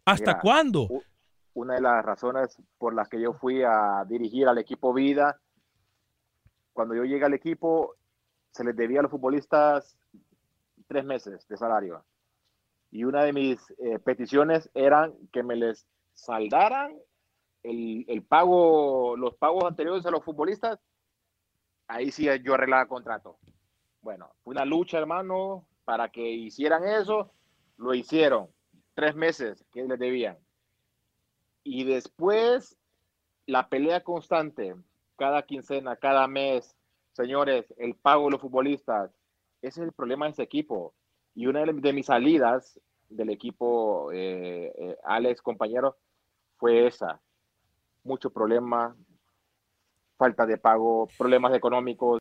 ¿Hasta 0.04 0.32
mira, 0.32 0.40
cuándo? 0.40 0.88
Una 1.54 1.74
de 1.74 1.80
las 1.80 2.04
razones 2.04 2.56
por 2.78 2.94
las 2.94 3.08
que 3.08 3.20
yo 3.20 3.32
fui 3.34 3.62
a 3.62 4.04
dirigir 4.08 4.46
al 4.46 4.58
equipo 4.58 4.94
Vida, 4.94 5.40
cuando 6.72 6.94
yo 6.94 7.04
llegué 7.04 7.24
al 7.24 7.34
equipo, 7.34 7.96
se 8.52 8.64
les 8.64 8.76
debía 8.76 9.00
a 9.00 9.02
los 9.02 9.10
futbolistas 9.10 9.96
tres 10.86 11.04
meses 11.04 11.46
de 11.48 11.56
salario. 11.56 12.04
Y 12.92 13.04
una 13.04 13.24
de 13.24 13.32
mis 13.32 13.58
eh, 13.78 13.98
peticiones 13.98 14.70
eran 14.74 15.14
que 15.32 15.42
me 15.42 15.56
les 15.56 15.88
saldaran 16.12 16.94
el, 17.62 18.04
el 18.06 18.22
pago, 18.22 19.16
los 19.16 19.34
pagos 19.36 19.64
anteriores 19.64 20.04
a 20.04 20.10
los 20.10 20.22
futbolistas. 20.22 20.78
Ahí 21.88 22.12
sí 22.12 22.28
yo 22.44 22.54
arreglaba 22.54 22.86
contrato. 22.86 23.38
Bueno, 24.02 24.34
fue 24.44 24.52
una 24.52 24.66
lucha, 24.66 24.98
hermano, 24.98 25.66
para 25.84 26.10
que 26.10 26.30
hicieran 26.30 26.86
eso. 26.86 27.32
Lo 27.78 27.94
hicieron. 27.94 28.48
Tres 28.94 29.14
meses 29.16 29.64
que 29.72 29.84
les 29.84 29.98
debían. 29.98 30.36
Y 31.64 31.84
después, 31.84 32.76
la 33.46 33.70
pelea 33.70 34.02
constante, 34.02 34.74
cada 35.16 35.42
quincena, 35.44 35.96
cada 35.96 36.28
mes. 36.28 36.76
Señores, 37.12 37.72
el 37.78 37.94
pago 37.94 38.26
de 38.26 38.32
los 38.32 38.40
futbolistas. 38.42 39.10
Ese 39.62 39.80
es 39.80 39.86
el 39.86 39.92
problema 39.92 40.26
de 40.26 40.32
ese 40.32 40.42
equipo. 40.42 40.92
Y 41.34 41.46
una 41.46 41.64
de, 41.64 41.92
mis 41.92 42.06
salidas 42.06 42.78
del 43.08 43.30
equipo, 43.30 44.10
eh, 44.12 44.72
eh, 44.76 44.96
Alex, 45.04 45.40
compañero, 45.42 45.96
fue 46.56 46.86
esa. 46.86 47.20
Mucho 48.04 48.30
problema, 48.30 48.96
falta 50.16 50.46
de 50.46 50.58
pago, 50.58 51.08
problemas 51.18 51.54
económicos. 51.54 52.20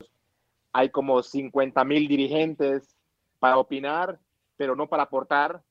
Hay 0.73 0.89
como 0.89 1.21
50 1.21 1.83
mil 1.83 2.07
dirigentes 2.07 2.95
para 3.39 3.57
opinar, 3.57 4.19
pero 4.57 4.75
no 4.75 4.87
para 4.87 5.03
aportar. 5.03 5.61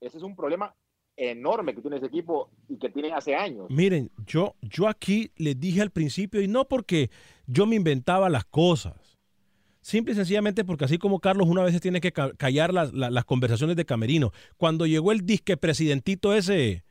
Ese 0.00 0.16
es 0.16 0.22
un 0.22 0.34
problema 0.34 0.74
enorme 1.16 1.74
que 1.74 1.80
tiene 1.80 1.96
ese 1.96 2.06
equipo 2.06 2.50
y 2.68 2.78
que 2.78 2.88
tiene 2.88 3.12
hace 3.12 3.34
años. 3.34 3.66
Miren, 3.70 4.10
yo, 4.26 4.54
yo 4.62 4.88
aquí 4.88 5.30
les 5.36 5.58
dije 5.58 5.80
al 5.80 5.90
principio, 5.90 6.40
y 6.40 6.48
no 6.48 6.66
porque 6.66 7.10
yo 7.46 7.66
me 7.66 7.76
inventaba 7.76 8.28
las 8.28 8.44
cosas, 8.44 8.94
simple 9.84 10.14
y 10.14 10.16
sencillamente 10.16 10.64
porque 10.64 10.86
así 10.86 10.96
como 10.96 11.20
Carlos 11.20 11.46
una 11.46 11.62
vez 11.62 11.78
tiene 11.78 12.00
que 12.00 12.10
ca- 12.10 12.32
callar 12.32 12.72
las, 12.72 12.94
la- 12.94 13.10
las 13.10 13.26
conversaciones 13.26 13.76
de 13.76 13.84
Camerino, 13.84 14.32
cuando 14.56 14.86
llegó 14.86 15.12
el 15.12 15.26
disque 15.26 15.58
presidentito 15.58 16.34
ese, 16.34 16.84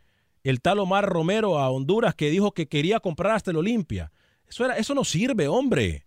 el 0.44 0.62
tal 0.62 0.78
Omar 0.80 1.06
Romero 1.10 1.58
a 1.58 1.72
Honduras 1.72 2.14
que 2.14 2.30
dijo 2.30 2.54
que 2.54 2.68
quería 2.68 3.00
comprar 3.00 3.34
hasta 3.36 3.50
el 3.50 3.58
Olimpia, 3.58 4.12
eso, 4.48 4.64
era, 4.64 4.78
eso 4.78 4.94
no 4.94 5.04
sirve, 5.04 5.48
hombre. 5.48 6.06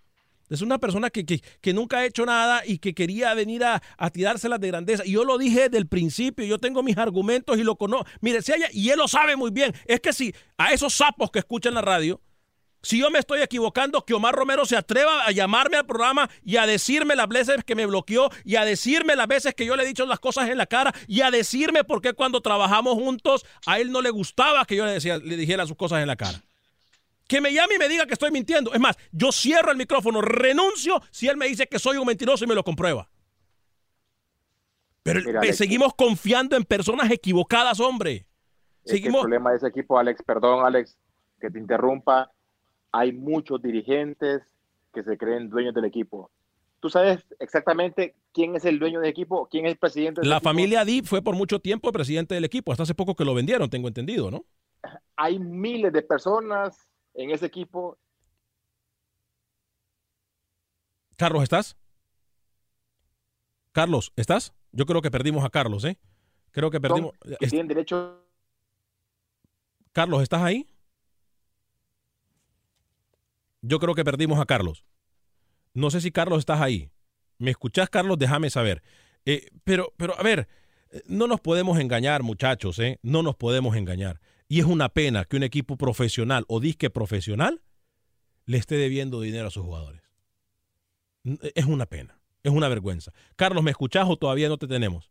Es 0.48 0.62
una 0.62 0.78
persona 0.78 1.10
que, 1.10 1.26
que- 1.26 1.40
que 1.60 1.74
nunca 1.74 1.98
ha 1.98 2.06
hecho 2.06 2.24
nada 2.24 2.62
y 2.64 2.78
que 2.78 2.94
quería 2.94 3.34
venir 3.34 3.64
a, 3.64 3.82
a 3.98 4.10
tirárselas 4.10 4.60
de 4.60 4.68
grandeza. 4.68 5.02
Y 5.04 5.10
yo 5.12 5.24
lo 5.24 5.38
dije 5.38 5.62
desde 5.62 5.78
el 5.78 5.88
principio, 5.88 6.44
yo 6.46 6.58
tengo 6.58 6.84
mis 6.84 6.96
argumentos 6.98 7.58
y 7.58 7.64
lo 7.64 7.74
conozco. 7.74 8.06
Mire, 8.20 8.42
si 8.42 8.52
y 8.72 8.90
él 8.90 8.98
lo 8.98 9.08
sabe 9.08 9.34
muy 9.34 9.50
bien. 9.50 9.72
Es 9.86 9.98
que 9.98 10.12
si 10.12 10.32
a 10.56 10.72
esos 10.72 10.94
sapos 10.94 11.32
que 11.32 11.40
escuchan 11.40 11.74
la 11.74 11.82
radio, 11.82 12.20
si 12.86 13.00
yo 13.00 13.10
me 13.10 13.18
estoy 13.18 13.42
equivocando, 13.42 14.04
que 14.04 14.14
Omar 14.14 14.32
Romero 14.32 14.64
se 14.64 14.76
atreva 14.76 15.26
a 15.26 15.32
llamarme 15.32 15.76
al 15.76 15.86
programa 15.86 16.30
y 16.44 16.56
a 16.56 16.66
decirme 16.66 17.16
las 17.16 17.26
veces 17.26 17.64
que 17.64 17.74
me 17.74 17.84
bloqueó 17.84 18.30
y 18.44 18.54
a 18.54 18.64
decirme 18.64 19.16
las 19.16 19.26
veces 19.26 19.54
que 19.54 19.66
yo 19.66 19.74
le 19.74 19.82
he 19.82 19.86
dicho 19.86 20.06
las 20.06 20.20
cosas 20.20 20.48
en 20.50 20.56
la 20.56 20.66
cara 20.66 20.94
y 21.08 21.22
a 21.22 21.32
decirme 21.32 21.82
por 21.82 22.00
qué 22.00 22.12
cuando 22.12 22.40
trabajamos 22.40 22.94
juntos 22.94 23.44
a 23.66 23.80
él 23.80 23.90
no 23.90 24.02
le 24.02 24.10
gustaba 24.10 24.64
que 24.66 24.76
yo 24.76 24.86
le, 24.86 24.92
decía, 24.92 25.18
le 25.18 25.36
dijera 25.36 25.66
sus 25.66 25.76
cosas 25.76 26.00
en 26.00 26.06
la 26.06 26.14
cara. 26.14 26.40
Que 27.26 27.40
me 27.40 27.52
llame 27.52 27.74
y 27.74 27.78
me 27.78 27.88
diga 27.88 28.06
que 28.06 28.12
estoy 28.12 28.30
mintiendo. 28.30 28.72
Es 28.72 28.78
más, 28.78 28.96
yo 29.10 29.32
cierro 29.32 29.72
el 29.72 29.76
micrófono, 29.76 30.20
renuncio 30.20 31.02
si 31.10 31.26
él 31.26 31.36
me 31.36 31.48
dice 31.48 31.66
que 31.66 31.80
soy 31.80 31.96
un 31.96 32.06
mentiroso 32.06 32.44
y 32.44 32.46
me 32.46 32.54
lo 32.54 32.62
comprueba. 32.62 33.08
Pero 35.02 35.20
Mira, 35.24 35.40
eh, 35.40 35.42
Alex, 35.42 35.56
seguimos 35.56 35.92
confiando 35.94 36.56
en 36.56 36.62
personas 36.62 37.10
equivocadas, 37.10 37.80
hombre. 37.80 38.26
Es 38.84 38.92
que 38.92 38.98
Seguimos. 38.98 39.22
el 39.22 39.22
problema 39.22 39.50
de 39.50 39.56
ese 39.56 39.66
equipo, 39.66 39.98
Alex, 39.98 40.22
perdón, 40.24 40.64
Alex, 40.64 40.96
que 41.40 41.50
te 41.50 41.58
interrumpa. 41.58 42.30
Hay 42.98 43.12
muchos 43.12 43.60
dirigentes 43.60 44.42
que 44.94 45.02
se 45.02 45.18
creen 45.18 45.50
dueños 45.50 45.74
del 45.74 45.84
equipo. 45.84 46.30
¿Tú 46.80 46.88
sabes 46.88 47.26
exactamente 47.40 48.14
quién 48.32 48.56
es 48.56 48.64
el 48.64 48.78
dueño 48.78 49.00
del 49.00 49.10
equipo? 49.10 49.48
¿Quién 49.50 49.66
es 49.66 49.72
el 49.72 49.78
presidente 49.78 50.22
del 50.22 50.30
La 50.30 50.36
equipo? 50.36 50.48
familia 50.48 50.82
Dip 50.82 51.04
fue 51.04 51.20
por 51.20 51.36
mucho 51.36 51.60
tiempo 51.60 51.92
presidente 51.92 52.34
del 52.34 52.46
equipo. 52.46 52.72
Hasta 52.72 52.84
hace 52.84 52.94
poco 52.94 53.14
que 53.14 53.26
lo 53.26 53.34
vendieron, 53.34 53.68
tengo 53.68 53.88
entendido, 53.88 54.30
¿no? 54.30 54.46
Hay 55.14 55.38
miles 55.38 55.92
de 55.92 56.00
personas 56.00 56.88
en 57.12 57.32
ese 57.32 57.44
equipo. 57.44 57.98
Carlos, 61.16 61.42
¿estás? 61.42 61.76
Carlos, 63.72 64.10
¿estás? 64.16 64.54
Yo 64.72 64.86
creo 64.86 65.02
que 65.02 65.10
perdimos 65.10 65.44
a 65.44 65.50
Carlos, 65.50 65.84
¿eh? 65.84 65.98
Creo 66.50 66.70
que 66.70 66.80
perdimos. 66.80 67.12
que 67.38 67.46
tienen 67.46 67.68
derecho. 67.68 68.22
Carlos, 69.92 70.22
¿estás 70.22 70.40
ahí? 70.40 70.66
Yo 73.66 73.80
creo 73.80 73.94
que 73.94 74.04
perdimos 74.04 74.38
a 74.38 74.46
Carlos. 74.46 74.84
No 75.74 75.90
sé 75.90 76.00
si 76.00 76.12
Carlos 76.12 76.38
estás 76.38 76.60
ahí. 76.60 76.90
¿Me 77.38 77.50
escuchás, 77.50 77.90
Carlos? 77.90 78.16
Déjame 78.18 78.48
saber. 78.48 78.82
Eh, 79.24 79.48
pero, 79.64 79.92
pero, 79.96 80.18
a 80.18 80.22
ver, 80.22 80.48
eh, 80.90 81.02
no 81.06 81.26
nos 81.26 81.40
podemos 81.40 81.78
engañar, 81.80 82.22
muchachos, 82.22 82.78
¿eh? 82.78 82.98
No 83.02 83.22
nos 83.22 83.34
podemos 83.34 83.76
engañar. 83.76 84.20
Y 84.48 84.60
es 84.60 84.66
una 84.66 84.88
pena 84.88 85.24
que 85.24 85.36
un 85.36 85.42
equipo 85.42 85.76
profesional 85.76 86.44
o 86.48 86.60
disque 86.60 86.90
profesional 86.90 87.60
le 88.44 88.58
esté 88.58 88.76
debiendo 88.76 89.20
dinero 89.20 89.48
a 89.48 89.50
sus 89.50 89.64
jugadores. 89.64 90.02
Es 91.56 91.64
una 91.64 91.86
pena, 91.86 92.20
es 92.44 92.52
una 92.52 92.68
vergüenza. 92.68 93.12
Carlos, 93.34 93.64
¿me 93.64 93.72
escuchás 93.72 94.06
o 94.08 94.16
todavía 94.16 94.48
no 94.48 94.58
te 94.58 94.68
tenemos? 94.68 95.10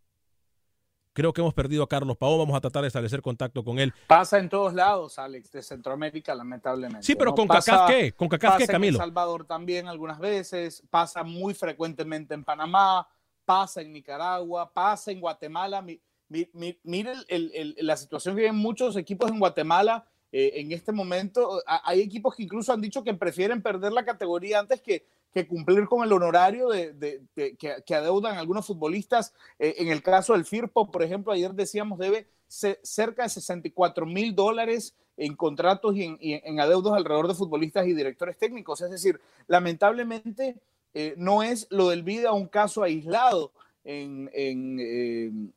Creo 1.15 1.31
que 1.31 1.39
hemos 1.39 1.53
perdido 1.53 1.81
a 1.81 1.87
Carlos 1.87 2.17
Pau. 2.17 2.37
Vamos 2.37 2.57
a 2.57 2.59
tratar 2.59 2.81
de 2.81 2.89
establecer 2.89 3.21
contacto 3.21 3.63
con 3.63 3.79
él. 3.79 3.93
Pasa 4.05 4.37
en 4.37 4.49
todos 4.49 4.73
lados, 4.73 5.17
Alex, 5.17 5.49
de 5.49 5.63
Centroamérica, 5.63 6.35
lamentablemente. 6.35 7.03
Sí, 7.07 7.15
pero 7.15 7.31
¿no? 7.31 7.35
¿con 7.37 7.47
CACAF 7.47 7.89
qué? 7.89 8.11
¿Con 8.11 8.27
pasa 8.27 8.57
qué, 8.57 8.63
en 8.65 8.67
Camilo? 8.69 8.97
El 8.97 9.01
Salvador 9.01 9.45
también 9.45 9.87
algunas 9.87 10.19
veces, 10.19 10.83
pasa 10.89 11.23
muy 11.23 11.53
frecuentemente 11.53 12.33
en 12.33 12.43
Panamá, 12.43 13.07
pasa 13.45 13.81
en 13.81 13.93
Nicaragua, 13.93 14.69
pasa 14.73 15.09
en 15.09 15.21
Guatemala. 15.21 15.81
Mi- 15.81 16.01
mi- 16.27 16.49
mi- 16.51 16.77
Mire 16.83 17.13
el- 17.13 17.25
el- 17.53 17.75
el- 17.77 17.87
la 17.87 17.95
situación 17.95 18.35
que 18.35 18.41
viven 18.41 18.57
muchos 18.57 18.97
equipos 18.97 19.31
en 19.31 19.39
Guatemala 19.39 20.05
eh, 20.33 20.51
en 20.55 20.73
este 20.73 20.91
momento. 20.91 21.61
A- 21.65 21.89
Hay 21.89 22.01
equipos 22.01 22.35
que 22.35 22.43
incluso 22.43 22.73
han 22.73 22.81
dicho 22.81 23.01
que 23.05 23.13
prefieren 23.13 23.61
perder 23.61 23.93
la 23.93 24.03
categoría 24.03 24.59
antes 24.59 24.81
que, 24.81 25.05
que 25.35 25.47
cumplir 25.49 25.85
con 25.85 26.01
el 26.05 26.13
honorario 26.13 26.69
de, 26.69 27.21
que, 27.35 27.93
adeudan 27.95 28.37
algunos 28.37 28.65
futbolistas. 28.65 29.33
Eh, 29.59 29.75
en 29.79 29.89
el 29.89 30.01
caso 30.01 30.31
del 30.31 30.45
Firpo, 30.45 30.89
por 30.89 31.03
ejemplo, 31.03 31.33
ayer 31.33 31.53
decíamos 31.53 31.99
debe 31.99 32.29
ce- 32.47 32.79
cerca 32.83 33.23
de 33.23 33.29
64 33.29 34.05
mil 34.05 34.33
dólares 34.33 34.95
en 35.17 35.35
contratos 35.35 35.93
y 35.97 36.03
en, 36.05 36.17
y 36.21 36.59
adeudos 36.59 36.93
alrededor 36.93 37.27
de 37.27 37.33
futbolistas 37.35 37.85
y 37.85 37.93
directores 37.93 38.37
técnicos. 38.37 38.79
Es 38.79 38.89
decir, 38.91 39.19
lamentablemente 39.47 40.55
eh, 40.93 41.15
no 41.17 41.43
es 41.43 41.67
lo 41.69 41.89
del 41.89 42.03
vida 42.03 42.31
un 42.31 42.47
caso 42.47 42.81
aislado 42.81 43.51
en, 43.83 44.29
eh, 44.33 44.79
en- 45.25 45.49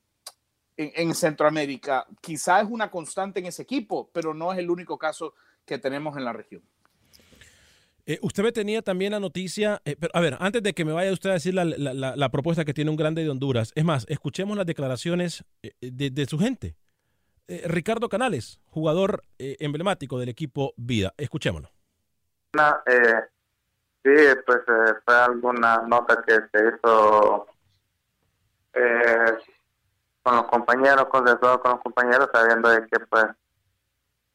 en 0.76 1.14
Centroamérica. 1.14 2.04
Quizá 2.20 2.60
es 2.60 2.68
una 2.68 2.90
constante 2.90 3.38
en 3.38 3.46
ese 3.46 3.62
equipo, 3.62 4.08
pero 4.12 4.34
no 4.34 4.52
es 4.52 4.58
el 4.58 4.70
único 4.70 4.98
caso 4.98 5.34
que 5.64 5.78
tenemos 5.78 6.16
en 6.16 6.24
la 6.24 6.32
región. 6.32 6.62
Eh, 8.08 8.18
usted 8.22 8.42
me 8.42 8.52
tenía 8.52 8.80
también 8.80 9.12
la 9.12 9.20
noticia, 9.20 9.82
eh, 9.84 9.94
pero 10.00 10.10
a 10.14 10.20
ver, 10.20 10.38
antes 10.40 10.62
de 10.62 10.72
que 10.72 10.86
me 10.86 10.92
vaya 10.92 11.12
usted 11.12 11.28
a 11.28 11.34
decir 11.34 11.52
la, 11.52 11.66
la- 11.66 12.28
propuesta 12.30 12.64
que 12.64 12.72
tiene 12.72 12.90
un 12.90 12.96
grande 12.96 13.22
de 13.22 13.28
Honduras, 13.28 13.70
es 13.74 13.84
más, 13.84 14.06
escuchemos 14.08 14.56
las 14.56 14.64
declaraciones 14.64 15.44
eh, 15.62 15.72
de, 15.82 16.08
de 16.08 16.24
su 16.24 16.38
gente. 16.38 16.74
Ricardo 17.64 18.10
Canales, 18.10 18.60
jugador 18.66 19.22
emblemático 19.38 20.18
del 20.18 20.28
equipo 20.28 20.74
Vida, 20.76 21.14
escuchémoslo. 21.16 21.70
Eh, 22.86 23.14
sí, 24.04 24.10
pues 24.44 24.58
fue 25.04 25.14
alguna 25.14 25.78
nota 25.86 26.22
que 26.26 26.34
se 26.34 26.68
hizo 26.68 27.46
con 30.22 30.36
los 30.36 30.46
compañeros, 30.48 31.06
con 31.08 31.24
los 31.24 31.80
compañeros, 31.82 32.28
sabiendo 32.34 32.68
de 32.68 32.86
que 32.86 33.00
pues 33.00 33.26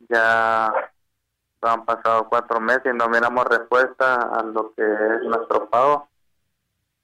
ya 0.10 0.74
han 1.64 1.86
pasado 1.86 2.28
cuatro 2.30 2.60
meses 2.60 2.86
y 2.86 2.98
no 2.98 3.08
miramos 3.10 3.46
respuesta 3.46 4.16
a 4.16 4.44
lo 4.44 4.74
que 4.74 4.84
es 4.84 5.22
nuestro 5.24 5.70
pago. 5.70 6.08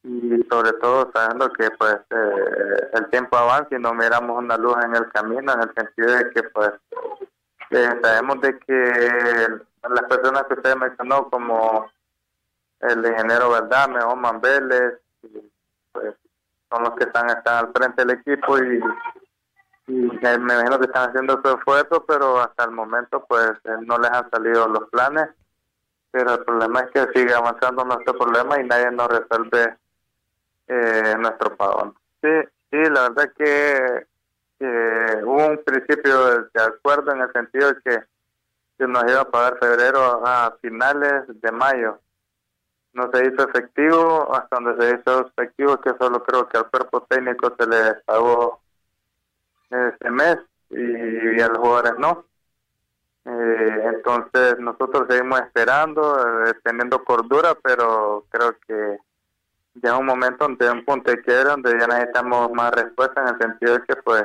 Y 0.04 0.44
sobre 0.50 0.74
todo 0.74 1.12
sabiendo 1.14 1.52
que 1.52 1.70
pues 1.72 1.98
eh, 2.10 2.90
el 2.94 3.10
tiempo 3.10 3.38
avanza 3.38 3.76
y 3.76 3.80
no 3.80 3.94
miramos 3.94 4.38
una 4.38 4.58
luz 4.58 4.78
en 4.84 4.96
el 4.96 5.12
camino 5.12 5.54
en 5.54 5.62
el 5.62 5.74
sentido 5.74 6.12
de 6.14 6.30
que 6.30 6.44
pues 6.44 6.72
eh, 7.72 8.00
sabemos 8.02 8.40
de 8.42 8.58
que 8.60 9.48
las 9.90 10.04
personas 10.06 10.44
que 10.46 10.54
usted 10.54 10.76
mencionó 10.76 11.30
como 11.30 11.92
el 12.80 13.06
ingeniero 13.06 13.52
Verdame, 13.52 14.02
Oman 14.04 14.40
Vélez, 14.40 15.00
pues 15.92 16.16
son 16.72 16.84
los 16.84 16.96
que 16.96 17.04
están, 17.04 17.30
están 17.30 17.66
al 17.66 17.74
frente 17.74 18.06
del 18.06 18.18
equipo 18.20 18.58
y, 18.58 18.82
y 19.90 19.94
me 19.94 20.34
imagino 20.36 20.80
que 20.80 20.86
están 20.86 21.10
haciendo 21.10 21.42
su 21.44 21.58
esfuerzo, 21.58 22.06
pero 22.08 22.40
hasta 22.40 22.66
el 22.66 22.72
momento 22.72 23.26
pues 23.28 23.54
eh, 23.64 23.72
no 23.82 23.98
les 23.98 24.12
han 24.12 24.30
salido 24.30 24.68
los 24.68 24.88
planes, 24.90 25.30
pero 26.12 26.36
el 26.36 26.46
problema 26.46 26.82
es 26.82 26.92
que 26.92 27.20
sigue 27.20 27.34
avanzando 27.34 27.84
nuestro 27.84 28.14
problema 28.16 28.62
y 28.62 28.68
nadie 28.68 28.92
nos 28.92 29.08
resuelve 29.08 29.78
eh, 30.68 31.16
nuestro 31.18 31.58
pagón. 31.58 31.96
Sí, 32.22 32.30
sí, 32.70 32.78
la 32.92 33.10
verdad 33.10 33.32
que, 33.36 34.06
hubo 35.24 35.48
un 35.48 35.64
principio 35.66 36.42
de, 36.54 36.62
acuerdo 36.62 37.12
en 37.14 37.22
el 37.22 37.32
sentido 37.32 37.70
de 37.70 37.82
que 37.82 38.04
se 38.78 38.88
nos 38.88 39.04
iba 39.10 39.22
a 39.22 39.32
pagar 39.32 39.58
febrero 39.58 40.22
a 40.24 40.56
finales 40.62 41.24
de 41.28 41.52
mayo. 41.52 42.00
No 42.94 43.10
se 43.12 43.26
hizo 43.26 43.48
efectivo, 43.48 44.36
hasta 44.36 44.60
donde 44.60 44.84
se 44.84 45.00
hizo 45.00 45.28
efectivo, 45.28 45.78
que 45.82 45.92
solo 46.00 46.24
creo 46.24 46.48
que 46.48 46.58
al 46.58 46.70
cuerpo 46.70 47.02
técnico 47.10 47.56
se 47.58 47.66
le 47.66 47.96
pagó 48.06 48.62
este 49.70 50.12
mes 50.12 50.38
y, 50.70 51.42
a 51.42 51.48
los 51.48 51.58
jugadores 51.58 51.94
no. 51.98 52.26
Eh, 53.26 53.84
entonces 53.94 54.58
nosotros 54.60 55.06
seguimos 55.10 55.42
esperando, 55.42 56.46
eh, 56.46 56.54
teniendo 56.64 57.04
cordura, 57.04 57.56
pero 57.62 58.26
creo 58.30 58.56
que 58.68 58.98
ya 59.76 59.98
un 59.98 60.06
momento, 60.06 60.46
donde 60.46 60.70
un 60.72 60.86
punto 60.86 61.12
de 61.12 61.22
quiebra 61.22 61.52
donde 61.52 61.78
ya 61.80 61.88
necesitamos 61.88 62.52
más 62.52 62.72
respuesta 62.72 63.22
en 63.22 63.28
el 63.28 63.38
sentido 63.38 63.74
de 63.74 63.84
que 63.86 63.96
pues 63.98 64.24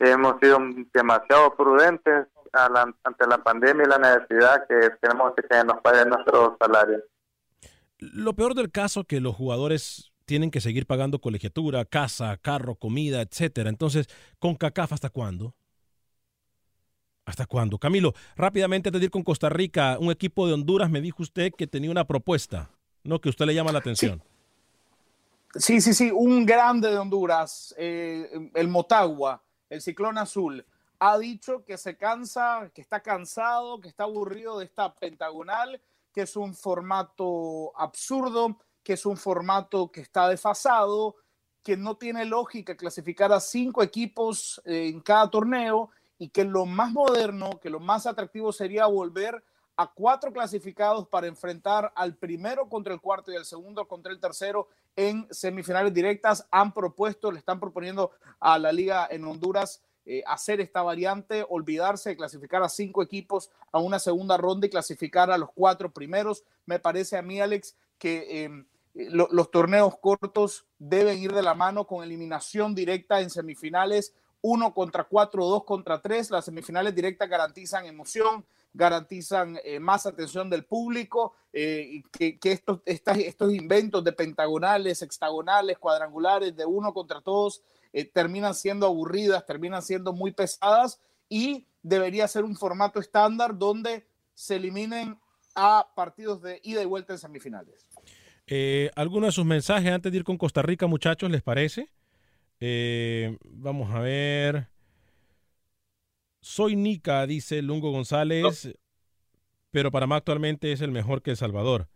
hemos 0.00 0.38
sido 0.40 0.58
demasiado 0.92 1.54
prudentes 1.54 2.26
ante 2.52 3.26
la 3.26 3.38
pandemia 3.38 3.84
y 3.84 3.88
la 3.88 3.98
necesidad 3.98 4.66
que 4.66 4.90
tenemos 5.00 5.32
que 5.34 5.64
nos 5.64 5.80
paguen 5.80 6.08
nuestros 6.08 6.56
salarios. 6.58 7.02
Lo 7.98 8.32
peor 8.34 8.54
del 8.54 8.70
caso 8.70 9.04
que 9.04 9.20
los 9.20 9.34
jugadores 9.34 10.07
tienen 10.28 10.50
que 10.50 10.60
seguir 10.60 10.86
pagando 10.86 11.20
colegiatura, 11.20 11.86
casa, 11.86 12.36
carro, 12.36 12.74
comida, 12.74 13.22
etcétera. 13.22 13.70
Entonces, 13.70 14.08
¿con 14.38 14.56
CACAF 14.56 14.92
hasta 14.92 15.08
cuándo? 15.08 15.54
¿Hasta 17.24 17.46
cuándo? 17.46 17.78
Camilo, 17.78 18.12
rápidamente 18.36 18.90
antes 18.90 19.00
de 19.00 19.06
ir 19.06 19.10
con 19.10 19.22
Costa 19.22 19.48
Rica, 19.48 19.96
un 19.98 20.10
equipo 20.10 20.46
de 20.46 20.52
Honduras 20.52 20.90
me 20.90 21.00
dijo 21.00 21.22
usted 21.22 21.50
que 21.56 21.66
tenía 21.66 21.90
una 21.90 22.06
propuesta, 22.06 22.70
¿no? 23.04 23.22
Que 23.22 23.30
usted 23.30 23.46
le 23.46 23.54
llama 23.54 23.72
la 23.72 23.78
atención. 23.78 24.22
Sí, 25.54 25.80
sí, 25.80 25.94
sí, 25.94 26.10
un 26.10 26.44
grande 26.44 26.90
de 26.90 26.98
Honduras, 26.98 27.74
eh, 27.78 28.50
el 28.54 28.68
Motagua, 28.68 29.42
el 29.70 29.80
Ciclón 29.80 30.18
Azul, 30.18 30.64
ha 30.98 31.16
dicho 31.16 31.64
que 31.64 31.78
se 31.78 31.96
cansa, 31.96 32.70
que 32.74 32.82
está 32.82 33.00
cansado, 33.00 33.80
que 33.80 33.88
está 33.88 34.04
aburrido 34.04 34.58
de 34.58 34.66
esta 34.66 34.94
pentagonal, 34.94 35.80
que 36.12 36.22
es 36.22 36.36
un 36.36 36.54
formato 36.54 37.72
absurdo, 37.78 38.58
que 38.88 38.94
es 38.94 39.04
un 39.04 39.18
formato 39.18 39.92
que 39.92 40.00
está 40.00 40.30
desfasado, 40.30 41.16
que 41.62 41.76
no 41.76 41.98
tiene 41.98 42.24
lógica 42.24 42.74
clasificar 42.74 43.30
a 43.34 43.38
cinco 43.38 43.82
equipos 43.82 44.62
eh, 44.64 44.88
en 44.88 45.02
cada 45.02 45.28
torneo 45.28 45.90
y 46.18 46.30
que 46.30 46.42
lo 46.42 46.64
más 46.64 46.90
moderno, 46.90 47.60
que 47.60 47.68
lo 47.68 47.80
más 47.80 48.06
atractivo 48.06 48.50
sería 48.50 48.86
volver 48.86 49.44
a 49.76 49.92
cuatro 49.92 50.32
clasificados 50.32 51.06
para 51.06 51.26
enfrentar 51.26 51.92
al 51.96 52.16
primero 52.16 52.70
contra 52.70 52.94
el 52.94 53.00
cuarto 53.02 53.30
y 53.30 53.36
al 53.36 53.44
segundo 53.44 53.86
contra 53.86 54.10
el 54.10 54.20
tercero 54.20 54.68
en 54.96 55.28
semifinales 55.30 55.92
directas. 55.92 56.48
Han 56.50 56.72
propuesto, 56.72 57.30
le 57.30 57.40
están 57.40 57.60
proponiendo 57.60 58.12
a 58.40 58.58
la 58.58 58.72
liga 58.72 59.06
en 59.10 59.22
Honduras 59.26 59.82
eh, 60.06 60.22
hacer 60.26 60.62
esta 60.62 60.80
variante, 60.80 61.44
olvidarse 61.46 62.08
de 62.08 62.16
clasificar 62.16 62.62
a 62.62 62.70
cinco 62.70 63.02
equipos 63.02 63.50
a 63.70 63.80
una 63.80 63.98
segunda 63.98 64.38
ronda 64.38 64.66
y 64.66 64.70
clasificar 64.70 65.30
a 65.30 65.36
los 65.36 65.50
cuatro 65.54 65.92
primeros. 65.92 66.42
Me 66.64 66.78
parece 66.78 67.18
a 67.18 67.22
mí, 67.22 67.38
Alex, 67.38 67.76
que 67.98 68.64
los 69.10 69.50
torneos 69.50 69.96
cortos 69.98 70.66
deben 70.78 71.18
ir 71.18 71.32
de 71.32 71.42
la 71.42 71.54
mano 71.54 71.86
con 71.86 72.02
eliminación 72.02 72.74
directa 72.74 73.20
en 73.20 73.30
semifinales, 73.30 74.12
uno 74.40 74.74
contra 74.74 75.04
cuatro, 75.04 75.46
dos 75.46 75.64
contra 75.64 76.00
tres. 76.00 76.30
Las 76.30 76.44
semifinales 76.44 76.94
directas 76.94 77.28
garantizan 77.28 77.86
emoción, 77.86 78.44
garantizan 78.72 79.58
eh, 79.64 79.78
más 79.78 80.06
atención 80.06 80.50
del 80.50 80.64
público, 80.64 81.34
eh, 81.52 82.02
que, 82.10 82.38
estos, 82.42 82.80
estos 82.84 83.52
inventos 83.52 84.02
de 84.02 84.12
pentagonales, 84.12 85.02
hexagonales, 85.02 85.78
cuadrangulares, 85.78 86.56
de 86.56 86.66
uno 86.66 86.92
contra 86.92 87.20
todos, 87.20 87.62
eh, 87.92 88.04
terminan 88.04 88.54
siendo 88.54 88.86
aburridas, 88.86 89.46
terminan 89.46 89.82
siendo 89.82 90.12
muy 90.12 90.32
pesadas 90.32 91.00
y 91.28 91.66
debería 91.82 92.26
ser 92.26 92.44
un 92.44 92.56
formato 92.56 92.98
estándar 93.00 93.56
donde 93.56 94.06
se 94.34 94.56
eliminen 94.56 95.18
a 95.54 95.88
partidos 95.94 96.42
de 96.42 96.60
ida 96.62 96.82
y 96.82 96.86
vuelta 96.86 97.12
en 97.12 97.18
semifinales. 97.18 97.87
¿Alguno 98.94 99.26
de 99.26 99.32
sus 99.32 99.44
mensajes 99.44 99.90
antes 99.90 100.10
de 100.10 100.18
ir 100.18 100.24
con 100.24 100.38
Costa 100.38 100.62
Rica, 100.62 100.86
muchachos, 100.86 101.30
les 101.30 101.42
parece? 101.42 101.90
vamos 103.44 103.94
a 103.94 104.00
ver. 104.00 104.68
Soy 106.40 106.76
Nica, 106.76 107.26
dice 107.26 107.62
Lungo 107.62 107.90
González, 107.90 108.74
pero 109.70 109.90
Panamá 109.90 110.16
actualmente 110.16 110.72
es 110.72 110.80
el 110.80 110.90
mejor 110.90 111.22
que 111.22 111.32
El 111.32 111.36
Salvador. 111.36 111.88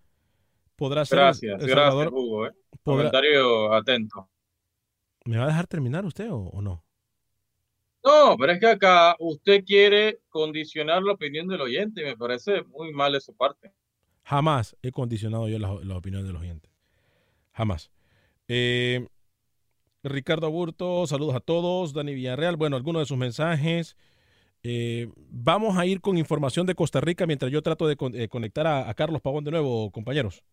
Podrá 0.77 1.05
ser. 1.05 1.19
Gracias, 1.19 1.65
gracias, 1.65 2.09
Hugo. 2.13 2.47
¿eh? 2.47 2.53
Comentario 2.83 3.73
atento. 3.73 4.29
¿Me 5.25 5.39
va 5.39 5.45
a 5.45 5.49
dejar 5.49 5.67
terminar 5.67 6.05
usted 6.05 6.29
o, 6.31 6.61
no? 6.61 6.85
No, 8.05 8.37
pero 8.37 8.53
es 8.53 8.59
que 8.59 8.67
acá 8.67 9.15
usted 9.21 9.65
quiere 9.65 10.21
condicionar 10.29 11.03
la 11.05 11.13
opinión 11.13 11.47
del 11.47 11.61
oyente 11.61 12.03
y 12.03 12.05
me 12.05 12.17
parece 12.17 12.65
muy 12.65 12.93
mal 12.93 13.13
de 13.13 13.21
su 13.21 13.37
parte. 13.37 13.73
Jamás 14.25 14.77
he 14.83 14.93
condicionado 14.93 15.49
yo 15.49 15.59
la, 15.59 15.75
la 15.83 15.97
opinión 15.97 16.25
del 16.27 16.37
oyente. 16.37 16.73
Jamás. 17.53 17.91
Eh, 18.49 19.07
Ricardo 20.03 20.47
Aburto, 20.47 21.07
saludos 21.07 21.35
a 21.35 21.41
todos. 21.41 21.93
Dani 21.93 22.15
Villarreal, 22.15 22.57
bueno, 22.57 22.77
algunos 22.77 23.03
de 23.03 23.07
sus 23.07 23.17
mensajes. 23.17 23.97
Eh, 24.63 25.11
vamos 25.17 25.77
a 25.77 25.87
ir 25.87 26.01
con 26.01 26.19
información 26.19 26.67
de 26.67 26.75
Costa 26.75 27.01
Rica 27.01 27.27
mientras 27.27 27.51
yo 27.51 27.63
trato 27.63 27.87
de 27.87 27.97
eh, 28.15 28.29
conectar 28.29 28.67
a, 28.67 28.93
Carlos 28.95 29.21
Pavón 29.21 29.45
de 29.45 29.51
nuevo, 29.51 29.91
compañeros. 29.91 30.45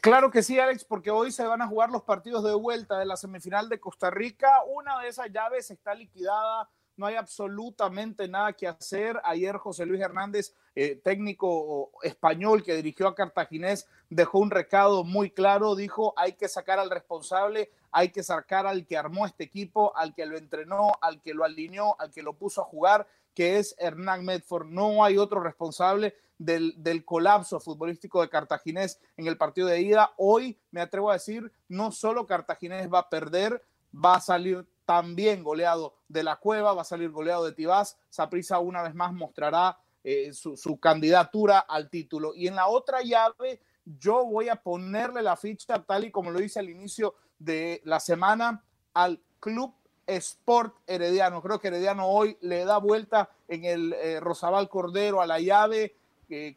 Claro 0.00 0.30
que 0.30 0.42
sí, 0.42 0.58
Alex, 0.58 0.84
porque 0.86 1.10
hoy 1.10 1.30
se 1.30 1.46
van 1.46 1.60
a 1.60 1.68
jugar 1.68 1.90
los 1.90 2.02
partidos 2.02 2.42
de 2.42 2.54
vuelta 2.54 2.98
de 2.98 3.04
la 3.04 3.16
semifinal 3.16 3.68
de 3.68 3.78
Costa 3.78 4.10
Rica. 4.10 4.48
Una 4.74 5.00
de 5.00 5.08
esas 5.08 5.30
llaves 5.30 5.70
está 5.70 5.94
liquidada 5.94 6.70
no 6.96 7.06
hay 7.06 7.16
absolutamente 7.16 8.26
nada 8.28 8.52
que 8.52 8.66
hacer. 8.66 9.20
Ayer 9.24 9.56
José 9.56 9.84
Luis 9.86 10.00
Hernández, 10.00 10.54
eh, 10.74 11.00
técnico 11.02 11.90
español 12.02 12.62
que 12.62 12.74
dirigió 12.74 13.08
a 13.08 13.14
Cartaginés, 13.14 13.86
dejó 14.08 14.38
un 14.38 14.50
recado 14.50 15.04
muy 15.04 15.30
claro, 15.30 15.74
dijo, 15.74 16.14
hay 16.16 16.32
que 16.32 16.48
sacar 16.48 16.78
al 16.78 16.90
responsable, 16.90 17.70
hay 17.92 18.10
que 18.10 18.22
sacar 18.22 18.66
al 18.66 18.86
que 18.86 18.96
armó 18.96 19.26
este 19.26 19.44
equipo, 19.44 19.96
al 19.96 20.14
que 20.14 20.26
lo 20.26 20.36
entrenó, 20.36 20.92
al 21.00 21.20
que 21.20 21.34
lo 21.34 21.44
alineó, 21.44 21.96
al 21.98 22.10
que 22.10 22.22
lo 22.22 22.34
puso 22.34 22.62
a 22.62 22.64
jugar, 22.64 23.06
que 23.34 23.58
es 23.58 23.74
Hernán 23.78 24.24
Medford. 24.24 24.66
No 24.66 25.04
hay 25.04 25.18
otro 25.18 25.40
responsable 25.40 26.16
del, 26.38 26.74
del, 26.76 27.04
colapso 27.04 27.60
futbolístico 27.60 28.20
de 28.20 28.28
Cartaginés 28.28 29.00
en 29.16 29.26
el 29.26 29.36
partido 29.36 29.68
de 29.68 29.80
ida. 29.80 30.12
Hoy, 30.16 30.58
me 30.70 30.80
atrevo 30.80 31.10
a 31.10 31.14
decir, 31.14 31.50
no 31.68 31.92
solo 31.92 32.26
Cartaginés 32.26 32.92
va 32.92 33.00
a 33.00 33.10
perder, 33.10 33.62
va 33.94 34.16
a 34.16 34.20
salir 34.20 34.66
también 34.86 35.42
goleado 35.42 35.96
de 36.08 36.22
la 36.22 36.36
Cueva, 36.36 36.72
va 36.72 36.82
a 36.82 36.84
salir 36.84 37.10
goleado 37.10 37.44
de 37.44 37.52
Tibás. 37.52 37.98
Saprisa 38.08 38.60
una 38.60 38.82
vez 38.82 38.94
más 38.94 39.12
mostrará 39.12 39.78
eh, 40.02 40.32
su, 40.32 40.78
candidatura 40.80 41.58
al 41.58 41.90
título. 41.90 42.32
Y 42.34 42.46
en 42.46 42.54
la 42.54 42.68
otra 42.68 43.02
llave, 43.02 43.60
yo 43.84 44.24
voy 44.24 44.48
a 44.48 44.56
ponerle 44.56 45.20
la 45.22 45.36
ficha, 45.36 45.82
tal 45.82 46.04
y 46.04 46.12
como 46.12 46.30
lo 46.30 46.40
hice 46.40 46.60
al 46.60 46.70
inicio 46.70 47.16
de 47.38 47.82
la 47.84 47.98
semana, 47.98 48.62
al 48.94 49.20
Club 49.40 49.74
Sport 50.06 50.76
Herediano. 50.86 51.42
Creo 51.42 51.60
que 51.60 51.68
Herediano 51.68 52.06
hoy 52.06 52.38
le 52.40 52.64
da 52.64 52.78
vuelta 52.78 53.28
en 53.48 53.64
el 53.64 53.92
eh, 53.94 54.20
Rosabal 54.20 54.68
Cordero 54.68 55.20
a 55.20 55.26
la 55.26 55.40
llave, 55.40 55.96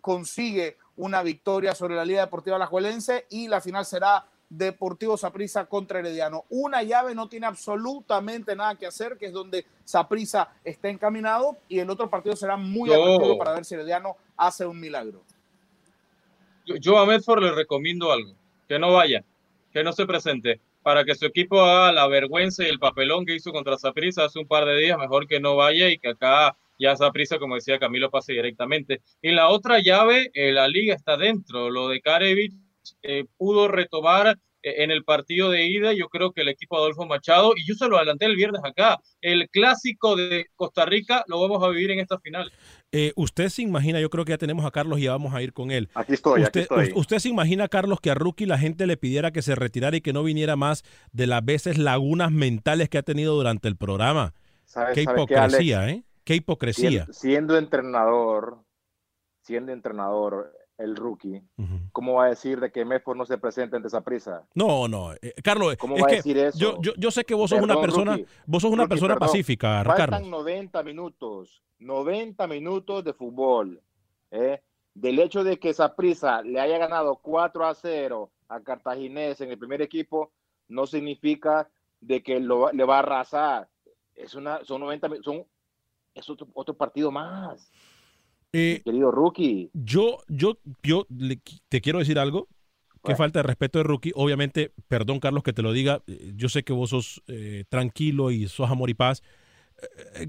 consigue 0.01 0.77
una 0.95 1.21
victoria 1.21 1.75
sobre 1.75 1.95
la 1.95 2.03
Liga 2.03 2.21
Deportiva 2.21 2.55
Alajuelense 2.55 3.27
y 3.30 3.47
la 3.47 3.61
final 3.61 3.86
será 3.86 4.25
Deportivo 4.50 5.16
Saprissa 5.16 5.66
contra 5.66 6.00
Herediano. 6.00 6.45
Una 6.50 6.82
llave 6.84 7.14
no 7.14 7.30
tiene 7.30 7.45
absolutamente 7.45 8.56
nada 8.56 8.76
que 8.76 8.88
hacer, 8.88 9.18
que 9.18 9.28
es 9.28 9.34
donde 9.34 9.66
Saprissa 9.84 10.50
está 10.64 10.89
encaminado, 10.89 11.58
y 11.68 11.80
el 11.80 11.89
otro 11.89 12.10
partido 12.10 12.36
será 12.36 12.58
muy 12.58 12.91
atractivo 12.91 13.38
para 13.38 13.54
ver 13.54 13.66
si 13.66 13.76
Herediano 13.76 14.16
hace 14.36 14.66
un 14.66 14.80
milagro. 14.80 15.22
Yo, 16.66 16.76
yo 16.78 16.97
a 16.97 17.06
Medford 17.06 17.43
le 17.43 17.52
recomiendo 17.52 18.12
algo, 18.12 18.34
que 18.68 18.80
no 18.80 18.93
vaya, 18.93 19.24
que 19.72 19.84
no 19.84 19.93
se 19.93 20.06
presente, 20.06 20.60
para 20.82 21.04
que 21.04 21.16
su 21.16 21.26
equipo 21.26 21.62
haga 21.62 21.91
la 21.91 22.08
vergüenza 22.08 22.64
y 22.64 22.68
el 22.68 22.80
papelón 22.80 23.26
que 23.26 23.36
hizo 23.36 23.52
contra 23.52 23.78
Saprissa 23.78 24.26
hace 24.26 24.39
un 24.39 24.47
par 24.47 24.66
de 24.66 24.78
días, 24.78 24.97
mejor 24.97 25.28
que 25.28 25.39
no 25.39 25.56
vaya 25.56 25.89
y 25.89 26.00
que 26.00 26.10
acá 26.10 26.56
ya 26.80 26.95
Saprissa, 26.95 27.38
como 27.38 27.56
decía 27.56 27.78
Camilo, 27.78 28.10
pase 28.10 28.34
directamente. 28.34 29.02
Y 29.22 29.32
la 29.32 29.50
otra 29.50 29.80
llave, 29.80 30.32
eh, 30.34 30.52
la 30.54 30.68
liga 30.68 30.95
está 30.95 31.18
dentro, 31.18 31.70
lo 31.70 31.89
de 31.89 32.02
Karevich 32.02 32.54
eh, 33.01 33.25
pudo 33.38 33.67
retomar 33.67 34.38
eh, 34.61 34.84
en 34.84 34.91
el 34.91 35.03
partido 35.05 35.49
de 35.51 35.65
ida, 35.67 35.93
yo 35.93 36.09
creo 36.09 36.32
que 36.34 36.41
el 36.41 36.49
equipo 36.49 36.77
Adolfo 36.77 37.05
Machado, 37.05 37.53
y 37.55 37.65
yo 37.65 37.75
se 37.75 37.88
lo 37.88 37.97
adelanté 37.97 38.25
el 38.25 38.36
viernes 38.36 38.61
acá, 38.63 38.97
el 39.21 39.47
clásico 39.49 40.15
de 40.17 40.47
Costa 40.55 40.86
Rica 40.86 41.23
lo 41.27 41.39
vamos 41.39 41.63
a 41.63 41.69
vivir 41.69 41.91
en 41.91 41.99
esta 41.99 42.19
final. 42.19 42.51
Eh, 42.91 43.13
usted 43.15 43.49
se 43.49 43.61
imagina, 43.61 44.01
yo 44.01 44.09
creo 44.09 44.25
que 44.25 44.32
ya 44.34 44.38
tenemos 44.38 44.65
a 44.65 44.71
Carlos 44.71 44.99
y 44.99 45.03
ya 45.03 45.11
vamos 45.11 45.34
a 45.34 45.41
ir 45.41 45.53
con 45.53 45.71
él. 45.71 45.88
Aquí 45.93 46.13
estoy, 46.13 46.41
usted, 46.41 46.61
aquí 46.63 46.73
estoy. 46.84 46.91
u- 46.93 46.99
¿Usted 46.99 47.19
se 47.19 47.30
imagina, 47.30 47.67
Carlos, 47.69 47.99
que 48.01 48.11
a 48.11 48.15
Rookie 48.15 48.45
la 48.47 48.57
gente 48.57 48.86
le 48.88 48.97
pidiera 48.97 49.32
que 49.32 49.41
se 49.41 49.55
retirara 49.55 49.95
y 49.95 50.01
que 50.01 50.11
no 50.13 50.23
viniera 50.23 50.55
más 50.55 50.84
de 51.13 51.27
las 51.27 51.45
veces 51.45 51.77
lagunas 51.77 52.32
mentales 52.32 52.89
que 52.89 52.97
ha 52.97 53.03
tenido 53.03 53.36
durante 53.36 53.67
el 53.67 53.77
programa? 53.77 54.34
¿Sabes- 54.65 54.95
Qué 54.95 55.03
sabes 55.05 55.25
qué, 55.27 55.34
hipocresía, 55.36 55.82
Alex? 55.84 55.97
¿eh? 55.99 56.03
Qué 56.25 56.36
hipocresía. 56.36 57.05
Sien- 57.05 57.13
Siendo 57.13 57.57
entrenador, 57.57 58.59
siendo 59.43 59.71
entrenador, 59.71 60.51
el 60.80 60.95
rookie, 60.95 61.41
¿cómo 61.91 62.15
va 62.15 62.25
a 62.25 62.30
decir 62.30 62.59
de 62.59 62.71
que 62.71 62.84
Medford 62.86 63.17
no 63.17 63.25
se 63.25 63.38
presenta 63.38 63.75
ante 63.75 63.89
esa 63.89 64.01
prisa? 64.01 64.47
No, 64.55 64.88
no, 64.88 65.13
eh, 65.13 65.34
Carlos, 65.43 65.75
¿Cómo 65.77 65.95
es 65.97 66.01
va 66.01 66.07
a 66.07 66.09
que 66.09 66.15
decir 66.15 66.38
eso? 66.38 66.57
Yo, 66.57 66.82
yo, 66.82 66.93
yo 66.97 67.11
sé 67.11 67.23
que 67.25 67.34
vos 67.36 67.49
sos 67.49 67.61
una 67.61 67.80
persona, 67.80 68.13
rookie. 68.15 68.25
vos 68.47 68.61
sos 68.61 68.71
una 68.71 68.84
Rookie, 68.84 68.89
persona 68.91 69.13
perdón. 69.15 69.27
pacífica, 69.27 69.84
Faltan 69.84 70.09
Carlos. 70.09 70.30
90 70.30 70.84
minutos, 70.84 71.61
90 71.80 72.47
minutos 72.47 73.03
de 73.03 73.13
fútbol. 73.13 73.82
¿eh? 74.32 74.61
Del 74.93 75.19
hecho 75.19 75.43
de 75.43 75.59
que 75.59 75.73
Saprissa 75.73 76.41
le 76.41 76.59
haya 76.59 76.77
ganado 76.77 77.15
4 77.17 77.65
a 77.65 77.75
0 77.75 78.32
a 78.47 78.59
Cartaginés 78.61 79.41
en 79.41 79.51
el 79.51 79.59
primer 79.59 79.82
equipo, 79.82 80.32
no 80.69 80.88
significa 80.88 81.69
de 82.01 82.23
que 82.23 82.39
lo, 82.39 82.71
le 82.71 82.84
va 82.86 82.95
a 82.95 82.99
arrasar. 82.99 83.67
Es 84.15 84.34
una, 84.34 84.63
son 84.63 84.82
90 84.82 85.09
mi- 85.09 85.21
son 85.23 85.43
es 86.15 86.30
otro, 86.30 86.47
otro 86.53 86.73
partido 86.73 87.11
más. 87.11 87.69
Eh, 88.54 88.82
querido 88.84 89.12
rookie. 89.12 89.70
Yo, 89.74 90.18
yo, 90.28 90.58
yo 90.84 91.06
le 91.10 91.39
te 91.70 91.82
quiero 91.82 92.00
decir 92.00 92.18
algo. 92.20 92.47
Que 93.02 93.16
falta 93.16 93.39
de 93.39 93.43
respeto 93.43 93.80
de 93.80 93.84
rookie. 93.84 94.12
Obviamente, 94.14 94.74
perdón, 94.89 95.22
Carlos, 95.22 95.41
que 95.41 95.54
te 95.54 95.62
lo 95.62 95.72
diga. 95.72 96.04
eh, 96.08 96.34
Yo 96.36 96.50
sé 96.50 96.64
que 96.64 96.74
vos 96.74 96.89
sos 96.89 97.24
eh, 97.28 97.64
tranquilo 97.70 98.30
y 98.30 98.47
sos 98.50 98.70
amor 98.70 98.89
y 98.89 98.93
paz. 98.93 99.24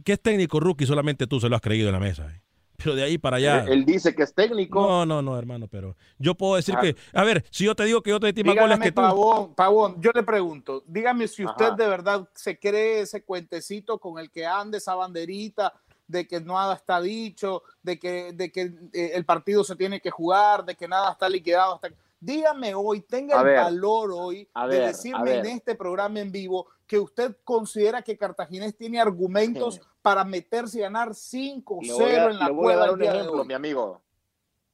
Que 0.05 0.13
es 0.13 0.21
técnico 0.21 0.61
rookie, 0.61 0.87
solamente 0.87 1.27
tú 1.27 1.41
se 1.41 1.49
lo 1.49 1.57
has 1.57 1.63
creído 1.63 1.89
en 1.89 1.95
la 1.95 2.01
mesa. 2.01 2.31
eh. 2.33 2.41
Pero 2.77 2.95
de 2.95 3.03
ahí 3.03 3.19
para 3.19 3.39
allá. 3.39 3.65
Él 3.67 3.85
dice 3.85 4.15
que 4.15 4.23
es 4.23 4.33
técnico. 4.33 4.81
No, 4.81 5.05
no, 5.05 5.21
no, 5.21 5.37
hermano, 5.37 5.67
pero 5.67 5.97
yo 6.19 6.35
puedo 6.37 6.55
decir 6.57 6.77
Ah. 6.79 6.81
que. 6.81 6.97
A 7.13 7.25
ver, 7.25 7.45
si 7.51 7.65
yo 7.65 7.75
te 7.75 7.85
digo 7.85 8.03
que 8.03 8.11
yo 8.11 8.21
te 8.21 8.29
metí 8.29 8.45
más 8.45 8.55
goles 8.57 8.79
que 8.79 8.93
tú. 8.93 9.03
Pavón, 9.03 9.55
Pavón, 9.57 9.97
yo 10.01 10.13
le 10.15 10.23
pregunto, 10.23 10.85
dígame 10.87 11.27
si 11.29 11.45
usted 11.45 11.65
Ajá. 11.67 11.75
de 11.77 11.89
verdad 11.89 12.29
se 12.35 12.59
cree 12.59 13.01
ese 13.01 13.23
cuentecito 13.25 13.99
con 13.99 14.19
el 14.19 14.31
que 14.31 14.47
ande 14.47 14.79
esa 14.79 14.95
banderita 14.95 15.75
de 16.11 16.27
que 16.27 16.41
nada 16.41 16.75
está 16.75 17.01
dicho, 17.01 17.63
de 17.83 17.99
que, 17.99 18.33
de 18.33 18.51
que 18.51 18.63
eh, 18.93 19.13
el 19.15 19.25
partido 19.25 19.63
se 19.65 19.77
tiene 19.77 20.01
que 20.01 20.11
jugar, 20.11 20.65
de 20.65 20.75
que 20.75 20.89
nada 20.89 21.13
está 21.13 21.29
liquidado. 21.29 21.75
Hasta... 21.75 21.91
Dígame 22.23 22.75
hoy, 22.75 23.01
tenga 23.01 23.37
A 23.37 23.41
el 23.41 23.47
ver, 23.47 23.57
valor 23.57 24.11
hoy 24.13 24.47
de 24.55 24.67
ver, 24.67 24.87
decirme 24.89 25.39
en 25.39 25.47
este 25.47 25.75
programa 25.75 26.21
en 26.21 26.31
vivo 26.31 26.67
que 26.87 26.99
usted 26.99 27.37
considera 27.45 28.03
que 28.03 28.19
Cartaginés 28.19 28.77
tiene 28.77 29.01
argumentos 29.01 29.81
para 30.03 30.25
meterse 30.25 30.79
y 30.79 30.83
ganar 30.83 31.11
5-0 31.11 31.83
Le 31.87 31.93
voy 31.95 32.13
a, 32.13 32.25
en 32.27 32.39
la 32.39 32.47
le 32.47 32.53
voy 32.53 32.73
a 32.73 32.77
cueva 32.77 32.81
dar 32.81 32.93
un 32.93 32.99
de 32.99 33.07
ejemplo, 33.07 33.41
hoy. 33.41 33.47
mi 33.47 33.55
amigo. 33.55 34.03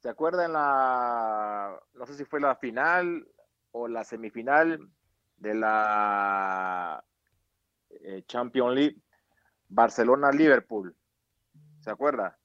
¿Se 0.02 0.08
acuerdan 0.08 0.52
la, 0.54 1.80
no 1.94 2.06
sé 2.06 2.14
si 2.14 2.24
fue 2.24 2.40
la 2.40 2.56
final 2.56 3.28
o 3.72 3.86
la 3.86 4.02
semifinal 4.02 4.80
de 5.36 5.54
la 5.54 7.04
eh, 7.90 8.24
Champions 8.26 8.74
League, 8.74 8.96
Barcelona-Liverpool? 9.68 10.96
¿Se 11.86 11.92
acuerda? 11.92 12.36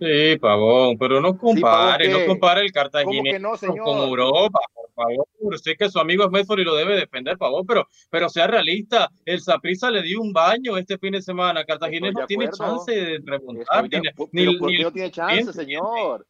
Sí, 0.00 0.36
Pavón, 0.40 0.98
pero 0.98 1.20
no 1.20 1.38
compare, 1.38 2.08
no 2.08 2.26
compare 2.26 2.62
el 2.62 2.72
¿Cómo 2.72 2.82
Cartaginés 2.90 3.40
no, 3.40 3.52
con? 3.84 3.98
Europa, 3.98 4.58
por 4.74 4.90
favor. 4.94 5.58
Sé 5.60 5.76
que 5.76 5.88
su 5.88 6.00
amigo 6.00 6.24
es 6.24 6.30
Medford 6.32 6.58
y 6.58 6.64
lo 6.64 6.74
debe 6.74 6.96
defender, 6.96 7.38
Pavón, 7.38 7.64
pero, 7.64 7.86
pero 8.10 8.28
sea 8.28 8.48
realista. 8.48 9.08
El 9.24 9.40
Saprissa 9.40 9.92
le 9.92 10.02
dio 10.02 10.20
un 10.20 10.32
baño 10.32 10.76
este 10.76 10.98
fin 10.98 11.12
de 11.12 11.22
semana. 11.22 11.64
Cartaginés 11.64 12.14
no 12.14 12.26
tiene 12.26 12.50
chance 12.50 12.90
de 12.90 13.20
remontar. 13.24 13.88
De- 13.88 14.00
ni- 14.00 14.10
¿Pero 14.32 14.50
ni- 14.52 14.58
por 14.58 14.70
qué 14.70 14.82
no 14.82 14.92
tiene 14.92 15.10
chance, 15.12 15.52
señor? 15.52 16.26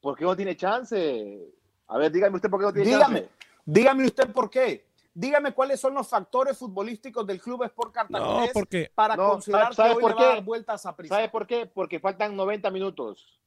¿Por 0.00 0.18
qué 0.18 0.24
no 0.24 0.34
tiene 0.34 0.56
chance? 0.56 1.48
A 1.86 1.98
ver, 1.98 2.10
dígame 2.10 2.34
usted 2.34 2.50
por 2.50 2.58
qué 2.58 2.66
no 2.66 2.72
tiene 2.72 2.88
Dígame, 2.90 3.20
chance. 3.20 3.30
dígame 3.64 4.04
usted 4.06 4.32
por 4.32 4.50
qué. 4.50 4.84
Dígame 5.14 5.52
cuáles 5.52 5.78
son 5.78 5.92
los 5.94 6.08
factores 6.08 6.56
futbolísticos 6.56 7.26
del 7.26 7.40
Club 7.40 7.64
Sport 7.64 7.92
Cartaginés 7.92 8.46
No, 8.46 8.52
porque- 8.54 8.90
para 8.94 9.14
No, 9.14 9.30
considerar 9.32 9.74
¿sabe 9.74 9.90
que 9.90 9.96
hoy 9.96 10.00
por 10.02 10.10
le 10.12 10.14
va 10.16 10.20
a 10.22 10.24
qué? 10.30 10.34
dar 10.36 10.44
vueltas 10.44 10.86
a 10.86 10.96
prisa. 10.96 11.14
¿Sabe 11.14 11.28
por 11.28 11.46
qué? 11.46 11.66
Porque 11.66 12.00
faltan 12.00 12.34
90 12.34 12.70
minutos. 12.70 13.38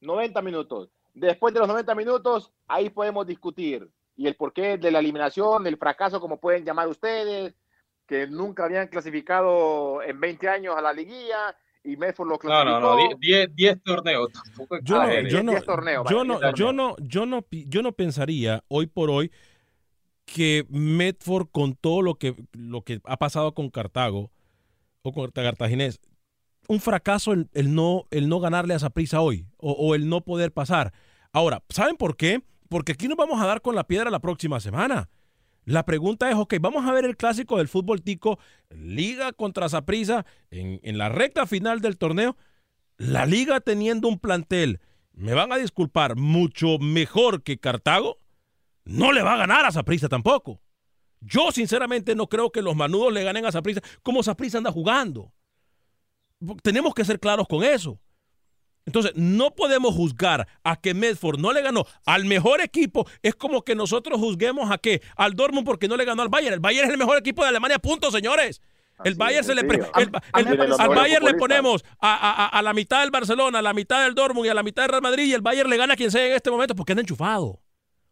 90 0.00 0.40
minutos. 0.42 0.88
Después 1.14 1.52
de 1.52 1.60
los 1.60 1.68
90 1.68 1.94
minutos, 1.94 2.50
ahí 2.66 2.88
podemos 2.88 3.26
discutir. 3.26 3.88
Y 4.16 4.26
el 4.26 4.36
porqué 4.36 4.78
de 4.78 4.90
la 4.90 4.98
eliminación, 5.00 5.66
el 5.66 5.76
fracaso, 5.76 6.20
como 6.20 6.38
pueden 6.40 6.64
llamar 6.64 6.88
ustedes, 6.88 7.54
que 8.06 8.26
nunca 8.26 8.64
habían 8.64 8.88
clasificado 8.88 10.02
en 10.02 10.18
20 10.20 10.48
años 10.48 10.74
a 10.76 10.80
la 10.80 10.92
liguilla 10.92 11.54
y 11.84 11.96
Medford 11.96 12.28
lo 12.28 12.38
clasificó. 12.38 12.80
no, 12.80 12.96
no, 12.96 13.16
10 13.18 13.54
10 13.54 13.82
torneos. 13.82 14.28
Tampoco 14.32 14.78
Yo 14.82 14.96
no, 14.96 15.02
exagere. 15.04 15.30
yo 15.30 15.42
no, 15.42 15.50
10 15.52 15.64
torneos, 15.64 16.06
yo 16.10 16.24
no, 16.24 16.38
10 16.40 16.54
yo 16.54 16.72
no, 16.72 16.96
yo 16.98 17.26
no, 17.26 17.44
yo 17.50 17.82
no 17.82 17.92
pensaría 17.92 18.64
hoy 18.68 18.86
por 18.86 19.10
hoy 19.10 19.30
que 20.24 20.66
Medford 20.68 21.48
con 21.50 21.74
todo 21.74 22.02
lo 22.02 22.14
que, 22.16 22.34
lo 22.52 22.82
que 22.82 23.00
ha 23.04 23.16
pasado 23.16 23.54
con 23.54 23.70
Cartago 23.70 24.30
o 25.02 25.12
con 25.12 25.30
Cartaginés, 25.30 26.00
un 26.68 26.80
fracaso 26.80 27.32
el, 27.32 27.48
el 27.54 27.74
no, 27.74 28.06
el 28.10 28.28
no 28.28 28.40
ganarle 28.40 28.74
a 28.74 28.78
Saprissa 28.78 29.20
hoy 29.20 29.46
o, 29.58 29.94
el 29.94 30.08
no 30.08 30.22
poder 30.22 30.52
pasar. 30.52 30.92
Ahora, 31.32 31.62
¿saben 31.68 31.96
por 31.96 32.16
qué? 32.16 32.42
Porque 32.68 32.92
aquí 32.92 33.08
nos 33.08 33.16
vamos 33.16 33.40
a 33.40 33.46
dar 33.46 33.62
con 33.62 33.74
la 33.74 33.86
piedra 33.86 34.10
la 34.10 34.20
próxima 34.20 34.60
semana. 34.60 35.08
La 35.64 35.84
pregunta 35.84 36.28
es, 36.30 36.36
ok, 36.36 36.54
vamos 36.60 36.86
a 36.86 36.92
ver 36.92 37.04
el 37.04 37.16
clásico 37.16 37.58
del 37.58 37.68
fútbol 37.68 38.02
tico, 38.02 38.38
liga 38.70 39.32
contra 39.32 39.68
Saprissa 39.68 40.26
en, 40.50 40.80
en 40.82 40.98
la 40.98 41.08
recta 41.08 41.46
final 41.46 41.80
del 41.80 41.98
torneo. 41.98 42.36
La 42.96 43.26
liga 43.26 43.60
teniendo 43.60 44.08
un 44.08 44.18
plantel, 44.18 44.80
me 45.12 45.34
van 45.34 45.52
a 45.52 45.56
disculpar, 45.56 46.16
mucho 46.16 46.78
mejor 46.78 47.42
que 47.42 47.58
Cartago, 47.58 48.18
no 48.84 49.12
le 49.12 49.22
va 49.22 49.34
a 49.34 49.38
ganar 49.38 49.64
a 49.64 49.72
Saprissa 49.72 50.08
tampoco. 50.08 50.60
Yo 51.20 51.52
sinceramente 51.52 52.14
no 52.16 52.28
creo 52.28 52.50
que 52.50 52.62
los 52.62 52.74
manudos 52.74 53.12
le 53.12 53.22
ganen 53.22 53.46
a 53.46 53.52
Saprissa 53.52 53.80
como 54.02 54.22
Saprissa 54.22 54.58
anda 54.58 54.72
jugando. 54.72 55.32
Tenemos 56.62 56.92
que 56.94 57.04
ser 57.04 57.20
claros 57.20 57.46
con 57.48 57.62
eso. 57.62 58.00
Entonces, 58.84 59.12
no 59.14 59.54
podemos 59.54 59.94
juzgar 59.94 60.48
a 60.64 60.74
que 60.74 60.92
Medford 60.92 61.38
no 61.38 61.52
le 61.52 61.62
ganó 61.62 61.84
al 62.04 62.24
mejor 62.24 62.60
equipo. 62.60 63.06
Es 63.22 63.36
como 63.36 63.62
que 63.62 63.76
nosotros 63.76 64.18
juzguemos 64.18 64.72
a 64.72 64.78
qué? 64.78 65.00
Al 65.14 65.34
Dortmund 65.34 65.64
porque 65.64 65.86
no 65.86 65.96
le 65.96 66.04
ganó 66.04 66.22
al 66.22 66.28
Bayern. 66.28 66.54
El 66.54 66.60
Bayern 66.60 66.88
es 66.88 66.92
el 66.94 66.98
mejor 66.98 67.16
equipo 67.16 67.42
de 67.42 67.48
Alemania, 67.50 67.78
punto, 67.78 68.10
señores. 68.10 68.60
El 69.04 69.14
Bayern 69.14 69.44
se 69.44 69.54
le 69.54 69.62
pre- 69.62 69.78
el- 70.02 70.10
al 70.32 70.44
que- 70.44 70.56
Bayern 70.96 71.24
le 71.24 71.30
ponemos 71.38 71.84
a, 72.00 72.12
a- 72.14 72.44
a- 72.44 72.48
a 72.48 72.62
la 72.62 72.74
mitad 72.74 73.00
del 73.02 73.12
Barcelona, 73.12 73.60
a 73.60 73.62
la 73.62 73.72
mitad 73.72 74.02
del 74.02 74.14
Dortmund 74.16 74.46
y 74.46 74.48
a 74.48 74.54
la 74.54 74.64
mitad 74.64 74.82
del 74.82 74.90
Real 74.90 75.02
Madrid 75.02 75.24
y 75.26 75.32
el 75.32 75.40
Bayern 75.42 75.70
le 75.70 75.76
gana 75.76 75.94
a 75.94 75.96
quien 75.96 76.10
sea 76.10 76.26
en 76.26 76.32
este 76.32 76.50
momento 76.50 76.74
porque 76.74 76.90
anda 76.92 77.02
enchufado. 77.02 77.61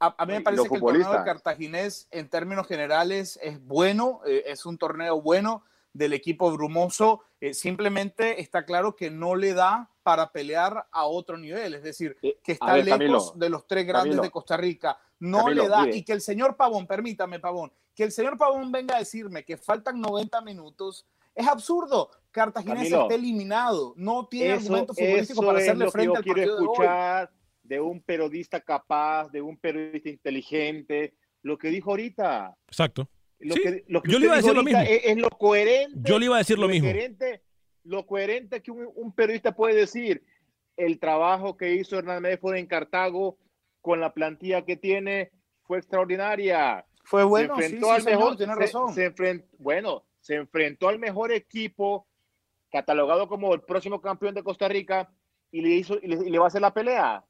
A, 0.01 0.15
a 0.19 0.27
mí 0.27 0.33
me 0.33 0.41
parece 0.41 0.69
que 0.69 0.75
el 0.75 0.81
torneo 0.81 1.13
de. 1.13 1.25
Cartaginés, 1.25 2.09
en 2.11 2.29
términos 2.29 2.67
generales, 2.67 3.39
es 3.43 3.63
bueno, 3.65 4.23
eh, 4.27 4.45
es 4.47 4.67
un 4.67 4.79
torneo 4.79 5.21
bueno 5.21 5.63
del 5.93 6.13
equipo 6.13 6.51
brumoso. 6.53 7.23
eh, 7.41 7.55
simplemente 7.55 8.41
está 8.41 8.65
claro 8.65 8.97
que 8.97 9.11
no 9.11 9.35
le 9.35 9.55
da 9.55 9.91
para 10.03 10.33
pelear 10.33 10.87
a 10.91 11.05
otro 11.05 11.37
nivel, 11.37 11.75
es 11.75 11.83
decir, 11.83 12.17
que 12.21 12.53
está 12.53 12.73
ver, 12.75 12.85
lejos 12.85 12.99
Camilo, 12.99 13.33
de 13.37 13.51
los 13.51 13.67
tres 13.67 13.87
grandes 13.87 14.11
Camilo. 14.11 14.23
de 14.23 14.31
Costa 14.31 14.57
Rica. 14.57 14.99
No 15.19 15.45
Camilo, 15.45 15.63
le 15.65 15.69
da. 15.69 15.83
mire. 15.83 15.97
Y 15.99 16.03
que 16.05 16.13
el 16.13 16.21
señor 16.21 16.57
Pavón, 16.57 16.87
permítame, 16.87 17.39
Pavón, 17.39 17.73
que 17.95 18.05
el 18.05 18.13
señor 18.13 18.39
Pavón 18.39 18.73
venga 18.73 18.97
a 18.97 19.01
decirme 19.01 19.45
que 19.45 19.57
faltan 19.57 20.01
90 20.01 20.41
minutos. 20.43 21.07
Es 21.35 21.47
absurdo. 21.47 22.11
Cartaginés 22.31 22.91
está 22.91 23.15
eliminado. 23.15 23.93
No 23.97 24.27
tiene 24.27 24.55
Eso, 24.55 24.63
argumentos 24.65 24.97
futbolísticos 24.97 25.45
para 25.45 25.59
hacerle 25.59 25.91
frente 25.91 26.17
al 26.19 26.25
partido 26.25 26.61
de 26.61 26.67
hoy. 26.67 27.29
De 27.71 27.79
un 27.81 28.03
periodista 28.03 28.61
capaz, 28.61 29.29
de 29.31 29.41
un 29.41 29.57
periodista 29.57 30.09
inteligente. 30.09 31.15
Lo 31.43 31.57
que 31.57 31.69
dijo 31.69 31.91
ahorita. 31.91 32.53
Exacto. 32.67 33.09
Lo 33.39 33.55
Sí, 33.55 33.63
que, 33.63 33.85
lo 33.87 34.03
que 34.03 34.11
yo 34.11 34.19
le 34.19 34.25
iba 34.27 34.35
a 34.35 34.39
decir 34.39 34.53
lo 34.55 34.65
mismo. 34.65 34.81
Es, 34.81 35.01
es 35.05 35.17
lo 35.17 35.31
coherente. 35.31 36.01
Yo 36.03 36.19
le 36.19 36.25
iba 36.27 36.35
a 36.35 36.39
decir 36.41 36.59
lo 36.59 36.67
mismo. 36.69 36.89
Coherente, 36.91 37.43
lo 37.85 38.05
coherente 38.07 38.61
que 38.61 38.73
un, 38.73 38.89
un 38.97 39.15
periodista 39.15 39.55
puede 39.55 39.77
decir. 39.77 40.25
El 40.77 40.99
trabajo 40.99 41.57
que 41.57 41.75
hizo 41.75 41.97
Hernán 41.97 42.23
Medford 42.23 42.57
en 42.57 42.67
Cartago 42.67 43.39
con 43.81 44.01
la 44.01 44.13
plantilla 44.13 44.65
que 44.65 44.77
tiene 44.77 45.31
fue 45.63 45.79
extraordinaria. 45.79 46.85
Fue 47.05 47.23
bueno, 47.23 47.57
se 47.57 47.63
enfrentó 47.67 47.87
sí, 47.87 47.93
al 47.93 48.03
señor, 48.03 48.19
mejor, 48.19 48.37
tiene 48.37 48.55
se- 48.55 48.61
razón. 48.61 48.95
se 48.95 49.15
bueno, 49.59 50.05
se 50.21 50.35
enfrentó 50.35 50.89
al 50.89 50.99
mejor 50.99 51.31
equipo 51.33 52.09
catalogado 52.73 53.29
como 53.29 53.55
el 53.55 53.63
próximo 53.63 54.01
campeón 54.01 54.35
de 54.35 54.43
Costa 54.43 54.69
Rica 54.69 55.09
y 55.53 55.61
le 55.61 55.69
hizo 55.71 55.99
y 56.03 56.09
le, 56.09 56.27
y 56.27 56.31
le 56.31 56.39
va 56.39 56.45
a 56.45 56.49
hacer 56.49 56.61
la 56.61 56.75
pelea. 56.75 57.25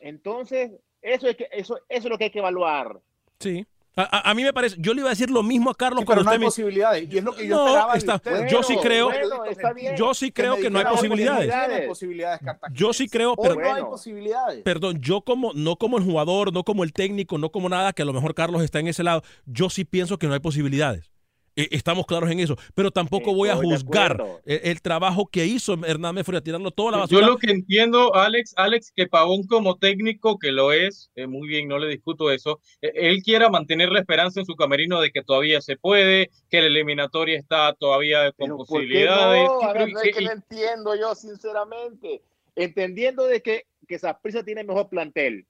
Entonces, 0.00 0.72
eso 1.02 1.28
es 1.28 1.36
que 1.36 1.48
eso, 1.52 1.76
eso 1.76 1.84
es 1.88 2.04
lo 2.04 2.18
que 2.18 2.24
hay 2.24 2.30
que 2.30 2.38
evaluar. 2.38 3.00
Sí. 3.38 3.66
A, 3.96 4.02
a- 4.18 4.30
a 4.30 4.34
mí 4.34 4.44
me 4.44 4.52
parece, 4.52 4.76
yo 4.78 4.94
le 4.94 5.00
iba 5.00 5.08
a 5.08 5.10
decir 5.10 5.28
lo 5.28 5.42
mismo 5.42 5.70
a 5.70 5.74
Carlos 5.74 6.00
Sí, 6.02 6.06
pero 6.06 6.18
cuando 6.18 6.24
no 6.24 6.30
hay 6.30 6.38
me- 6.38 6.44
posibilidades. 6.46 7.12
Y 7.12 7.18
es 7.18 7.24
lo 7.24 7.34
que 7.34 7.48
yo 7.48 7.56
No, 7.56 7.66
esperaba 7.66 7.92
de 7.94 7.98
está- 7.98 8.46
yo 8.48 8.62
sí 8.62 8.76
creo- 8.80 9.06
Bueno, 9.08 9.44
está 9.44 9.72
bien. 9.72 9.96
yo 9.96 10.14
sí 10.14 10.30
creo 10.30 10.54
me 10.56 10.62
que 10.62 10.70
no 10.70 10.78
hay 10.78 10.84
dijera, 10.84 10.90
"Oye, 11.00 11.08
posibilidades. 11.08 11.88
Posibilidades. 11.88 12.40
Yo 12.72 12.92
sí 12.92 13.08
creo, 13.08 13.34
pero 13.36 13.56
no 13.56 13.74
hay 13.74 13.82
posibilidades. 13.82 14.62
Perdón, 14.62 15.00
yo 15.00 15.22
como, 15.22 15.52
no 15.52 15.74
como 15.76 15.98
el 15.98 16.04
jugador, 16.04 16.52
no 16.52 16.62
como 16.62 16.84
el 16.84 16.92
técnico, 16.92 17.38
no 17.38 17.50
como 17.50 17.68
nada, 17.68 17.92
que 17.92 18.02
a 18.02 18.04
lo 18.04 18.12
mejor 18.12 18.34
Carlos 18.36 18.62
está 18.62 18.78
en 18.78 18.86
ese 18.86 19.02
lado, 19.02 19.22
yo 19.46 19.68
sí 19.68 19.84
pienso 19.84 20.16
que 20.16 20.28
no 20.28 20.34
hay 20.34 20.40
posibilidades. 20.40 21.10
Eh, 21.58 21.68
Estamos 21.72 22.06
claros 22.06 22.30
en 22.30 22.38
eso, 22.40 22.56
pero 22.74 22.90
tampoco 22.90 23.34
voy 23.34 23.48
a 23.48 23.56
juzgar 23.56 24.12
acuerdo. 24.12 24.40
el, 24.46 24.60
el 24.62 24.80
trabajo 24.80 25.26
que 25.26 25.44
hizo 25.44 25.74
Hernán 25.84 26.14
Medford 26.14 26.36
a 26.36 26.40
tirarlo 26.40 26.70
toda 26.70 26.92
la 26.92 26.96
Yo 26.98 27.02
basura. 27.02 27.26
lo 27.26 27.36
que 27.36 27.50
entiendo, 27.50 28.14
Alex, 28.14 28.54
Alex, 28.56 28.92
que 28.94 29.06
Pavón 29.08 29.42
como 29.46 29.76
técnico, 29.76 30.38
que 30.38 30.52
lo 30.52 30.72
es, 30.72 31.10
eh, 31.16 31.26
muy 31.26 31.48
bien, 31.48 31.66
no 31.66 31.78
le 31.78 31.88
discuto 31.88 32.30
eso, 32.30 32.60
eh, 32.80 32.92
él 32.94 33.22
quiera 33.24 33.48
mantener 33.50 33.90
la 33.90 33.98
esperanza 34.00 34.38
en 34.40 34.46
su 34.46 34.54
camerino 34.54 35.00
de 35.00 35.10
que 35.10 35.22
todavía 35.24 35.60
se 35.60 35.76
puede, 35.76 36.30
que 36.48 36.60
la 36.60 36.68
eliminatoria 36.68 37.36
está 37.38 37.72
todavía 37.74 38.30
con 38.32 38.50
¿Por 38.50 38.58
qué 38.58 38.64
posibilidades. 38.68 39.44
no? 39.48 39.62
A 39.62 39.72
ver, 39.72 39.92
no 39.92 40.00
es 40.00 40.16
que 40.16 40.24
no 40.24 40.30
entiendo 40.30 40.94
yo, 40.94 41.14
sinceramente. 41.16 42.22
Entendiendo 42.54 43.24
de 43.24 43.42
que, 43.42 43.66
que 43.88 43.98
Saprissa 43.98 44.44
tiene 44.44 44.62
mejor 44.64 44.88
plantel, 44.88 45.44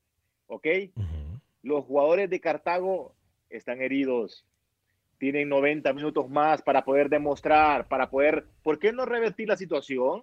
¿ok? 0.46 0.66
Los 1.62 1.84
jugadores 1.84 2.30
de 2.30 2.40
Cartago 2.40 3.14
están 3.50 3.82
heridos. 3.82 4.44
Tienen 5.18 5.48
90 5.48 5.92
minutos 5.92 6.28
más 6.28 6.62
para 6.62 6.84
poder 6.84 7.08
demostrar, 7.08 7.88
para 7.88 8.08
poder... 8.08 8.46
¿Por 8.62 8.78
qué 8.78 8.92
no 8.92 9.04
revertir 9.04 9.48
la 9.48 9.56
situación? 9.56 10.22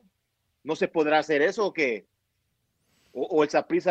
¿No 0.64 0.76
se 0.76 0.88
podrá 0.88 1.20
hacer 1.20 1.42
eso 1.42 1.68
o 1.68 1.74
qué? 1.74 2.06
O, 3.14 3.24
o 3.24 3.44
el 3.44 3.50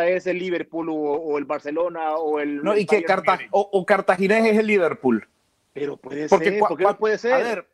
es 0.08 0.26
el 0.26 0.38
Liverpool 0.38 0.88
o, 0.88 0.94
o 0.94 1.38
el 1.38 1.44
Barcelona 1.44 2.16
o 2.16 2.40
el... 2.40 2.62
No, 2.62 2.72
el 2.72 2.80
y 2.80 2.86
que 2.86 3.02
Carta 3.02 3.38
o, 3.50 3.68
o 3.72 3.84
Cartaginés 3.86 4.46
es 4.46 4.58
el 4.58 4.66
Liverpool. 4.66 5.28
Pero 5.74 5.96
puede 5.96 6.28
Porque 6.28 6.50
ser, 6.50 6.58
¿por 6.60 6.76
qué 6.76 6.84
no 6.84 6.96
puede 6.96 7.18
ser? 7.18 7.32
A 7.32 7.38
ver, 7.38 7.66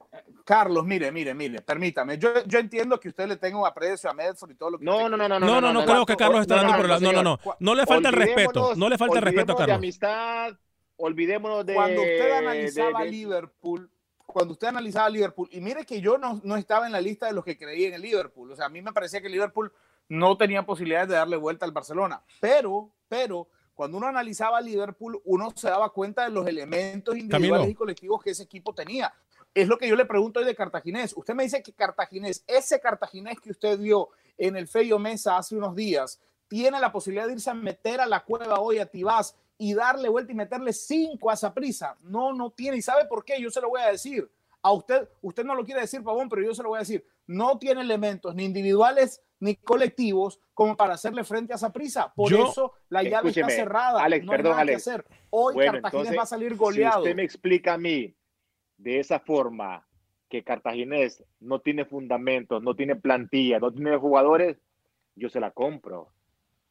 Carlos, 0.44 0.84
mire, 0.84 1.12
mire, 1.12 1.34
mire, 1.34 1.60
permítame. 1.60 2.18
Yo, 2.18 2.42
yo 2.46 2.58
entiendo 2.58 2.98
que 2.98 3.08
usted 3.10 3.28
le 3.28 3.36
tenga 3.36 3.58
un 3.58 3.66
aprecio 3.66 4.10
a 4.10 4.14
Medford 4.14 4.50
y 4.50 4.54
todo 4.54 4.70
lo 4.70 4.78
que 4.78 4.84
No, 4.84 5.08
no, 5.08 5.16
no, 5.16 5.24
quiera. 5.26 5.38
no, 5.38 5.46
No, 5.46 5.60
no, 5.60 5.72
no, 5.72 5.84
creo 5.84 6.06
que 6.06 6.16
Carlos 6.16 6.40
está 6.40 6.56
dando 6.56 6.76
por. 6.76 7.00
No, 7.00 7.12
no, 7.12 7.22
no. 7.22 7.38
No 7.60 7.74
le 7.74 7.86
falta 7.86 8.08
el 8.08 8.14
respeto. 8.14 8.74
No 8.74 8.88
le 8.88 8.96
falta 8.98 9.18
el 9.18 9.24
respeto 9.24 9.52
a 9.52 9.56
Carlos. 9.56 9.66
de 9.66 9.72
amistad, 9.74 10.54
olvidémonos 11.00 11.64
de... 11.66 11.74
Cuando 11.74 12.02
usted 12.02 12.30
analizaba 12.30 13.00
de- 13.00 13.04
de- 13.06 13.10
Liverpool, 13.10 13.90
cuando 14.26 14.52
usted 14.52 14.68
analizaba 14.68 15.08
Liverpool, 15.08 15.48
y 15.50 15.60
mire 15.60 15.84
que 15.84 16.00
yo 16.00 16.18
no, 16.18 16.40
no 16.44 16.56
estaba 16.56 16.86
en 16.86 16.92
la 16.92 17.00
lista 17.00 17.26
de 17.26 17.32
los 17.32 17.44
que 17.44 17.58
creí 17.58 17.86
en 17.86 17.94
el 17.94 18.02
Liverpool. 18.02 18.52
O 18.52 18.56
sea, 18.56 18.66
a 18.66 18.68
mí 18.68 18.80
me 18.80 18.92
parecía 18.92 19.20
que 19.20 19.28
Liverpool 19.28 19.72
no 20.08 20.36
tenía 20.36 20.64
posibilidades 20.64 21.08
de 21.08 21.16
darle 21.16 21.36
vuelta 21.36 21.64
al 21.64 21.72
Barcelona. 21.72 22.22
Pero, 22.40 22.92
pero, 23.08 23.48
cuando 23.74 23.96
uno 23.98 24.06
analizaba 24.06 24.60
Liverpool, 24.60 25.20
uno 25.24 25.50
se 25.56 25.68
daba 25.68 25.90
cuenta 25.90 26.24
de 26.24 26.30
los 26.30 26.46
elementos 26.46 27.16
individuales 27.16 27.50
Camilo. 27.50 27.70
y 27.70 27.74
colectivos 27.74 28.22
que 28.22 28.30
ese 28.30 28.42
equipo 28.44 28.74
tenía. 28.74 29.12
Es 29.52 29.66
lo 29.66 29.78
que 29.78 29.88
yo 29.88 29.96
le 29.96 30.04
pregunto 30.04 30.38
hoy 30.38 30.46
de 30.46 30.54
Cartaginés. 30.54 31.12
Usted 31.16 31.34
me 31.34 31.42
dice 31.42 31.62
que 31.62 31.72
Cartaginés, 31.72 32.44
ese 32.46 32.78
Cartaginés 32.78 33.40
que 33.40 33.50
usted 33.50 33.78
vio 33.78 34.10
en 34.38 34.56
el 34.56 34.68
Feyo 34.68 34.98
Mesa 34.98 35.36
hace 35.38 35.56
unos 35.56 35.74
días, 35.74 36.20
tiene 36.46 36.78
la 36.78 36.92
posibilidad 36.92 37.26
de 37.26 37.32
irse 37.32 37.50
a 37.50 37.54
meter 37.54 38.00
a 38.00 38.06
la 38.06 38.24
cueva 38.24 38.60
hoy 38.60 38.78
a 38.78 38.86
Tibás 38.86 39.34
y 39.60 39.74
darle 39.74 40.08
vuelta 40.08 40.32
y 40.32 40.34
meterle 40.34 40.72
cinco 40.72 41.30
a 41.30 41.34
esa 41.34 41.52
prisa. 41.52 41.94
No, 42.00 42.32
no 42.32 42.50
tiene. 42.50 42.78
¿Y 42.78 42.82
sabe 42.82 43.04
por 43.04 43.24
qué? 43.24 43.40
Yo 43.40 43.50
se 43.50 43.60
lo 43.60 43.68
voy 43.68 43.82
a 43.82 43.88
decir. 43.92 44.28
A 44.62 44.72
usted, 44.72 45.06
usted 45.20 45.44
no 45.44 45.54
lo 45.54 45.64
quiere 45.64 45.82
decir, 45.82 46.02
Pavón, 46.02 46.28
pero 46.30 46.42
yo 46.42 46.54
se 46.54 46.62
lo 46.62 46.70
voy 46.70 46.76
a 46.78 46.80
decir. 46.80 47.04
No 47.26 47.58
tiene 47.58 47.82
elementos 47.82 48.34
ni 48.34 48.44
individuales 48.46 49.22
ni 49.38 49.56
colectivos 49.56 50.40
como 50.54 50.76
para 50.76 50.94
hacerle 50.94 51.24
frente 51.24 51.52
a 51.52 51.56
esa 51.56 51.72
prisa. 51.72 52.12
Por 52.14 52.30
Yo- 52.30 52.48
eso 52.48 52.72
la 52.88 53.02
llave 53.02 53.28
está 53.30 53.48
cerrada. 53.50 54.02
Alex, 54.02 54.24
no 54.24 54.32
hay 54.32 54.38
perdón, 54.38 54.52
nada 54.52 54.64
que 54.64 54.72
Alex. 54.72 54.88
hacer. 54.88 55.06
Hoy 55.30 55.54
Bueno, 55.54 55.72
Cartaginés 55.72 55.92
entonces, 55.94 56.18
va 56.18 56.22
a 56.22 56.26
salir 56.26 56.56
goleado. 56.56 56.94
Si 56.96 57.00
usted 57.10 57.16
me 57.16 57.22
explica 57.22 57.74
a 57.74 57.78
mí 57.78 58.14
de 58.78 58.98
esa 58.98 59.20
forma 59.20 59.86
que 60.30 60.42
Cartaginés 60.42 61.22
no 61.38 61.60
tiene 61.60 61.84
fundamentos, 61.84 62.62
no 62.62 62.74
tiene 62.74 62.96
plantilla, 62.96 63.58
no 63.58 63.70
tiene 63.72 63.96
jugadores, 63.98 64.58
yo 65.16 65.28
se 65.28 65.38
la 65.40 65.50
compro. 65.50 66.08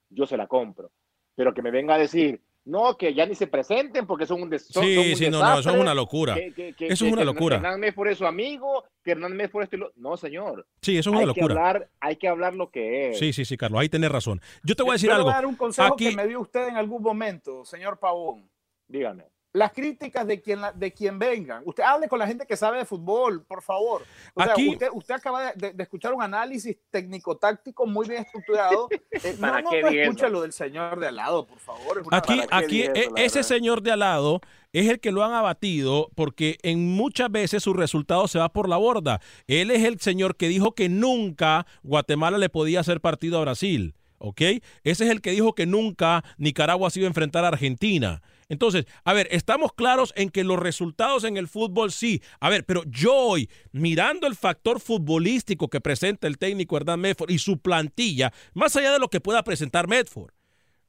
Yo 0.10 0.26
se 0.26 0.38
la 0.38 0.48
compro. 0.48 0.92
Pero 1.36 1.54
que 1.54 1.62
me 1.62 1.70
venga 1.72 1.96
a 1.96 1.98
decir, 2.00 2.42
no, 2.66 2.98
que 2.98 3.14
ya 3.14 3.26
ni 3.26 3.34
se 3.36 3.48
presenten 3.48 4.06
porque 4.06 4.26
son 4.26 4.44
un, 4.44 4.50
des 4.50 4.68
son- 4.68 4.84
Sí, 4.84 4.96
son 4.96 5.08
un 5.10 5.16
sí, 5.16 5.30
no, 5.30 5.32
no, 5.32 5.38
eso 5.38 5.50
es 5.52 5.58
desastre, 5.58 5.82
una 5.82 5.94
locura. 5.96 6.36
que- 6.36 6.54
que- 6.54 6.74
que- 6.74 6.88
Eso 6.88 7.06
es 7.06 7.14
una 7.14 7.24
locura. 7.24 7.56
Hernán 7.56 7.80
Medford 7.80 8.10
es 8.10 8.18
su 8.18 8.26
amigo, 8.28 8.84
que 9.04 9.12
Hernán 9.12 9.36
Medford 9.36 9.64
es... 9.72 9.80
lo- 9.80 9.92
No, 9.96 10.18
señor. 10.18 10.68
Sí, 10.82 10.98
eso 10.98 11.10
es 11.10 11.12
una 11.12 11.20
hay 11.22 11.26
locura. 11.26 11.48
Que 11.48 11.60
hablar, 11.60 11.90
hay 12.00 12.16
que 12.18 12.28
hablar 12.28 12.54
lo 12.54 12.70
que 12.70 13.10
es. 13.10 13.20
Sí, 13.20 13.34
sí, 13.34 13.46
sí, 13.46 13.58
Carlos, 13.58 13.80
ahí 13.82 13.90
tenés 13.90 14.12
razón. 14.12 14.40
Yo 14.64 14.76
te 14.76 14.84
voy 14.84 14.92
a 14.92 14.94
decir 14.94 15.10
Yo 15.10 15.16
algo. 15.16 15.26
voy 15.26 15.34
a 15.34 15.36
dar 15.38 15.46
un 15.46 15.56
consejo 15.56 15.94
Aquí, 15.94 16.10
que 16.10 16.16
me 16.16 16.28
dio 16.28 16.42
usted 16.42 16.68
en 16.68 16.76
algún 16.78 17.02
momento, 17.02 17.66
señor 17.66 17.98
Pavón. 18.00 18.50
Dígame. 18.88 19.26
Las 19.52 19.72
críticas 19.74 20.28
de 20.28 20.40
quien, 20.42 20.62
la- 20.62 20.72
de 20.72 20.94
quien 20.94 21.18
vengan. 21.18 21.64
Usted 21.66 21.82
hable 21.82 22.08
con 22.08 22.20
la 22.20 22.28
gente 22.28 22.46
que 22.46 22.56
sabe 22.56 22.78
de 22.78 22.86
fútbol, 22.86 23.44
por 23.46 23.64
favor. 23.64 24.04
O 24.36 24.44
sea, 24.44 24.54
Aquí- 24.54 24.70
usted, 24.70 24.90
usted 24.94 25.16
acaba 25.16 25.52
de, 25.52 25.54
de- 25.70 25.74
de 25.74 25.84
escuchar 25.84 26.14
un 26.14 26.22
análisis 26.22 26.78
técnico-táctico 26.92 27.86
muy 27.88 28.08
bien 28.08 28.22
estructurado. 28.24 28.88
Eh, 29.12 29.34
no, 29.36 29.42
¿Para 29.42 29.62
no, 29.62 29.70
qué 29.72 29.82
no 29.82 29.90
eso? 29.90 30.30
lo 30.30 30.42
del 30.44 30.54
señor 30.54 31.00
de 31.00 31.08
al 31.08 31.16
lado, 31.18 31.46
por 31.46 31.60
favor. 31.60 32.04
Aquí, 32.12 32.40
aquí 32.52 32.84
e- 32.84 33.10
ese 33.18 33.44
señor 33.44 33.82
de 33.82 33.92
al 33.92 34.00
lado 34.00 34.40
es 34.72 34.88
el 34.88 35.00
que 35.02 35.12
lo 35.12 35.26
han 35.26 35.34
abatido 35.34 36.10
porque 36.16 36.58
en 36.62 36.88
muchas 36.88 37.30
veces 37.32 37.64
su 37.64 37.74
resultado 37.74 38.28
se 38.30 38.40
va 38.40 38.50
por 38.54 38.70
la 38.70 38.78
borda. 38.78 39.20
Él 39.48 39.72
es 39.72 39.84
el 39.84 40.00
señor 40.00 40.38
que 40.38 40.48
dijo 40.48 40.74
que 40.74 40.88
nunca 40.90 41.66
Guatemala 41.84 42.38
le 42.38 42.50
podía 42.50 42.80
hacer 42.80 43.02
partido 43.02 43.40
a 43.40 43.42
Brasil. 43.42 43.96
¿Ok? 44.20 44.42
Ese 44.42 45.06
es 45.06 45.10
el 45.10 45.22
que 45.22 45.32
dijo 45.32 45.54
que 45.54 45.66
nunca 45.66 46.24
Nicaragua 46.38 46.90
se 46.90 47.00
iba 47.00 47.08
a 47.08 47.10
enfrentar 47.10 47.44
a 47.46 47.50
Argentina. 47.50 48.22
Entonces, 48.50 48.86
a 49.04 49.14
ver, 49.14 49.28
estamos 49.30 49.74
claros 49.74 50.12
en 50.16 50.32
que 50.32 50.44
los 50.44 50.58
resultados 50.58 51.24
en 51.24 51.38
el 51.38 51.48
fútbol 51.48 51.92
sí. 51.92 52.22
A 52.40 52.50
ver, 52.50 52.66
pero 52.66 52.84
yo 52.88 53.16
hoy, 53.16 53.50
mirando 53.72 54.26
el 54.26 54.36
factor 54.36 54.80
futbolístico 54.80 55.70
que 55.70 55.80
presenta 55.80 56.28
el 56.28 56.40
técnico 56.40 56.76
Hernán 56.76 57.00
Medford 57.00 57.30
y 57.30 57.38
su 57.38 57.60
plantilla, 57.60 58.34
más 58.56 58.76
allá 58.76 58.92
de 58.92 59.00
lo 59.00 59.10
que 59.10 59.22
pueda 59.22 59.44
presentar 59.44 59.88
Medford, 59.88 60.34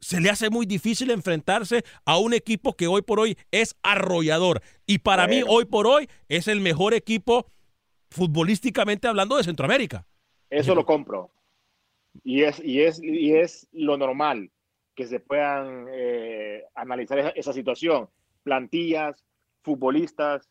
se 0.00 0.20
le 0.22 0.30
hace 0.30 0.48
muy 0.48 0.64
difícil 0.64 1.10
enfrentarse 1.10 1.84
a 2.06 2.16
un 2.16 2.32
equipo 2.32 2.74
que 2.74 2.86
hoy 2.86 3.02
por 3.02 3.20
hoy 3.20 3.36
es 3.50 3.76
arrollador. 3.82 4.62
Y 4.86 4.98
para 4.98 5.26
mí, 5.26 5.42
hoy 5.46 5.66
por 5.66 5.86
hoy, 5.86 6.08
es 6.28 6.48
el 6.48 6.62
mejor 6.62 6.94
equipo 6.94 7.52
futbolísticamente 8.08 9.06
hablando 9.06 9.36
de 9.36 9.44
Centroamérica. 9.44 10.06
Eso 10.48 10.74
lo 10.74 10.86
compro. 10.86 11.30
Y 12.24 12.42
es, 12.42 12.58
y 12.64 12.80
es, 12.80 13.02
y 13.02 13.34
es 13.34 13.68
lo 13.72 13.98
normal 13.98 14.50
que 15.00 15.06
se 15.06 15.18
puedan 15.20 15.86
eh, 15.90 16.64
analizar 16.74 17.18
esa, 17.18 17.30
esa 17.30 17.52
situación. 17.54 18.10
Plantillas, 18.42 19.24
futbolistas, 19.62 20.50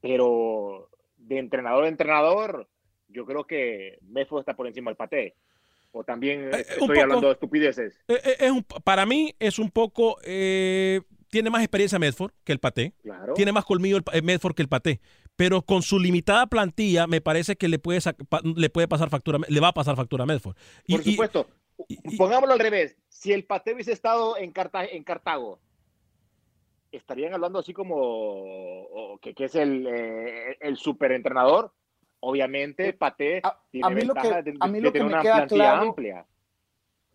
pero 0.00 0.88
de 1.16 1.38
entrenador 1.38 1.84
a 1.84 1.88
entrenador, 1.88 2.68
yo 3.08 3.24
creo 3.26 3.44
que 3.46 3.98
Medford 4.02 4.40
está 4.40 4.54
por 4.56 4.66
encima 4.66 4.90
del 4.90 4.96
paté. 4.96 5.36
O 5.92 6.02
también 6.04 6.46
un 6.46 6.54
estoy 6.54 6.88
poco. 6.88 7.00
hablando 7.02 7.26
de 7.26 7.32
estupideces. 7.34 8.02
Eh, 8.08 8.18
eh, 8.24 8.36
es 8.40 8.50
un- 8.50 8.64
para 8.64 9.04
mí 9.04 9.34
es 9.38 9.58
un 9.58 9.70
poco... 9.70 10.16
eh, 10.24 11.02
tiene 11.28 11.48
más 11.50 11.62
experiencia 11.62 11.98
Medford 11.98 12.32
que 12.44 12.52
el 12.52 12.58
Paté. 12.58 12.92
Claro. 13.02 13.32
Tiene 13.34 13.52
más 13.52 13.64
colmillo 13.64 13.96
el, 13.98 14.04
eh, 14.12 14.20
Medford 14.22 14.54
que 14.54 14.60
el 14.62 14.68
Paté. 14.68 15.00
Pero 15.36 15.62
con 15.62 15.80
su 15.82 15.98
limitada 15.98 16.46
plantilla, 16.46 17.06
me 17.06 17.20
parece 17.22 17.56
que 17.56 17.68
le 17.68 17.78
puede, 17.78 18.00
le 18.56 18.68
puede 18.70 18.86
pasar 18.88 19.08
factura, 19.08 19.38
le 19.48 19.60
va 19.60 19.68
a 19.68 19.72
pasar 19.72 19.96
factura 19.96 20.24
a 20.24 20.26
Medford. 20.26 20.56
Y- 20.86 20.96
Por 20.96 21.06
y- 21.06 21.16
Pongámoslo 22.18 22.52
al 22.54 22.58
revés. 22.60 22.96
Si 23.08 23.32
el 23.32 23.44
paté 23.44 23.74
hubiese 23.74 23.92
estado 23.92 24.36
en, 24.36 24.52
Carta- 24.52 24.84
en 24.84 25.02
Cartago, 25.04 25.58
estarían 26.90 27.32
hablando 27.34 27.58
así 27.58 27.72
como 27.72 27.96
o- 27.96 29.18
que, 29.20 29.34
que 29.34 29.44
es 29.46 29.54
el, 29.54 29.86
eh, 29.86 30.56
el 30.60 30.76
superentrenador. 30.76 31.72
Obviamente, 32.20 32.92
Paté 32.92 33.42
tiene 33.70 33.86
a 33.86 33.90
mí 33.90 34.02
lo 34.02 34.14
que- 34.14 34.42
de, 34.42 34.54
a 34.60 34.68
mí 34.68 34.80
de 34.80 34.92
que 34.92 35.02
me 35.02 35.20
queda 35.22 35.46
claro- 35.46 35.82
amplia. 35.88 36.26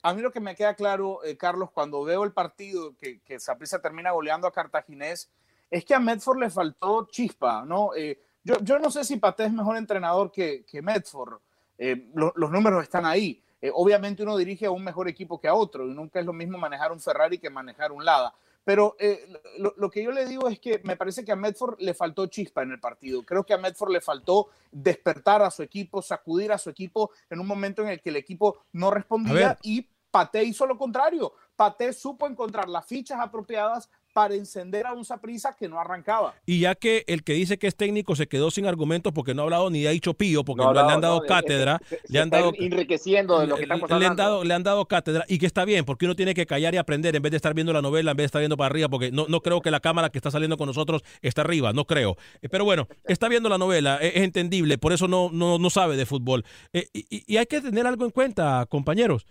A 0.03 0.13
mí 0.13 0.21
lo 0.21 0.31
que 0.31 0.39
me 0.39 0.55
queda 0.55 0.73
claro, 0.75 1.23
eh, 1.23 1.37
Carlos, 1.37 1.71
cuando 1.71 2.03
veo 2.03 2.23
el 2.23 2.31
partido 2.33 2.95
que, 2.97 3.19
que 3.21 3.39
termina 3.81 4.11
goleando 4.11 4.47
a 4.47 4.51
Cartaginés, 4.51 5.29
es 5.69 5.83
que 5.85 5.93
a 5.95 5.99
Medford 5.99 6.39
le 6.39 6.49
faltó 6.49 7.07
chispa, 7.09 7.65
¿no? 7.65 7.93
Eh, 7.95 8.19
yo, 8.43 8.55
yo 8.61 8.79
no 8.79 8.89
sé 8.91 9.03
si 9.03 9.17
Paté 9.17 9.45
es 9.45 9.51
mejor 9.53 9.75
entrenador 9.77 10.31
que, 10.31 10.63
que 10.65 10.81
Medford. 10.81 11.39
Eh, 11.77 12.09
lo- 12.13 12.33
los 12.35 12.51
números 12.51 12.83
están 12.83 13.05
ahí. 13.05 13.41
Eh, 13.61 13.71
obviamente 13.73 14.23
uno 14.23 14.37
dirige 14.37 14.65
a 14.65 14.71
un 14.71 14.83
mejor 14.83 15.07
equipo 15.07 15.39
que 15.39 15.47
a 15.47 15.53
otro 15.53 15.87
y 15.87 15.93
nunca 15.93 16.19
es 16.19 16.25
lo 16.25 16.33
mismo 16.33 16.57
manejar 16.57 16.91
un 16.91 16.99
Ferrari 16.99 17.39
que 17.39 17.49
manejar 17.49 17.91
un 17.91 18.05
Lada. 18.05 18.33
Pero 18.63 18.97
eh, 18.99 19.25
lo, 19.59 19.73
lo 19.77 19.89
que 19.89 20.03
yo 20.03 20.11
le 20.11 20.25
digo 20.25 20.49
es 20.49 20.59
que 20.59 20.81
me 20.83 20.97
parece 20.97 21.23
que 21.23 21.31
a 21.31 21.37
Medford 21.37 21.79
le 21.79 21.93
faltó 21.93 22.27
chispa 22.27 22.63
en 22.63 22.71
el 22.71 22.79
partido. 22.79 23.23
Creo 23.23 23.45
que 23.45 23.53
a 23.53 23.57
Medford 23.57 23.91
le 23.91 24.01
faltó 24.01 24.49
despertar 24.71 25.41
a 25.41 25.49
su 25.49 25.63
equipo, 25.63 26.01
sacudir 26.01 26.51
a 26.51 26.57
su 26.57 26.69
equipo 26.69 27.11
en 27.29 27.39
un 27.39 27.47
momento 27.47 27.81
en 27.81 27.87
el 27.87 28.01
que 28.01 28.09
el 28.09 28.17
equipo 28.17 28.65
no 28.73 28.91
respondía 28.91 29.57
y 29.63 29.87
Paté 30.11 30.43
hizo 30.43 30.65
lo 30.65 30.77
contrario. 30.77 31.33
Paté 31.55 31.93
supo 31.93 32.27
encontrar 32.27 32.67
las 32.67 32.85
fichas 32.85 33.19
apropiadas 33.19 33.89
para 34.17 34.33
encender 34.33 34.87
a 34.87 34.93
un 34.93 35.05
Saprisa 35.05 35.55
que 35.55 35.69
no 35.69 35.79
arrancaba. 35.79 36.33
Y 36.47 36.61
ya 36.61 36.73
que 36.73 37.03
el 37.05 37.23
que 37.23 37.33
dice 37.33 37.59
que 37.59 37.67
es 37.67 37.75
técnico 37.75 38.15
se 38.15 38.27
quedó 38.27 38.49
sin 38.49 38.65
argumentos 38.65 39.13
porque 39.13 39.35
no 39.35 39.43
ha 39.43 39.45
hablado 39.45 39.69
ni 39.69 39.85
ha 39.85 39.91
dicho 39.91 40.15
pío, 40.15 40.43
porque 40.43 40.63
No, 40.63 40.73
no, 40.73 40.87
le 40.87 40.91
han 40.91 41.01
dado 41.01 41.19
no, 41.19 41.27
cátedra, 41.27 41.79
se- 41.87 41.97
se 41.99 42.13
le 42.13 42.19
han 42.19 42.31
dado 42.31 42.51
enriqueciendo 42.57 43.39
de 43.39 43.45
lo 43.45 43.57
que 43.57 43.61
estamos 43.61 43.87
le 43.87 43.95
han 43.95 44.01
hablando. 44.01 44.23
dado 44.23 44.43
le 44.43 44.53
han 44.55 44.63
dado 44.63 44.87
cátedra. 44.87 45.23
Y 45.27 45.37
que 45.37 45.45
está 45.45 45.65
bien 45.65 45.85
porque 45.85 46.05
uno 46.05 46.15
tiene 46.15 46.33
que 46.33 46.47
callar 46.47 46.73
y 46.73 46.77
aprender 46.77 47.15
en 47.15 47.21
vez 47.21 47.29
de 47.29 47.35
estar 47.35 47.53
viendo 47.53 47.73
la 47.73 47.83
novela 47.83 48.09
en 48.09 48.17
vez 48.17 48.23
de 48.23 48.25
estar 48.25 48.39
viendo 48.41 48.57
para 48.57 48.71
arriba 48.71 48.89
porque 48.89 49.11
no, 49.11 49.27
no 49.29 49.41
creo 49.41 49.61
que 49.61 49.69
la 49.69 49.81
cámara 49.81 50.09
que 50.09 50.17
está 50.17 50.31
saliendo 50.31 50.57
con 50.57 50.65
nosotros 50.65 51.03
está 51.21 51.41
arriba 51.41 51.71
no 51.71 51.85
creo. 51.85 52.17
Eh, 52.41 52.49
pero 52.49 52.65
bueno 52.65 52.87
está 53.05 53.27
viendo 53.27 53.49
la 53.49 53.59
novela 53.59 53.97
es, 54.01 54.15
es 54.15 54.23
entendible 54.23 54.79
por 54.79 54.93
eso 54.93 55.07
no, 55.07 55.29
no, 55.31 55.59
no 55.59 55.69
sabe 55.69 55.95
de 55.95 56.07
fútbol. 56.07 56.43
Eh, 56.73 56.87
y, 56.91 57.05
y- 57.17 57.23
y 57.27 57.37
hay 57.37 57.45
que 57.45 57.61
tener 57.61 57.85
algo 57.85 58.03
en 58.03 58.09
cuenta 58.09 58.65
compañeros. 58.67 59.27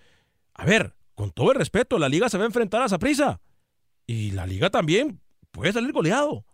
A 0.55 0.65
ver 0.65 0.95
con 1.17 1.33
todo 1.33 1.51
el 1.51 1.59
respeto 1.59 1.99
la 1.99 2.09
liga 2.09 2.29
se 2.29 2.39
va 2.39 2.45
a 2.45 2.47
enfrentar 2.47 2.83
a 2.83 2.87
esa 2.87 2.99
prisa 3.01 3.41
y 4.07 4.31
la 4.33 4.47
liga 4.47 4.71
también 4.71 5.21
puede 5.51 5.73
salir 5.73 5.93
goleado 5.93 6.45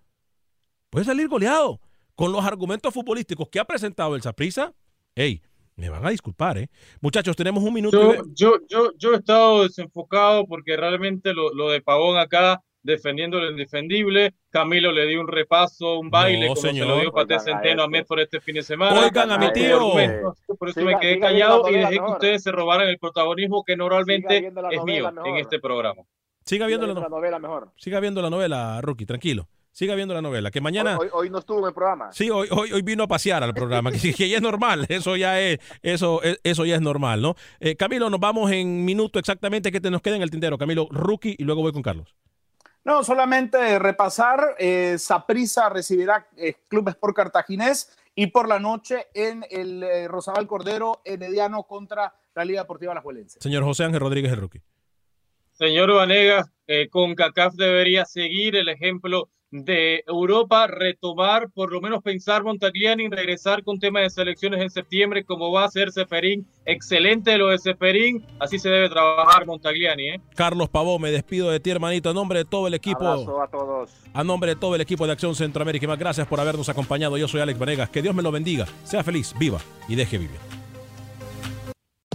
puede 0.91 1.05
salir 1.05 1.29
goleado 1.29 1.81
con 2.15 2.33
los 2.33 2.45
argumentos 2.45 2.93
futbolísticos 2.93 3.49
que 3.49 3.59
ha 3.61 3.65
presentado 3.65 4.15
el 4.17 4.23
Saprissa 4.23 4.73
hey 5.15 5.41
me 5.77 5.89
van 5.89 6.05
a 6.05 6.11
disculpar 6.11 6.59
eh 6.59 6.69
muchachos 7.01 7.35
tenemos 7.37 7.63
un 7.65 7.75
minuto 7.75 8.15
Yo, 8.15 8.23
yo, 8.35 8.55
yo, 8.69 8.93
yo 8.99 9.13
he 9.13 9.17
estado 9.17 9.63
desenfocado 9.65 10.47
porque 10.47 10.77
realmente 10.77 11.33
lo, 11.33 11.53
lo 11.55 11.71
de 11.71 11.81
Pavón 11.81 12.19
acá, 12.19 12.63
defendiendo 12.83 13.41
lo 13.41 13.51
indefendible, 13.51 14.35
Camilo 14.51 14.93
le 14.93 15.07
dio 15.07 15.21
un 15.21 15.29
repaso, 15.29 15.99
un 15.99 16.11
baile, 16.11 16.41
No, 16.49 16.55
como 16.55 16.61
se 16.61 16.69
señor. 16.69 16.89
lo 16.89 17.01
dio 17.01 17.17
a 17.17 17.39
Centeno 17.41 17.83
a 17.83 17.85
eso. 17.85 17.89
Medford 17.91 18.21
este 18.21 18.41
fin 18.41 18.57
de 18.57 18.63
semana. 18.63 19.01
Oigan 19.01 19.31
a 19.31 19.39
mi 19.39 19.53
tío. 19.53 19.93
Por 20.59 20.69
eso 20.69 20.81
Siga- 20.81 20.93
me 20.95 20.99
quedé 21.01 21.21
callado 21.21 21.63
la 21.63 21.71
y 21.71 21.75
dejé 21.75 21.95
que 21.95 22.11
ustedes 22.11 22.43
se 22.43 22.51
robaran 22.53 22.89
el 22.89 22.99
protagonismo 22.99 23.63
que 23.65 23.77
normalmente 23.77 24.53
es 24.73 24.83
mío 24.85 25.11
en 25.25 25.37
este 25.37 25.59
programa. 25.61 26.03
Siga 26.45 26.67
viendo, 26.67 26.87
la, 26.87 26.93
Viendo 26.95 27.01
no- 27.09 27.15
la 27.15 27.17
novela 27.21 27.39
mejor. 27.39 27.71
siga 27.77 28.01
viendo 28.01 28.23
la 28.23 28.31
novela, 28.31 28.81
Rookie, 28.81 29.07
tranquilo. 29.07 29.49
Siga 29.75 29.95
viendo 29.95 30.13
la 30.13 30.21
novela, 30.21 30.51
que 30.51 30.61
mañana... 30.61 30.99
Hoy, 30.99 31.09
hoy 31.13 31.31
no 31.31 31.39
estuvo 31.39 31.61
en 31.61 31.67
el 31.69 31.73
programa. 31.73 32.13
Sí, 32.13 32.29
hoy, 32.29 32.47
hoy, 32.51 32.73
hoy 32.73 32.83
vino 32.83 33.05
a 33.05 33.09
pasear 33.09 33.43
al 33.43 33.55
programa, 33.55 33.91
que, 33.91 34.13
que 34.13 34.29
ya 34.29 34.37
es 34.37 34.43
normal, 34.43 34.85
eso 34.91 35.17
ya 35.17 35.41
es, 35.41 35.61
eso, 35.83 36.23
es- 36.23 36.39
eso 36.45 36.67
ya 36.67 36.75
es 36.75 36.83
normal, 36.83 37.23
¿no? 37.23 37.37
Eh, 37.59 37.75
Camilo, 37.77 38.11
nos 38.11 38.21
vamos 38.21 38.51
en 38.53 38.85
minuto 38.85 39.19
exactamente 39.19 39.73
que 39.73 39.81
te 39.81 39.91
nos 39.91 40.03
queda 40.03 40.17
en 40.17 40.23
el 40.23 40.31
tintero. 40.31 40.59
Camilo, 40.59 40.89
Rookie, 40.91 41.37
y 41.39 41.45
luego 41.45 41.63
voy 41.63 41.73
con 41.73 41.81
Carlos. 41.83 42.15
No, 42.85 43.03
solamente 43.05 43.79
repasar, 43.79 44.57
eh, 44.59 44.97
Saprissa 44.99 45.69
recibirá 45.71 46.29
eh, 46.37 46.55
Club 46.69 46.89
Sport 46.91 47.17
Cartaginés 47.17 47.97
y 48.15 48.27
por 48.27 48.49
la 48.49 48.59
noche 48.59 49.07
en 49.15 49.43
el 49.51 49.83
eh, 49.85 50.07
Rosabal 50.09 50.47
Cordero, 50.47 51.01
Herediano 51.05 51.63
contra 51.63 52.13
la 52.35 52.45
Liga 52.45 52.61
Deportiva 52.63 52.93
Alajuelense. 52.93 53.39
Señor 53.41 53.63
José 53.63 53.85
Ángel 53.85 54.01
Rodríguez, 54.01 54.33
el 54.33 54.41
Rookie. 54.41 54.61
Señor 55.53 55.93
Vanegas, 55.93 56.51
eh, 56.67 56.89
CONCACAF 56.89 57.55
debería 57.55 58.05
seguir 58.05 58.57
el 58.57 58.69
ejemplo 58.69 59.29
de 59.53 60.03
Europa, 60.07 60.67
retomar, 60.67 61.51
por 61.51 61.71
lo 61.71 61.83
menos 61.83 62.03
pensar 62.03 62.43
Montagliani 62.43 63.07
regresar 63.11 63.63
con 63.63 63.79
tema 63.79 64.01
de 64.01 64.09
selecciones 64.09 64.63
en 64.63 64.71
septiembre, 64.71 65.25
como 65.25 65.53
va 65.53 65.65
a 65.65 65.71
ser 65.71 65.93
Seferín. 65.93 66.47
Excelente 66.65 67.37
lo 67.37 67.49
de 67.49 67.59
Seferín, 67.59 68.25
así 68.41 68.59
se 68.59 68.71
debe 68.71 68.89
trabajar 68.89 69.45
Montagliani, 69.45 70.09
¿eh? 70.09 70.21
Carlos 70.35 70.71
Pavó, 70.71 70.99
me 70.99 71.11
despido 71.11 71.51
de 71.51 71.61
ti, 71.61 71.71
hermanito, 71.71 72.09
en 72.09 72.15
nombre 72.15 72.39
de 72.39 72.45
todo 72.47 72.67
el 72.67 72.73
equipo. 72.73 73.07
Abrazo 73.07 73.43
a 73.43 73.49
todos. 73.49 73.91
A 74.15 74.25
nombre 74.25 74.55
de 74.55 74.57
todo 74.57 74.75
el 74.75 74.81
equipo 74.81 75.05
de 75.05 75.13
Acción 75.13 75.35
Centroamérica, 75.35 75.85
y 75.85 75.89
más 75.89 75.99
gracias 75.99 76.27
por 76.27 76.41
habernos 76.41 76.71
acompañado. 76.71 77.19
Yo 77.19 77.29
soy 77.29 77.43
Alex 77.43 77.59
Vanegas. 77.59 77.91
Que 77.91 78.01
Dios 78.01 78.15
me 78.15 78.23
lo 78.23 78.33
bendiga. 78.33 78.67
Sea 78.85 79.05
feliz, 79.05 79.35
viva 79.39 79.59
y 79.87 79.97
deje 79.97 80.17
vivir. 80.17 80.62